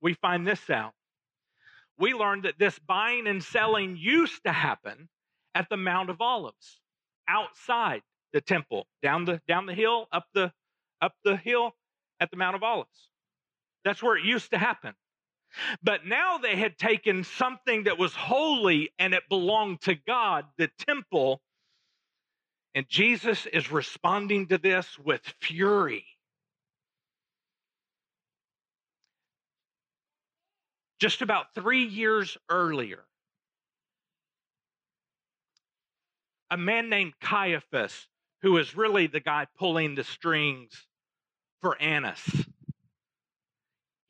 we 0.00 0.14
find 0.14 0.46
this 0.46 0.70
out. 0.70 0.94
We 1.98 2.14
learned 2.14 2.44
that 2.44 2.58
this 2.58 2.78
buying 2.78 3.26
and 3.26 3.42
selling 3.42 3.96
used 3.96 4.44
to 4.44 4.52
happen 4.52 5.08
at 5.54 5.68
the 5.68 5.76
Mount 5.76 6.10
of 6.10 6.20
Olives, 6.20 6.80
outside 7.28 8.02
the 8.32 8.40
temple, 8.40 8.86
down 9.02 9.24
the 9.24 9.40
down 9.46 9.66
the 9.66 9.74
hill, 9.74 10.08
up 10.12 10.26
the 10.34 10.52
up 11.00 11.14
the 11.24 11.36
hill 11.36 11.72
at 12.20 12.30
the 12.30 12.36
Mount 12.36 12.56
of 12.56 12.62
Olives. 12.62 13.10
That's 13.84 14.02
where 14.02 14.16
it 14.16 14.24
used 14.24 14.50
to 14.52 14.58
happen. 14.58 14.94
But 15.82 16.06
now 16.06 16.38
they 16.38 16.56
had 16.56 16.78
taken 16.78 17.24
something 17.24 17.84
that 17.84 17.98
was 17.98 18.14
holy 18.14 18.90
and 18.98 19.12
it 19.14 19.24
belonged 19.28 19.82
to 19.82 19.94
God, 19.94 20.46
the 20.56 20.70
temple, 20.78 21.42
and 22.74 22.88
Jesus 22.88 23.46
is 23.46 23.70
responding 23.70 24.48
to 24.48 24.58
this 24.58 24.98
with 24.98 25.22
fury. 25.40 26.06
Just 31.02 31.20
about 31.20 31.52
three 31.52 31.82
years 31.82 32.38
earlier, 32.48 33.02
a 36.48 36.56
man 36.56 36.88
named 36.88 37.14
Caiaphas, 37.20 38.06
who 38.42 38.52
was 38.52 38.76
really 38.76 39.08
the 39.08 39.18
guy 39.18 39.48
pulling 39.58 39.96
the 39.96 40.04
strings 40.04 40.86
for 41.60 41.76
Annas, 41.82 42.46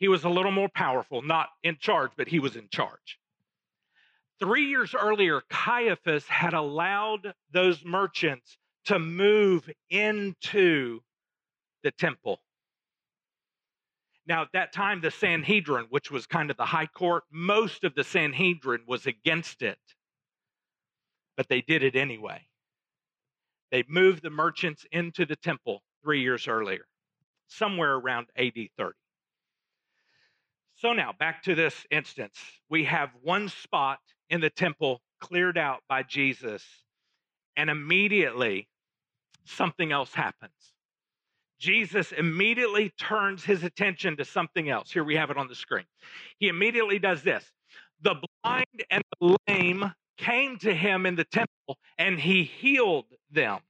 he 0.01 0.09
was 0.09 0.25
a 0.25 0.29
little 0.29 0.51
more 0.51 0.69
powerful, 0.69 1.23
not 1.23 1.49
in 1.63 1.79
charge, 1.79 2.11
but 2.15 2.29
he 2.29 2.39
was 2.39 2.57
in 2.57 2.69
charge. 2.69 3.19
Three 4.39 4.67
years 4.67 4.95
earlier, 4.95 5.41
Caiaphas 5.49 6.29
had 6.29 6.53
allowed 6.53 7.33
those 7.51 7.83
merchants 7.87 8.59
to 8.85 8.99
move 8.99 9.67
into 9.89 11.01
the 11.85 11.91
temple. 11.91 12.43
Now, 14.27 14.43
at 14.43 14.53
that 14.53 14.73
time, 14.73 15.01
the 15.01 15.11
Sanhedrin, 15.11 15.87
which 15.91 16.11
was 16.11 16.27
kind 16.27 16.51
of 16.51 16.57
the 16.57 16.65
high 16.65 16.87
court, 16.87 17.25
most 17.31 17.83
of 17.85 17.95
the 17.95 18.05
Sanhedrin 18.05 18.83
was 18.87 19.07
against 19.07 19.63
it. 19.63 19.79
But 21.37 21.49
they 21.49 21.61
did 21.61 21.83
it 21.83 21.97
anyway. 21.97 22.47
They 23.73 23.85
moved 23.89 24.23
the 24.23 24.31
merchants 24.31 24.87
into 24.93 25.27
the 25.27 25.37
temple 25.37 25.83
three 26.05 26.21
years 26.21 26.47
earlier, 26.47 26.87
somewhere 27.49 27.95
around 27.95 28.29
AD 28.37 28.55
30. 28.77 28.93
So 30.77 30.93
now, 30.93 31.13
back 31.19 31.43
to 31.45 31.55
this 31.55 31.87
instance. 31.91 32.39
We 32.69 32.85
have 32.85 33.11
one 33.23 33.49
spot 33.49 33.99
in 34.31 34.41
the 34.41 34.51
temple 34.51 35.01
cleared 35.21 35.57
out 35.57 35.83
by 35.89 36.03
Jesus, 36.03 36.65
and 37.57 37.71
immediately 37.71 38.69
something 39.45 39.93
else 39.93 40.13
happens. 40.15 40.72
Jesus 41.63 42.11
immediately 42.11 42.91
turns 42.99 43.45
his 43.45 43.63
attention 43.63 44.17
to 44.17 44.25
something 44.25 44.69
else. 44.69 44.91
Here 44.91 45.05
we 45.05 45.15
have 45.15 45.31
it 45.31 45.37
on 45.37 45.47
the 45.47 45.55
screen. 45.55 45.85
He 46.41 46.49
immediately 46.49 46.99
does 46.99 47.23
this. 47.23 47.45
The 48.01 48.17
blind 48.43 48.67
and 48.91 49.05
the 49.21 49.37
lame 49.47 49.93
came 50.19 50.59
to 50.59 50.75
him 50.75 51.07
in 51.07 51.15
the 51.15 51.25
temple 51.25 51.79
and 51.99 52.19
he 52.19 52.43
healed 52.43 53.05
them. 53.31 53.61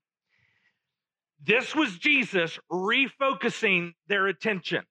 This 1.45 1.74
was 1.74 1.99
Jesus 1.99 2.59
refocusing 2.70 3.93
their 4.07 4.26
attention. 4.26 4.84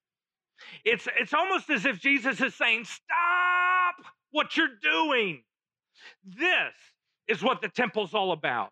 It's, 0.86 1.08
it's 1.20 1.34
almost 1.34 1.72
as 1.72 1.88
if 1.88 1.99
Jesus 1.99 2.39
is 2.39 2.54
saying, 2.54 2.86
Stop 2.86 4.06
what 4.30 4.56
you're 4.56 4.78
doing. 4.80 5.41
This 6.24 6.76
is 7.28 7.41
what 7.41 7.62
the 7.62 7.70
temple's 7.70 8.14
all 8.14 8.32
about. 8.32 8.70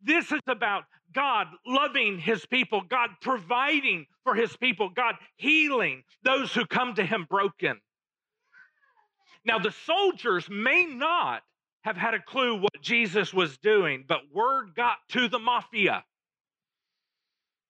This 0.00 0.30
is 0.30 0.42
about 0.46 0.84
God 1.14 1.46
loving 1.66 2.18
his 2.18 2.44
people, 2.46 2.82
God 2.82 3.10
providing 3.20 4.06
for 4.24 4.34
his 4.34 4.56
people, 4.56 4.90
God 4.90 5.14
healing 5.36 6.04
those 6.22 6.52
who 6.52 6.66
come 6.66 6.94
to 6.94 7.04
him 7.04 7.26
broken. 7.28 7.80
Now, 9.44 9.58
the 9.58 9.72
soldiers 9.86 10.48
may 10.50 10.84
not 10.84 11.42
have 11.82 11.96
had 11.96 12.14
a 12.14 12.20
clue 12.20 12.60
what 12.60 12.82
Jesus 12.82 13.32
was 13.32 13.56
doing, 13.58 14.04
but 14.06 14.18
word 14.32 14.74
got 14.74 14.98
to 15.10 15.28
the 15.28 15.38
mafia 15.38 16.04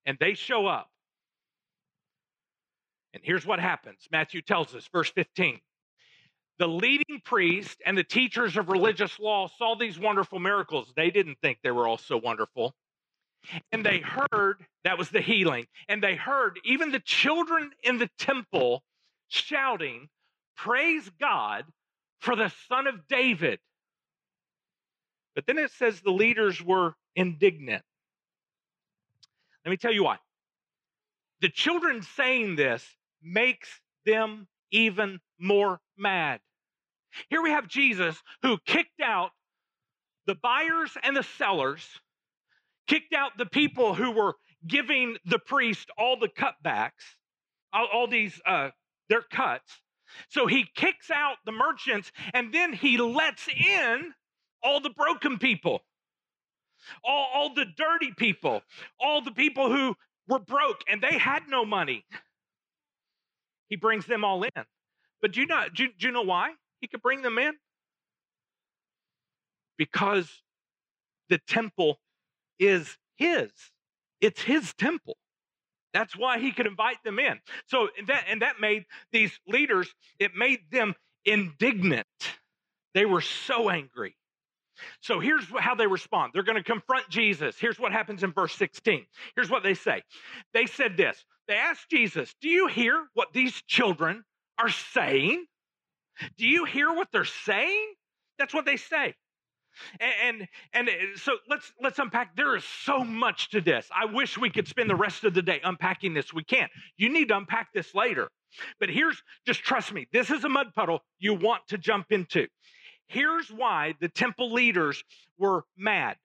and 0.07 0.17
they 0.19 0.35
show 0.35 0.67
up. 0.67 0.91
And 3.15 3.23
here's 3.25 3.47
what 3.47 3.61
happens 3.61 4.09
Matthew 4.11 4.43
tells 4.43 4.75
us, 4.75 4.89
verse 4.93 5.11
15. 5.11 5.61
The 6.59 6.67
leading 6.67 7.21
priest 7.25 7.81
and 7.87 7.97
the 7.97 8.03
teachers 8.03 8.57
of 8.57 8.69
religious 8.69 9.21
law 9.21 9.49
saw 9.59 9.77
these 9.77 9.99
wonderful 9.99 10.41
miracles. 10.41 10.93
They 10.97 11.11
didn't 11.11 11.39
think 11.41 11.59
they 11.63 11.71
were 11.71 11.87
all 11.87 11.99
so 11.99 12.17
wonderful. 12.17 12.75
And 13.73 13.85
they 13.85 14.01
heard 14.01 14.65
that 14.85 14.99
was 14.99 15.11
the 15.11 15.21
healing. 15.21 15.67
And 15.89 16.03
they 16.03 16.17
heard 16.17 16.59
even 16.65 16.93
the 16.93 17.01
children 17.01 17.71
in 17.83 17.99
the 17.99 18.11
temple 18.19 18.83
shouting, 19.29 20.09
Praise 20.57 21.09
God 21.21 21.65
for 22.21 22.35
the 22.35 22.53
Son 22.69 22.87
of 22.87 23.07
David. 23.09 23.61
But 25.35 25.47
then 25.47 25.59
it 25.59 25.71
says 25.71 26.01
the 26.01 26.11
leaders 26.11 26.61
were 26.61 26.95
indignant. 27.15 27.85
Let 29.65 29.71
me 29.71 29.77
tell 29.77 29.93
you 29.93 30.05
why. 30.05 30.19
The 31.41 31.49
children 31.49 32.03
saying 32.03 32.57
this 32.57 32.85
makes 33.23 33.69
them 34.05 34.49
even 34.71 35.21
more 35.39 35.81
mad. 35.97 36.41
Here 37.31 37.43
we 37.43 37.51
have 37.51 37.69
Jesus 37.69 38.21
who 38.43 38.59
kicked 38.67 39.01
out 39.01 39.31
the 40.27 40.35
buyers 40.35 40.97
and 41.03 41.17
the 41.17 41.23
sellers, 41.23 41.87
kicked 42.89 43.15
out 43.15 43.33
the 43.39 43.47
people 43.47 43.95
who 43.95 44.11
were 44.11 44.35
giving 44.67 45.17
the 45.25 45.39
priest 45.39 45.91
all 45.97 46.19
the 46.19 46.29
cutbacks, 46.29 47.17
all, 47.73 47.87
all 47.93 48.09
these 48.09 48.41
uh, 48.47 48.71
their 49.09 49.23
cuts. 49.23 49.81
So 50.31 50.47
he 50.47 50.65
kicks 50.75 51.11
out 51.11 51.37
the 51.45 51.53
merchants 51.53 52.11
and 52.35 52.53
then 52.53 52.73
he 52.73 52.97
lets 52.97 53.47
in 53.49 54.15
all 54.63 54.81
the 54.81 54.91
broken 54.91 55.39
people, 55.39 55.81
all, 57.05 57.29
all 57.35 57.55
the 57.55 57.67
dirty 57.77 58.13
people, 58.17 58.63
all 58.99 59.23
the 59.23 59.31
people 59.31 59.71
who 59.71 59.95
were 60.27 60.39
broke 60.39 60.81
and 60.89 61.03
they 61.03 61.19
had 61.19 61.43
no 61.49 61.65
money. 61.65 62.05
He 63.69 63.77
brings 63.77 64.07
them 64.07 64.25
all 64.25 64.43
in. 64.43 64.65
But 65.21 65.33
do 65.33 65.41
you 65.41 65.47
know, 65.47 65.67
do, 65.75 65.89
do 65.99 66.07
you 66.07 66.13
know 66.13 66.23
why 66.23 66.53
he 66.81 66.87
could 66.89 67.03
bring 67.03 67.23
them 67.23 67.39
in? 67.39 67.53
Because 69.77 70.29
the 71.29 71.39
temple 71.47 72.01
is 72.59 72.97
his. 73.17 73.51
It's 74.21 74.43
his 74.43 74.75
temple. 74.75 75.17
That's 75.95 76.17
why 76.17 76.39
he 76.39 76.53
could 76.53 76.67
invite 76.67 77.03
them 77.05 77.19
in. 77.19 77.41
So 77.67 77.89
and 77.99 78.07
that 78.09 78.25
and 78.29 78.43
that 78.43 78.61
made 78.61 78.85
these 79.13 79.33
leaders, 79.47 79.93
it 80.19 80.33
made 80.37 80.61
them 80.71 80.95
indignant. 81.25 82.07
They 82.95 83.05
were 83.05 83.21
so 83.21 83.71
angry. 83.71 84.17
So 85.01 85.19
here's 85.19 85.45
how 85.59 85.75
they 85.75 85.87
respond. 85.87 86.33
They're 86.33 86.45
going 86.45 86.57
to 86.57 86.63
confront 86.63 87.09
Jesus. 87.09 87.57
Here's 87.59 87.81
what 87.81 87.93
happens 87.93 88.23
in 88.23 88.33
verse 88.33 88.55
16. 88.55 89.07
Here's 89.35 89.51
what 89.51 89.63
they 89.65 89.75
say. 89.75 90.03
They 90.55 90.67
said 90.67 90.97
this. 90.97 91.25
They 91.49 91.57
asked 91.57 91.91
Jesus, 91.91 92.35
"Do 92.41 92.49
you 92.49 92.67
hear 92.69 93.09
what 93.15 93.33
these 93.33 93.63
children 93.63 94.25
are 94.59 94.69
saying? 94.69 95.47
Do 96.37 96.47
you 96.47 96.65
hear 96.65 96.93
what 96.93 97.09
they're 97.13 97.25
saying?" 97.25 97.95
That's 98.39 98.55
what 98.55 98.67
they 98.67 98.77
say. 98.77 99.15
And, 100.01 100.39
and 100.41 100.49
and 100.73 100.89
uh, 100.89 101.17
so 101.17 101.37
let's 101.49 101.73
let's 101.81 101.99
unpack. 101.99 102.37
There 102.37 102.57
is 102.57 102.65
so 102.65 103.05
much 103.05 103.51
to 103.51 103.61
this. 103.61 103.89
I 103.95 104.07
wish 104.07 104.39
we 104.39 104.51
could 104.51 104.69
spend 104.69 104.91
the 104.91 104.97
rest 104.97 105.25
of 105.25 105.35
the 105.35 105.43
day 105.43 105.61
unpacking 105.63 106.15
this. 106.15 106.33
We 106.33 106.45
can't. 106.45 106.71
You 106.97 107.09
need 107.09 107.29
to 107.29 107.37
unpack 107.37 107.73
this 107.73 107.95
later. 107.95 108.29
But 108.81 108.89
here's 108.89 109.23
just 109.47 109.63
trust 109.63 109.93
me. 109.93 110.07
This 110.13 110.31
is 110.31 110.45
a 110.45 110.49
mud 110.49 110.75
puddle 110.75 111.01
you 111.19 111.35
want 111.35 111.63
to 111.69 111.79
jump 111.79 112.07
into. 112.11 112.47
Here's 113.07 113.51
why 113.51 113.95
the 114.01 114.09
temple 114.09 114.53
leaders 114.53 115.03
were 115.39 115.65
mad. 115.77 116.17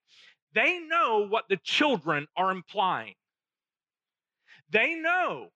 They 0.54 0.80
know 0.80 1.28
what 1.28 1.46
the 1.50 1.58
children 1.58 2.28
are 2.38 2.52
implying. 2.52 3.16
They 4.70 4.96
know 4.96 5.50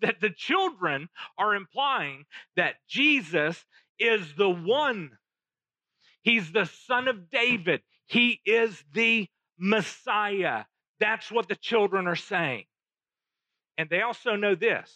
that 0.00 0.20
the 0.20 0.30
children 0.30 1.08
are 1.38 1.54
implying 1.54 2.24
that 2.56 2.76
Jesus 2.88 3.64
is 3.98 4.34
the 4.36 4.50
one 4.50 5.10
He's 6.24 6.50
the 6.50 6.64
son 6.64 7.06
of 7.06 7.30
David. 7.30 7.82
He 8.06 8.40
is 8.44 8.82
the 8.92 9.28
Messiah. 9.58 10.64
That's 10.98 11.30
what 11.30 11.48
the 11.48 11.54
children 11.54 12.06
are 12.08 12.16
saying. 12.16 12.64
And 13.78 13.88
they 13.88 14.02
also 14.02 14.34
know 14.34 14.54
this 14.54 14.92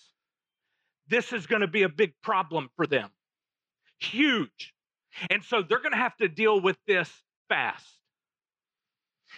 this 1.08 1.32
is 1.32 1.46
going 1.46 1.62
to 1.62 1.68
be 1.68 1.82
a 1.84 1.88
big 1.88 2.12
problem 2.22 2.68
for 2.76 2.86
them. 2.86 3.10
Huge. 3.98 4.74
And 5.30 5.42
so 5.42 5.62
they're 5.62 5.80
going 5.80 5.92
to 5.92 5.98
have 5.98 6.16
to 6.18 6.28
deal 6.28 6.60
with 6.60 6.76
this 6.86 7.10
fast. 7.48 7.86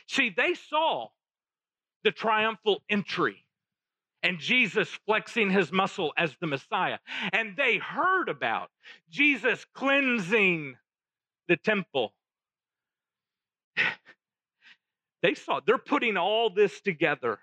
See, 0.09 0.33
they 0.37 0.55
saw 0.55 1.09
the 2.03 2.11
triumphal 2.11 2.83
entry 2.89 3.45
and 4.23 4.39
Jesus 4.39 4.89
flexing 5.07 5.51
his 5.51 5.73
muscle 5.73 6.13
as 6.17 6.35
the 6.41 6.47
Messiah. 6.47 6.99
And 7.33 7.57
they 7.57 7.79
heard 7.79 8.29
about 8.29 8.71
Jesus 9.11 9.65
cleansing 9.75 10.77
the 11.51 11.57
temple. 11.57 12.15
They 15.23 15.35
saw, 15.35 15.61
they're 15.67 15.77
putting 15.77 16.17
all 16.17 16.49
this 16.49 16.81
together. 16.81 17.41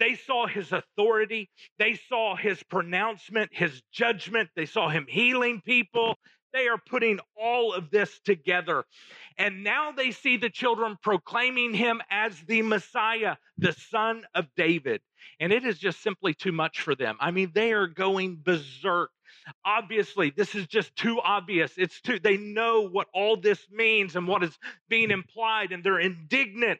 They 0.00 0.14
saw 0.14 0.46
his 0.46 0.72
authority. 0.72 1.50
They 1.78 2.00
saw 2.08 2.34
his 2.34 2.62
pronouncement, 2.62 3.50
his 3.52 3.82
judgment. 3.92 4.48
They 4.56 4.64
saw 4.64 4.88
him 4.88 5.04
healing 5.06 5.60
people. 5.66 6.16
They 6.54 6.68
are 6.68 6.78
putting 6.78 7.18
all 7.36 7.74
of 7.74 7.90
this 7.90 8.20
together. 8.24 8.84
And 9.36 9.64
now 9.64 9.90
they 9.90 10.12
see 10.12 10.36
the 10.36 10.48
children 10.48 10.96
proclaiming 11.02 11.74
him 11.74 12.00
as 12.10 12.38
the 12.46 12.62
Messiah, 12.62 13.36
the 13.58 13.72
son 13.72 14.22
of 14.36 14.46
David. 14.56 15.00
And 15.40 15.52
it 15.52 15.64
is 15.64 15.78
just 15.80 16.00
simply 16.00 16.32
too 16.32 16.52
much 16.52 16.80
for 16.80 16.94
them. 16.94 17.16
I 17.18 17.32
mean, 17.32 17.50
they 17.52 17.72
are 17.72 17.88
going 17.88 18.40
berserk. 18.42 19.10
Obviously, 19.64 20.30
this 20.30 20.54
is 20.54 20.68
just 20.68 20.94
too 20.94 21.20
obvious. 21.20 21.72
It's 21.76 22.00
too, 22.00 22.20
they 22.20 22.36
know 22.36 22.88
what 22.88 23.08
all 23.12 23.36
this 23.36 23.58
means 23.70 24.14
and 24.14 24.28
what 24.28 24.44
is 24.44 24.56
being 24.88 25.10
implied, 25.10 25.72
and 25.72 25.82
they're 25.82 25.98
indignant. 25.98 26.78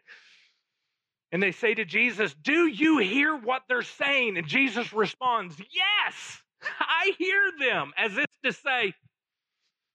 And 1.33 1.43
they 1.43 1.51
say 1.51 1.75
to 1.75 1.85
Jesus, 1.85 2.33
Do 2.41 2.69
you 2.69 2.99
hear 2.99 3.37
what 3.37 3.63
they're 3.69 3.83
saying? 3.83 4.39
And 4.39 4.47
Jesus 4.47 4.93
responds, 4.93 5.57
Yes, 5.59 6.43
I 6.79 7.13
hear 7.19 7.51
them, 7.59 7.93
as 7.99 8.17
if 8.17 8.27
to 8.45 8.53
say, 8.53 8.95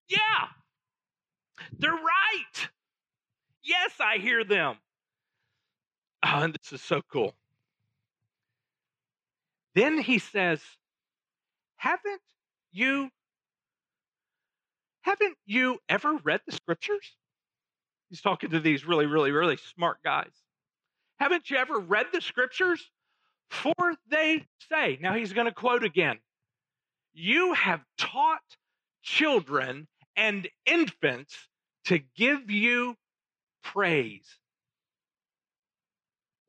Yeah, 0.10 0.47
they're 1.78 1.91
right. 1.91 2.70
Yes, 3.64 3.91
I 3.99 4.18
hear 4.18 4.43
them. 4.43 4.76
Oh, 6.24 6.41
and 6.41 6.53
this 6.53 6.74
is 6.74 6.82
so 6.82 7.01
cool. 7.12 7.34
Then 9.76 9.97
he 9.97 10.20
says, 10.20 10.62
Haven't 11.78 12.22
you 12.72 13.10
haven't 15.01 15.38
you 15.45 15.80
ever 15.88 16.18
read 16.24 16.41
the 16.45 16.51
scriptures? 16.51 17.16
He's 18.10 18.22
talking 18.22 18.49
to 18.51 18.60
these 18.60 18.86
really, 18.86 19.05
really, 19.05 19.32
really 19.32 19.57
smart 19.57 19.97
guys. 20.03 20.32
Haven't 21.20 21.49
you 21.49 21.57
ever 21.57 21.80
read 21.80 22.07
the 22.14 22.22
scriptures? 22.22 22.89
For 23.49 23.74
they 24.10 24.45
say, 24.72 24.99
now 25.01 25.16
he's 25.16 25.34
going 25.34 25.47
to 25.47 25.53
quote 25.53 25.84
again, 25.84 26.20
you 27.14 27.53
have 27.53 27.82
taught 27.97 28.41
children 29.01 29.88
and 30.20 30.49
infants 30.65 31.34
to 31.86 31.97
give 32.17 32.51
you 32.51 32.95
praise. 33.63 34.28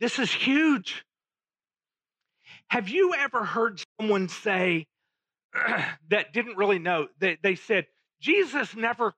This 0.01 0.19
is 0.19 0.33
huge. 0.33 1.05
Have 2.67 2.89
you 2.89 3.15
ever 3.15 3.45
heard 3.45 3.81
someone 4.01 4.29
say 4.29 4.87
that 6.09 6.33
didn't 6.33 6.57
really 6.57 6.81
know? 6.81 7.07
They, 7.21 7.39
they 7.43 7.55
said, 7.55 7.87
Jesus 8.21 8.75
never, 8.75 9.15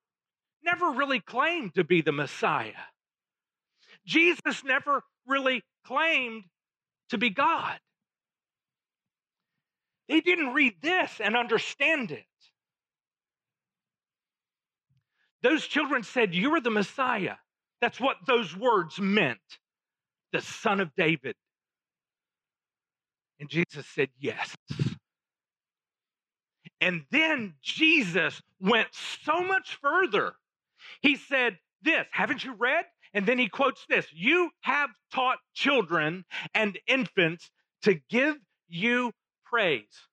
never 0.62 0.90
really 0.90 1.20
claimed 1.20 1.74
to 1.76 1.84
be 1.84 2.02
the 2.02 2.12
Messiah. 2.12 2.72
Jesus 4.06 4.62
never 4.64 5.02
really 5.26 5.64
claimed 5.86 6.44
to 7.08 7.16
be 7.16 7.30
God. 7.30 7.78
They 10.08 10.20
didn't 10.20 10.52
read 10.52 10.74
this 10.82 11.10
and 11.24 11.36
understand 11.36 12.10
it. 12.10 12.24
Those 15.42 15.66
children 15.66 16.02
said, 16.02 16.34
You 16.34 16.54
are 16.54 16.60
the 16.60 16.70
Messiah. 16.70 17.36
That's 17.80 18.00
what 18.00 18.16
those 18.26 18.56
words 18.56 19.00
meant 19.00 19.40
the 20.32 20.40
Son 20.40 20.80
of 20.80 20.94
David. 20.96 21.34
And 23.40 23.48
Jesus 23.48 23.86
said, 23.86 24.08
Yes. 24.18 24.54
And 26.80 27.02
then 27.10 27.54
Jesus 27.62 28.42
went 28.60 28.88
so 28.92 29.40
much 29.42 29.78
further. 29.80 30.34
He 31.00 31.16
said, 31.16 31.58
This, 31.82 32.06
haven't 32.10 32.44
you 32.44 32.54
read? 32.54 32.84
And 33.14 33.26
then 33.26 33.38
he 33.38 33.48
quotes 33.48 33.84
this 33.88 34.06
You 34.12 34.50
have 34.60 34.90
taught 35.12 35.38
children 35.54 36.24
and 36.54 36.78
infants 36.86 37.50
to 37.82 37.94
give 38.08 38.36
you 38.68 39.12
praise. 39.44 40.08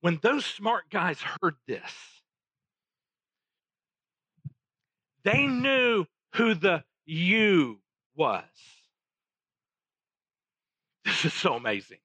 When 0.00 0.18
those 0.22 0.44
smart 0.44 0.90
guys 0.90 1.18
heard 1.20 1.56
this, 1.66 1.90
they 5.24 5.46
knew 5.46 6.06
who 6.34 6.54
the 6.54 6.84
you 7.04 7.80
was. 8.14 8.44
This 11.04 11.24
is 11.24 11.34
so 11.34 11.54
amazing. 11.54 11.98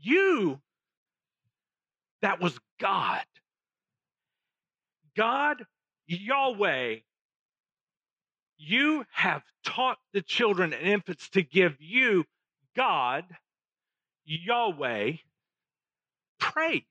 You, 0.00 0.60
that 2.22 2.40
was 2.40 2.58
God. 2.80 3.24
God, 5.16 5.64
Yahweh, 6.06 6.96
you 8.56 9.04
have 9.12 9.42
taught 9.64 9.98
the 10.12 10.22
children 10.22 10.72
and 10.72 10.86
infants 10.86 11.28
to 11.30 11.42
give 11.42 11.76
you, 11.80 12.24
God, 12.76 13.24
Yahweh, 14.24 15.12
praise. 16.38 16.82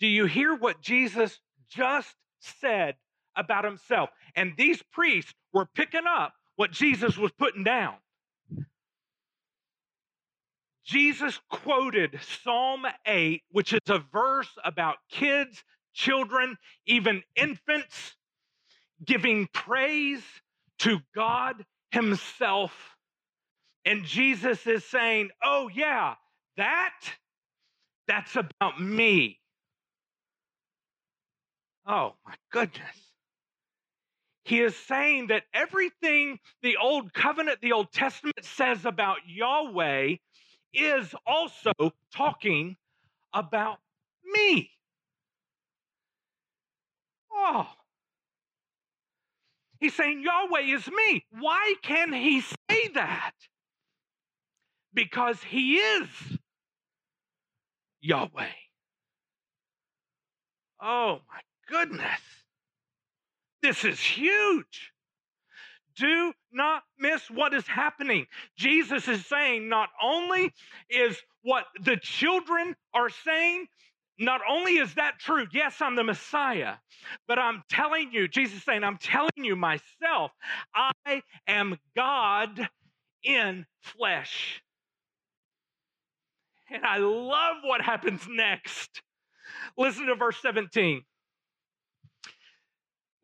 Do 0.00 0.06
you 0.06 0.26
hear 0.26 0.54
what 0.54 0.80
Jesus 0.80 1.40
just 1.68 2.14
said 2.40 2.94
about 3.36 3.64
himself? 3.64 4.10
And 4.36 4.52
these 4.56 4.82
priests 4.92 5.34
were 5.52 5.66
picking 5.66 6.06
up 6.08 6.32
what 6.56 6.70
Jesus 6.70 7.16
was 7.16 7.32
putting 7.32 7.64
down. 7.64 7.94
Jesus 10.84 11.38
quoted 11.50 12.18
Psalm 12.42 12.86
8, 13.06 13.42
which 13.50 13.72
is 13.72 13.80
a 13.88 13.98
verse 14.10 14.48
about 14.64 14.96
kids, 15.10 15.62
children, 15.92 16.56
even 16.86 17.22
infants 17.36 18.16
giving 19.04 19.48
praise 19.52 20.22
to 20.78 21.00
God 21.14 21.64
Himself. 21.90 22.72
And 23.88 24.04
Jesus 24.04 24.66
is 24.66 24.84
saying, 24.84 25.30
Oh, 25.42 25.70
yeah, 25.74 26.16
that, 26.58 26.92
that's 28.06 28.36
about 28.36 28.78
me. 28.78 29.40
Oh, 31.86 32.12
my 32.26 32.34
goodness. 32.52 32.96
He 34.44 34.60
is 34.60 34.76
saying 34.76 35.28
that 35.28 35.44
everything 35.54 36.38
the 36.62 36.76
Old 36.76 37.14
Covenant, 37.14 37.62
the 37.62 37.72
Old 37.72 37.90
Testament 37.90 38.36
says 38.42 38.84
about 38.84 39.20
Yahweh 39.26 40.16
is 40.74 41.14
also 41.26 41.72
talking 42.14 42.76
about 43.32 43.78
me. 44.22 44.70
Oh. 47.32 47.66
He's 49.80 49.94
saying 49.94 50.20
Yahweh 50.22 50.74
is 50.74 50.86
me. 50.88 51.24
Why 51.30 51.74
can 51.82 52.12
he 52.12 52.42
say 52.42 52.88
that? 52.94 53.32
Because 54.94 55.42
he 55.42 55.76
is 55.76 56.08
Yahweh. 58.00 58.46
Oh 60.80 61.20
my 61.28 61.40
goodness. 61.68 62.20
This 63.62 63.84
is 63.84 63.98
huge. 64.00 64.92
Do 65.96 66.32
not 66.52 66.84
miss 66.98 67.28
what 67.28 67.52
is 67.54 67.66
happening. 67.66 68.26
Jesus 68.56 69.08
is 69.08 69.26
saying 69.26 69.68
not 69.68 69.88
only 70.02 70.52
is 70.88 71.16
what 71.42 71.64
the 71.82 71.96
children 71.96 72.76
are 72.94 73.10
saying, 73.10 73.66
not 74.18 74.40
only 74.48 74.74
is 74.74 74.94
that 74.94 75.18
true, 75.18 75.46
yes, 75.52 75.76
I'm 75.80 75.96
the 75.96 76.04
Messiah, 76.04 76.74
but 77.26 77.38
I'm 77.38 77.62
telling 77.68 78.12
you, 78.12 78.28
Jesus 78.28 78.64
saying, 78.64 78.84
I'm 78.84 78.98
telling 78.98 79.30
you 79.36 79.56
myself, 79.56 80.30
I 80.74 81.22
am 81.48 81.78
God 81.96 82.68
in 83.24 83.66
flesh. 83.80 84.62
And 86.70 86.84
I 86.84 86.98
love 86.98 87.56
what 87.62 87.80
happens 87.80 88.26
next. 88.28 89.02
Listen 89.76 90.06
to 90.06 90.14
verse 90.14 90.36
17. 90.42 91.02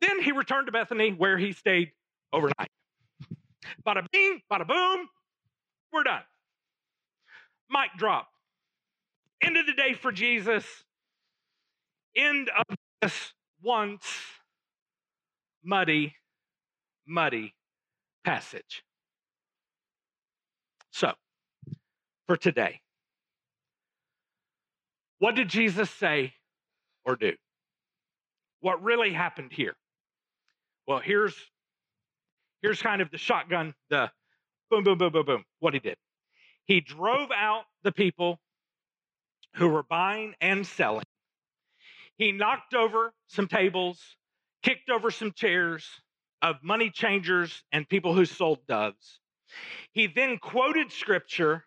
Then 0.01 0.21
he 0.21 0.31
returned 0.31 0.67
to 0.67 0.71
Bethany 0.71 1.11
where 1.11 1.37
he 1.37 1.51
stayed 1.51 1.91
overnight. 2.33 2.69
Bada 3.85 4.05
bing, 4.11 4.41
bada 4.51 4.67
boom, 4.67 5.07
we're 5.91 6.03
done. 6.03 6.21
Mic 7.69 7.91
drop. 7.97 8.27
End 9.41 9.57
of 9.57 9.65
the 9.65 9.73
day 9.73 9.93
for 9.93 10.11
Jesus. 10.11 10.65
End 12.15 12.49
of 12.49 12.75
this 13.01 13.33
once 13.61 14.03
muddy, 15.63 16.15
muddy 17.07 17.55
passage. 18.23 18.83
So, 20.91 21.13
for 22.27 22.37
today, 22.37 22.79
what 25.25 25.33
did 25.33 25.47
Jesus 25.47 25.89
say 25.89 26.33
or 27.03 27.15
do? 27.15 27.33
What 28.59 28.83
really 28.83 29.11
happened 29.11 29.51
here? 29.51 29.73
Well, 30.85 30.99
here's 30.99 31.33
here's 32.61 32.79
kind 32.79 33.01
of 33.01 33.09
the 33.09 33.17
shotgun, 33.17 33.73
the 33.89 34.11
boom, 34.69 34.83
boom, 34.83 34.99
boom, 34.99 35.11
boom, 35.11 35.25
boom. 35.25 35.43
What 35.61 35.73
he 35.73 35.79
did. 35.79 35.97
He 36.65 36.79
drove 36.79 37.29
out 37.35 37.63
the 37.83 37.91
people 37.91 38.37
who 39.55 39.67
were 39.67 39.81
buying 39.81 40.35
and 40.41 40.63
selling. 40.63 41.05
He 42.19 42.31
knocked 42.31 42.75
over 42.75 43.11
some 43.25 43.47
tables, 43.47 43.99
kicked 44.61 44.91
over 44.91 45.09
some 45.09 45.31
chairs 45.31 45.87
of 46.43 46.57
money 46.61 46.91
changers 46.91 47.63
and 47.71 47.89
people 47.89 48.13
who 48.13 48.25
sold 48.25 48.59
doves. 48.67 49.19
He 49.91 50.05
then 50.05 50.37
quoted 50.37 50.91
scripture 50.91 51.65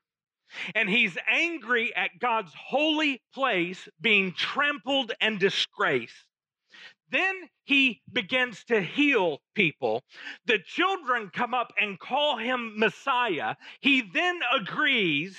and 0.75 0.89
he's 0.89 1.17
angry 1.31 1.95
at 1.95 2.19
God's 2.19 2.53
holy 2.55 3.23
place 3.35 3.89
being 4.01 4.33
trampled 4.33 5.13
and 5.21 5.39
disgraced. 5.39 6.25
Then 7.11 7.49
he 7.65 8.03
begins 8.13 8.65
to 8.65 8.81
heal 8.83 9.41
people. 9.55 10.03
The 10.47 10.59
children 10.59 11.31
come 11.33 11.55
up 11.55 11.73
and 11.81 11.99
call 11.99 12.37
him 12.37 12.79
Messiah. 12.79 13.57
He 13.81 14.03
then 14.03 14.41
agrees. 14.55 15.39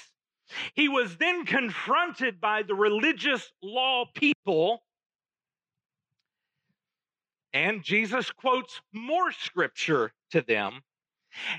He 0.73 0.89
was 0.89 1.17
then 1.17 1.45
confronted 1.45 2.41
by 2.41 2.63
the 2.63 2.73
religious 2.73 3.51
law 3.61 4.05
people. 4.15 4.83
And 7.53 7.83
Jesus 7.83 8.31
quotes 8.31 8.81
more 8.91 9.31
scripture 9.31 10.13
to 10.31 10.41
them. 10.41 10.81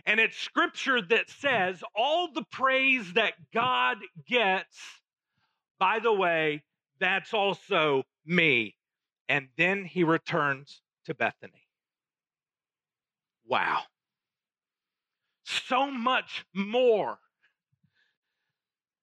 And 0.06 0.20
it's 0.20 0.36
scripture 0.36 1.00
that 1.00 1.30
says 1.30 1.82
all 1.94 2.32
the 2.32 2.44
praise 2.50 3.12
that 3.14 3.34
God 3.52 3.98
gets, 4.26 4.78
by 5.78 5.98
the 6.00 6.12
way, 6.12 6.62
that's 6.98 7.32
also 7.32 8.02
me 8.26 8.76
and 9.30 9.46
then 9.56 9.84
he 9.84 10.02
returns 10.02 10.82
to 11.04 11.14
Bethany. 11.14 11.68
Wow. 13.46 13.82
So 15.44 15.88
much 15.88 16.44
more 16.52 17.20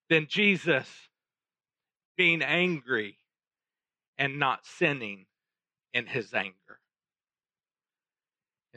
than 0.09 0.27
Jesus 0.27 0.89
being 2.17 2.41
angry 2.41 3.17
and 4.17 4.37
not 4.37 4.65
sinning 4.65 5.27
in 5.93 6.07
his 6.07 6.33
anger. 6.33 6.81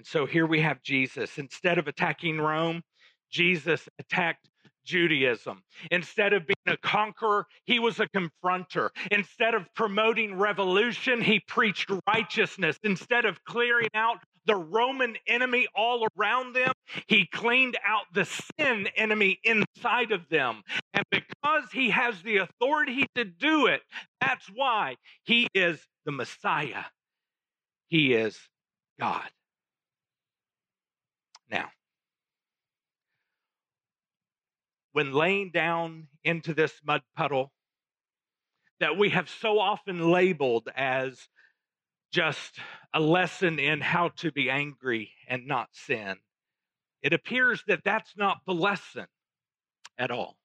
And 0.01 0.07
so 0.07 0.25
here 0.25 0.47
we 0.47 0.63
have 0.63 0.81
Jesus. 0.83 1.37
Instead 1.37 1.77
of 1.77 1.87
attacking 1.87 2.41
Rome, 2.41 2.81
Jesus 3.31 3.87
attacked 3.99 4.49
Judaism. 4.83 5.63
Instead 5.91 6.33
of 6.33 6.47
being 6.47 6.75
a 6.75 6.79
conqueror, 6.79 7.45
he 7.67 7.79
was 7.79 8.01
a 8.01 8.07
confronter. 8.07 8.89
Instead 9.11 9.53
of 9.53 9.67
promoting 9.75 10.39
revolution, 10.39 11.21
he 11.21 11.39
preached 11.41 11.91
righteousness. 12.09 12.79
Instead 12.83 13.27
of 13.27 13.45
clearing 13.45 13.91
out 13.93 14.21
the 14.47 14.57
Roman 14.57 15.17
enemy 15.27 15.67
all 15.75 16.09
around 16.17 16.55
them. 16.55 16.73
He 17.07 17.27
cleaned 17.27 17.77
out 17.87 18.05
the 18.15 18.25
sin 18.59 18.89
enemy 18.97 19.39
inside 19.45 20.13
of 20.13 20.27
them. 20.31 20.63
And 20.95 21.05
because 21.11 21.71
he 21.75 21.91
has 21.91 22.23
the 22.23 22.39
authority 22.39 23.07
to 23.17 23.27
do 23.27 23.67
it, 23.67 23.83
that's 24.19 24.47
why 24.47 24.97
he 25.25 25.47
is 25.53 25.79
the 26.07 26.13
Messiah. 26.13 26.85
He 27.91 28.15
is 28.15 28.39
God. 28.99 29.29
Now, 31.51 31.71
when 34.93 35.13
laying 35.13 35.51
down 35.51 36.09
into 36.25 36.55
this 36.55 36.81
mud 36.85 37.03
puddle 37.17 37.53
that 38.79 38.97
we 38.97 39.11
have 39.11 39.29
so 39.29 39.59
often 39.59 40.11
labeled 40.11 40.69
as 40.75 41.29
just 42.13 42.59
a 42.95 43.01
lesson 43.01 43.59
in 43.59 43.81
how 43.81 44.09
to 44.17 44.33
be 44.33 44.51
angry 44.51 45.13
and 45.29 45.47
not 45.47 45.69
sin, 45.73 46.17
it 47.03 47.13
appears 47.13 47.63
that 47.67 47.83
that's 47.85 48.17
not 48.17 48.39
the 48.47 48.55
lesson 48.55 49.07
at 49.99 50.11
all. 50.11 50.40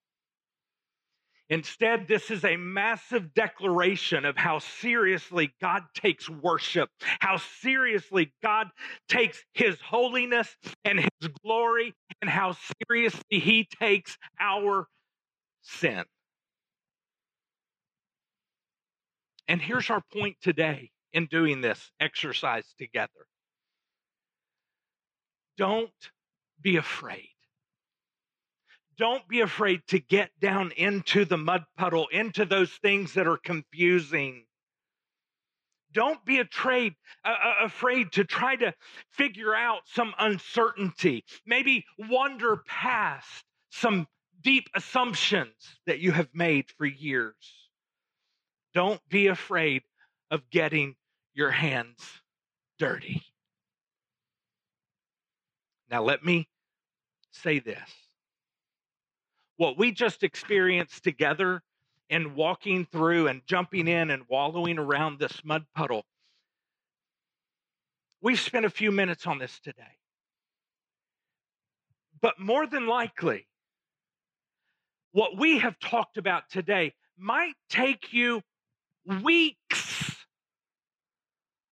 Instead, 1.49 2.07
this 2.07 2.31
is 2.31 2.43
a 2.43 2.57
massive 2.57 3.33
declaration 3.35 4.25
of 4.25 4.35
how 4.35 4.57
seriously 4.57 5.53
God 5.61 5.83
takes 5.93 6.27
worship, 6.27 6.89
how 7.19 7.37
seriously 7.37 8.33
God 8.41 8.67
takes 9.07 9.43
his 9.53 9.79
holiness 9.79 10.55
and 10.83 10.99
his 10.99 11.29
glory, 11.43 11.93
and 12.21 12.29
how 12.29 12.55
seriously 12.87 13.39
he 13.39 13.67
takes 13.79 14.17
our 14.39 14.87
sin. 15.61 16.03
And 19.47 19.61
here's 19.61 19.91
our 19.91 20.01
point 20.11 20.37
today 20.41 20.89
in 21.13 21.27
doing 21.27 21.61
this 21.61 21.91
exercise 21.99 22.65
together 22.79 23.27
don't 25.57 25.91
be 26.61 26.75
afraid. 26.77 27.34
Don't 28.97 29.27
be 29.27 29.41
afraid 29.41 29.81
to 29.87 29.99
get 29.99 30.31
down 30.39 30.71
into 30.71 31.25
the 31.25 31.37
mud 31.37 31.65
puddle, 31.77 32.07
into 32.07 32.45
those 32.45 32.71
things 32.71 33.13
that 33.13 33.27
are 33.27 33.37
confusing. 33.37 34.45
Don't 35.91 36.23
be 36.25 36.39
afraid, 36.39 36.95
uh, 37.23 37.35
afraid 37.61 38.11
to 38.13 38.23
try 38.23 38.55
to 38.55 38.73
figure 39.11 39.53
out 39.53 39.81
some 39.85 40.13
uncertainty. 40.17 41.25
Maybe 41.45 41.85
wander 41.97 42.57
past 42.67 43.43
some 43.69 44.07
deep 44.41 44.69
assumptions 44.75 45.55
that 45.85 45.99
you 45.99 46.11
have 46.11 46.29
made 46.33 46.69
for 46.77 46.85
years. 46.85 47.69
Don't 48.73 49.01
be 49.09 49.27
afraid 49.27 49.83
of 50.31 50.49
getting 50.49 50.95
your 51.33 51.51
hands 51.51 51.99
dirty. 52.77 53.23
Now, 55.89 56.03
let 56.03 56.23
me 56.23 56.49
say 57.31 57.59
this 57.59 57.89
what 59.57 59.77
we 59.77 59.91
just 59.91 60.23
experienced 60.23 61.03
together 61.03 61.61
in 62.09 62.35
walking 62.35 62.85
through 62.85 63.27
and 63.27 63.41
jumping 63.47 63.87
in 63.87 64.11
and 64.11 64.23
wallowing 64.29 64.77
around 64.77 65.19
this 65.19 65.43
mud 65.43 65.65
puddle, 65.75 66.05
we've 68.21 68.39
spent 68.39 68.65
a 68.65 68.69
few 68.69 68.91
minutes 68.91 69.25
on 69.25 69.39
this 69.39 69.59
today. 69.59 69.83
But 72.21 72.39
more 72.39 72.67
than 72.67 72.87
likely, 72.87 73.47
what 75.11 75.37
we 75.37 75.59
have 75.59 75.79
talked 75.79 76.17
about 76.17 76.49
today 76.49 76.93
might 77.17 77.53
take 77.69 78.11
you 78.11 78.41
weeks 79.23 80.25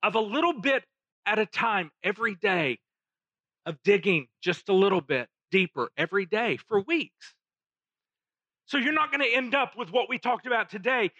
of 0.02 0.14
a 0.14 0.20
little 0.20 0.60
bit 0.60 0.84
at 1.26 1.38
a 1.38 1.46
time 1.46 1.90
every 2.02 2.34
day 2.36 2.78
of 3.66 3.82
digging 3.82 4.28
just 4.40 4.68
a 4.68 4.72
little 4.72 5.00
bit 5.00 5.28
deeper 5.50 5.90
every 5.96 6.24
day 6.24 6.56
for 6.68 6.80
weeks. 6.80 7.34
So 8.66 8.78
you're 8.78 8.92
not 8.92 9.10
going 9.10 9.22
to 9.22 9.36
end 9.36 9.54
up 9.54 9.76
with 9.76 9.90
what 9.90 10.08
we 10.08 10.18
talked 10.18 10.46
about 10.46 10.70
today 10.70 11.10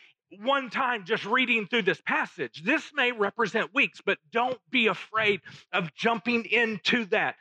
one 0.43 0.71
time 0.71 1.05
just 1.05 1.25
reading 1.25 1.67
through 1.67 1.83
this 1.83 2.01
passage. 2.05 2.63
This 2.65 2.83
may 2.95 3.13
represent 3.13 3.73
weeks, 3.73 4.01
but 4.05 4.19
don't 4.33 4.59
be 4.71 4.89
afraid 4.89 5.41
of 5.73 5.95
jumping 5.95 6.45
into 6.47 7.05
that. 7.07 7.37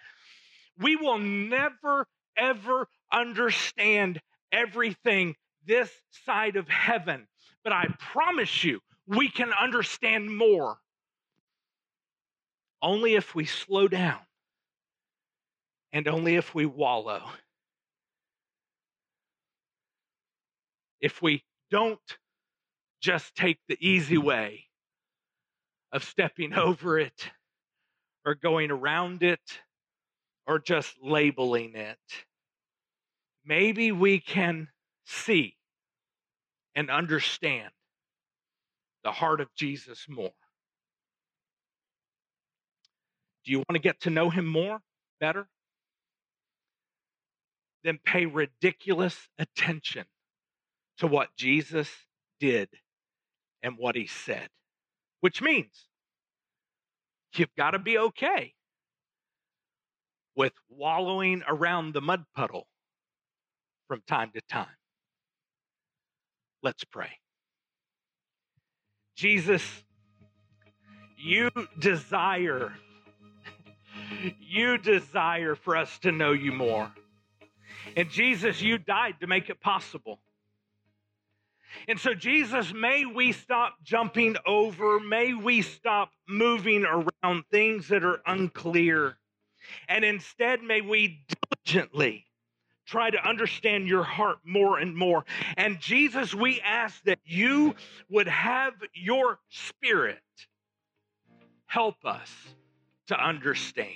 We 0.80 0.96
will 0.96 1.18
never, 1.18 2.06
ever 2.38 2.88
understand 3.12 4.22
everything 4.52 5.36
this 5.66 5.90
side 6.26 6.58
of 6.58 6.68
heaven, 6.68 7.28
but 7.64 7.74
I 7.74 7.88
promise 8.00 8.64
you, 8.64 8.82
we 9.08 9.30
can 9.30 9.52
understand 9.54 10.36
more 10.36 10.78
only 12.82 13.16
if 13.16 13.34
we 13.34 13.46
slow 13.46 13.88
down 13.88 14.20
and 15.92 16.08
only 16.08 16.36
if 16.36 16.54
we 16.54 16.68
wallow. 16.68 17.24
If 21.06 21.22
we 21.22 21.44
don't 21.70 22.18
just 23.00 23.36
take 23.36 23.60
the 23.68 23.78
easy 23.80 24.18
way 24.18 24.64
of 25.92 26.04
stepping 26.04 26.52
over 26.68 26.98
it 26.98 27.30
or 28.26 28.34
going 28.34 28.72
around 28.72 29.22
it 29.22 29.60
or 30.48 30.58
just 30.58 30.96
labeling 31.04 31.76
it, 31.76 32.00
maybe 33.46 33.92
we 33.92 34.20
can 34.20 34.68
see 35.06 35.56
and 36.74 36.90
understand 36.90 37.70
the 39.04 39.12
heart 39.12 39.42
of 39.42 39.54
Jesus 39.54 40.08
more. 40.10 40.34
Do 43.46 43.52
you 43.52 43.60
want 43.60 43.74
to 43.74 43.80
get 43.80 44.02
to 44.02 44.10
know 44.10 44.32
him 44.32 44.48
more, 44.48 44.80
better? 45.20 45.48
Then 47.84 48.00
pay 48.04 48.26
ridiculous 48.26 49.30
attention 49.38 50.06
to 51.00 51.08
what 51.08 51.30
Jesus 51.38 51.90
did 52.40 52.70
and 53.64 53.78
what 53.78 53.96
he 53.96 54.08
said, 54.08 54.50
which 55.22 55.42
means 55.42 55.88
you've 57.36 57.56
got 57.58 57.72
to 57.72 57.80
be 57.80 57.98
okay 57.98 58.54
with 60.36 60.54
wallowing 60.70 61.44
around 61.48 61.94
the 61.94 62.02
mud 62.02 62.24
puddle 62.36 62.68
from 63.88 64.02
time 64.08 64.32
to 64.36 64.42
time. 64.50 64.68
Let's 66.62 66.84
pray. 66.84 67.12
Jesus, 69.16 69.64
you 71.18 71.50
desire, 71.80 72.74
you 74.40 74.78
desire 74.78 75.56
for 75.56 75.78
us 75.78 75.98
to 76.00 76.12
know 76.12 76.34
you 76.34 76.52
more. 76.52 76.92
And 77.96 78.10
Jesus, 78.10 78.62
you 78.62 78.78
died 78.78 79.16
to 79.22 79.28
make 79.28 79.50
it 79.50 79.62
possible. 79.62 80.20
And 81.88 82.00
so, 82.00 82.14
Jesus, 82.14 82.74
may 82.74 83.06
we 83.06 83.32
stop 83.32 83.76
jumping 83.84 84.36
over, 84.46 85.00
may 85.00 85.34
we 85.34 85.62
stop 85.62 86.12
moving 86.28 86.86
around 86.86 87.44
things 87.52 87.88
that 87.90 88.04
are 88.04 88.22
unclear. 88.26 89.18
And 89.88 90.06
instead, 90.06 90.62
may 90.62 90.82
we 90.82 91.24
diligently 91.66 92.26
try 92.86 93.10
to 93.10 93.28
understand 93.28 93.88
your 93.88 94.04
heart 94.04 94.38
more 94.46 94.78
and 94.78 94.96
more. 94.96 95.26
And 95.58 95.80
Jesus, 95.80 96.34
we 96.34 96.62
ask 96.62 97.04
that 97.06 97.20
you 97.26 97.76
would 98.10 98.28
have 98.28 98.74
your 98.94 99.40
spirit 99.50 100.20
help 101.66 102.06
us 102.06 102.32
to 103.08 103.20
understand. 103.20 103.92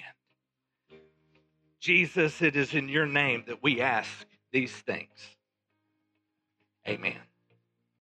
Jesus, 1.80 2.42
it 2.42 2.56
is 2.56 2.74
in 2.74 2.90
your 2.90 3.06
name 3.06 3.44
that 3.48 3.64
we 3.64 3.80
ask 3.80 4.26
these 4.52 4.72
things. 4.72 5.38
Amen. 6.88 7.29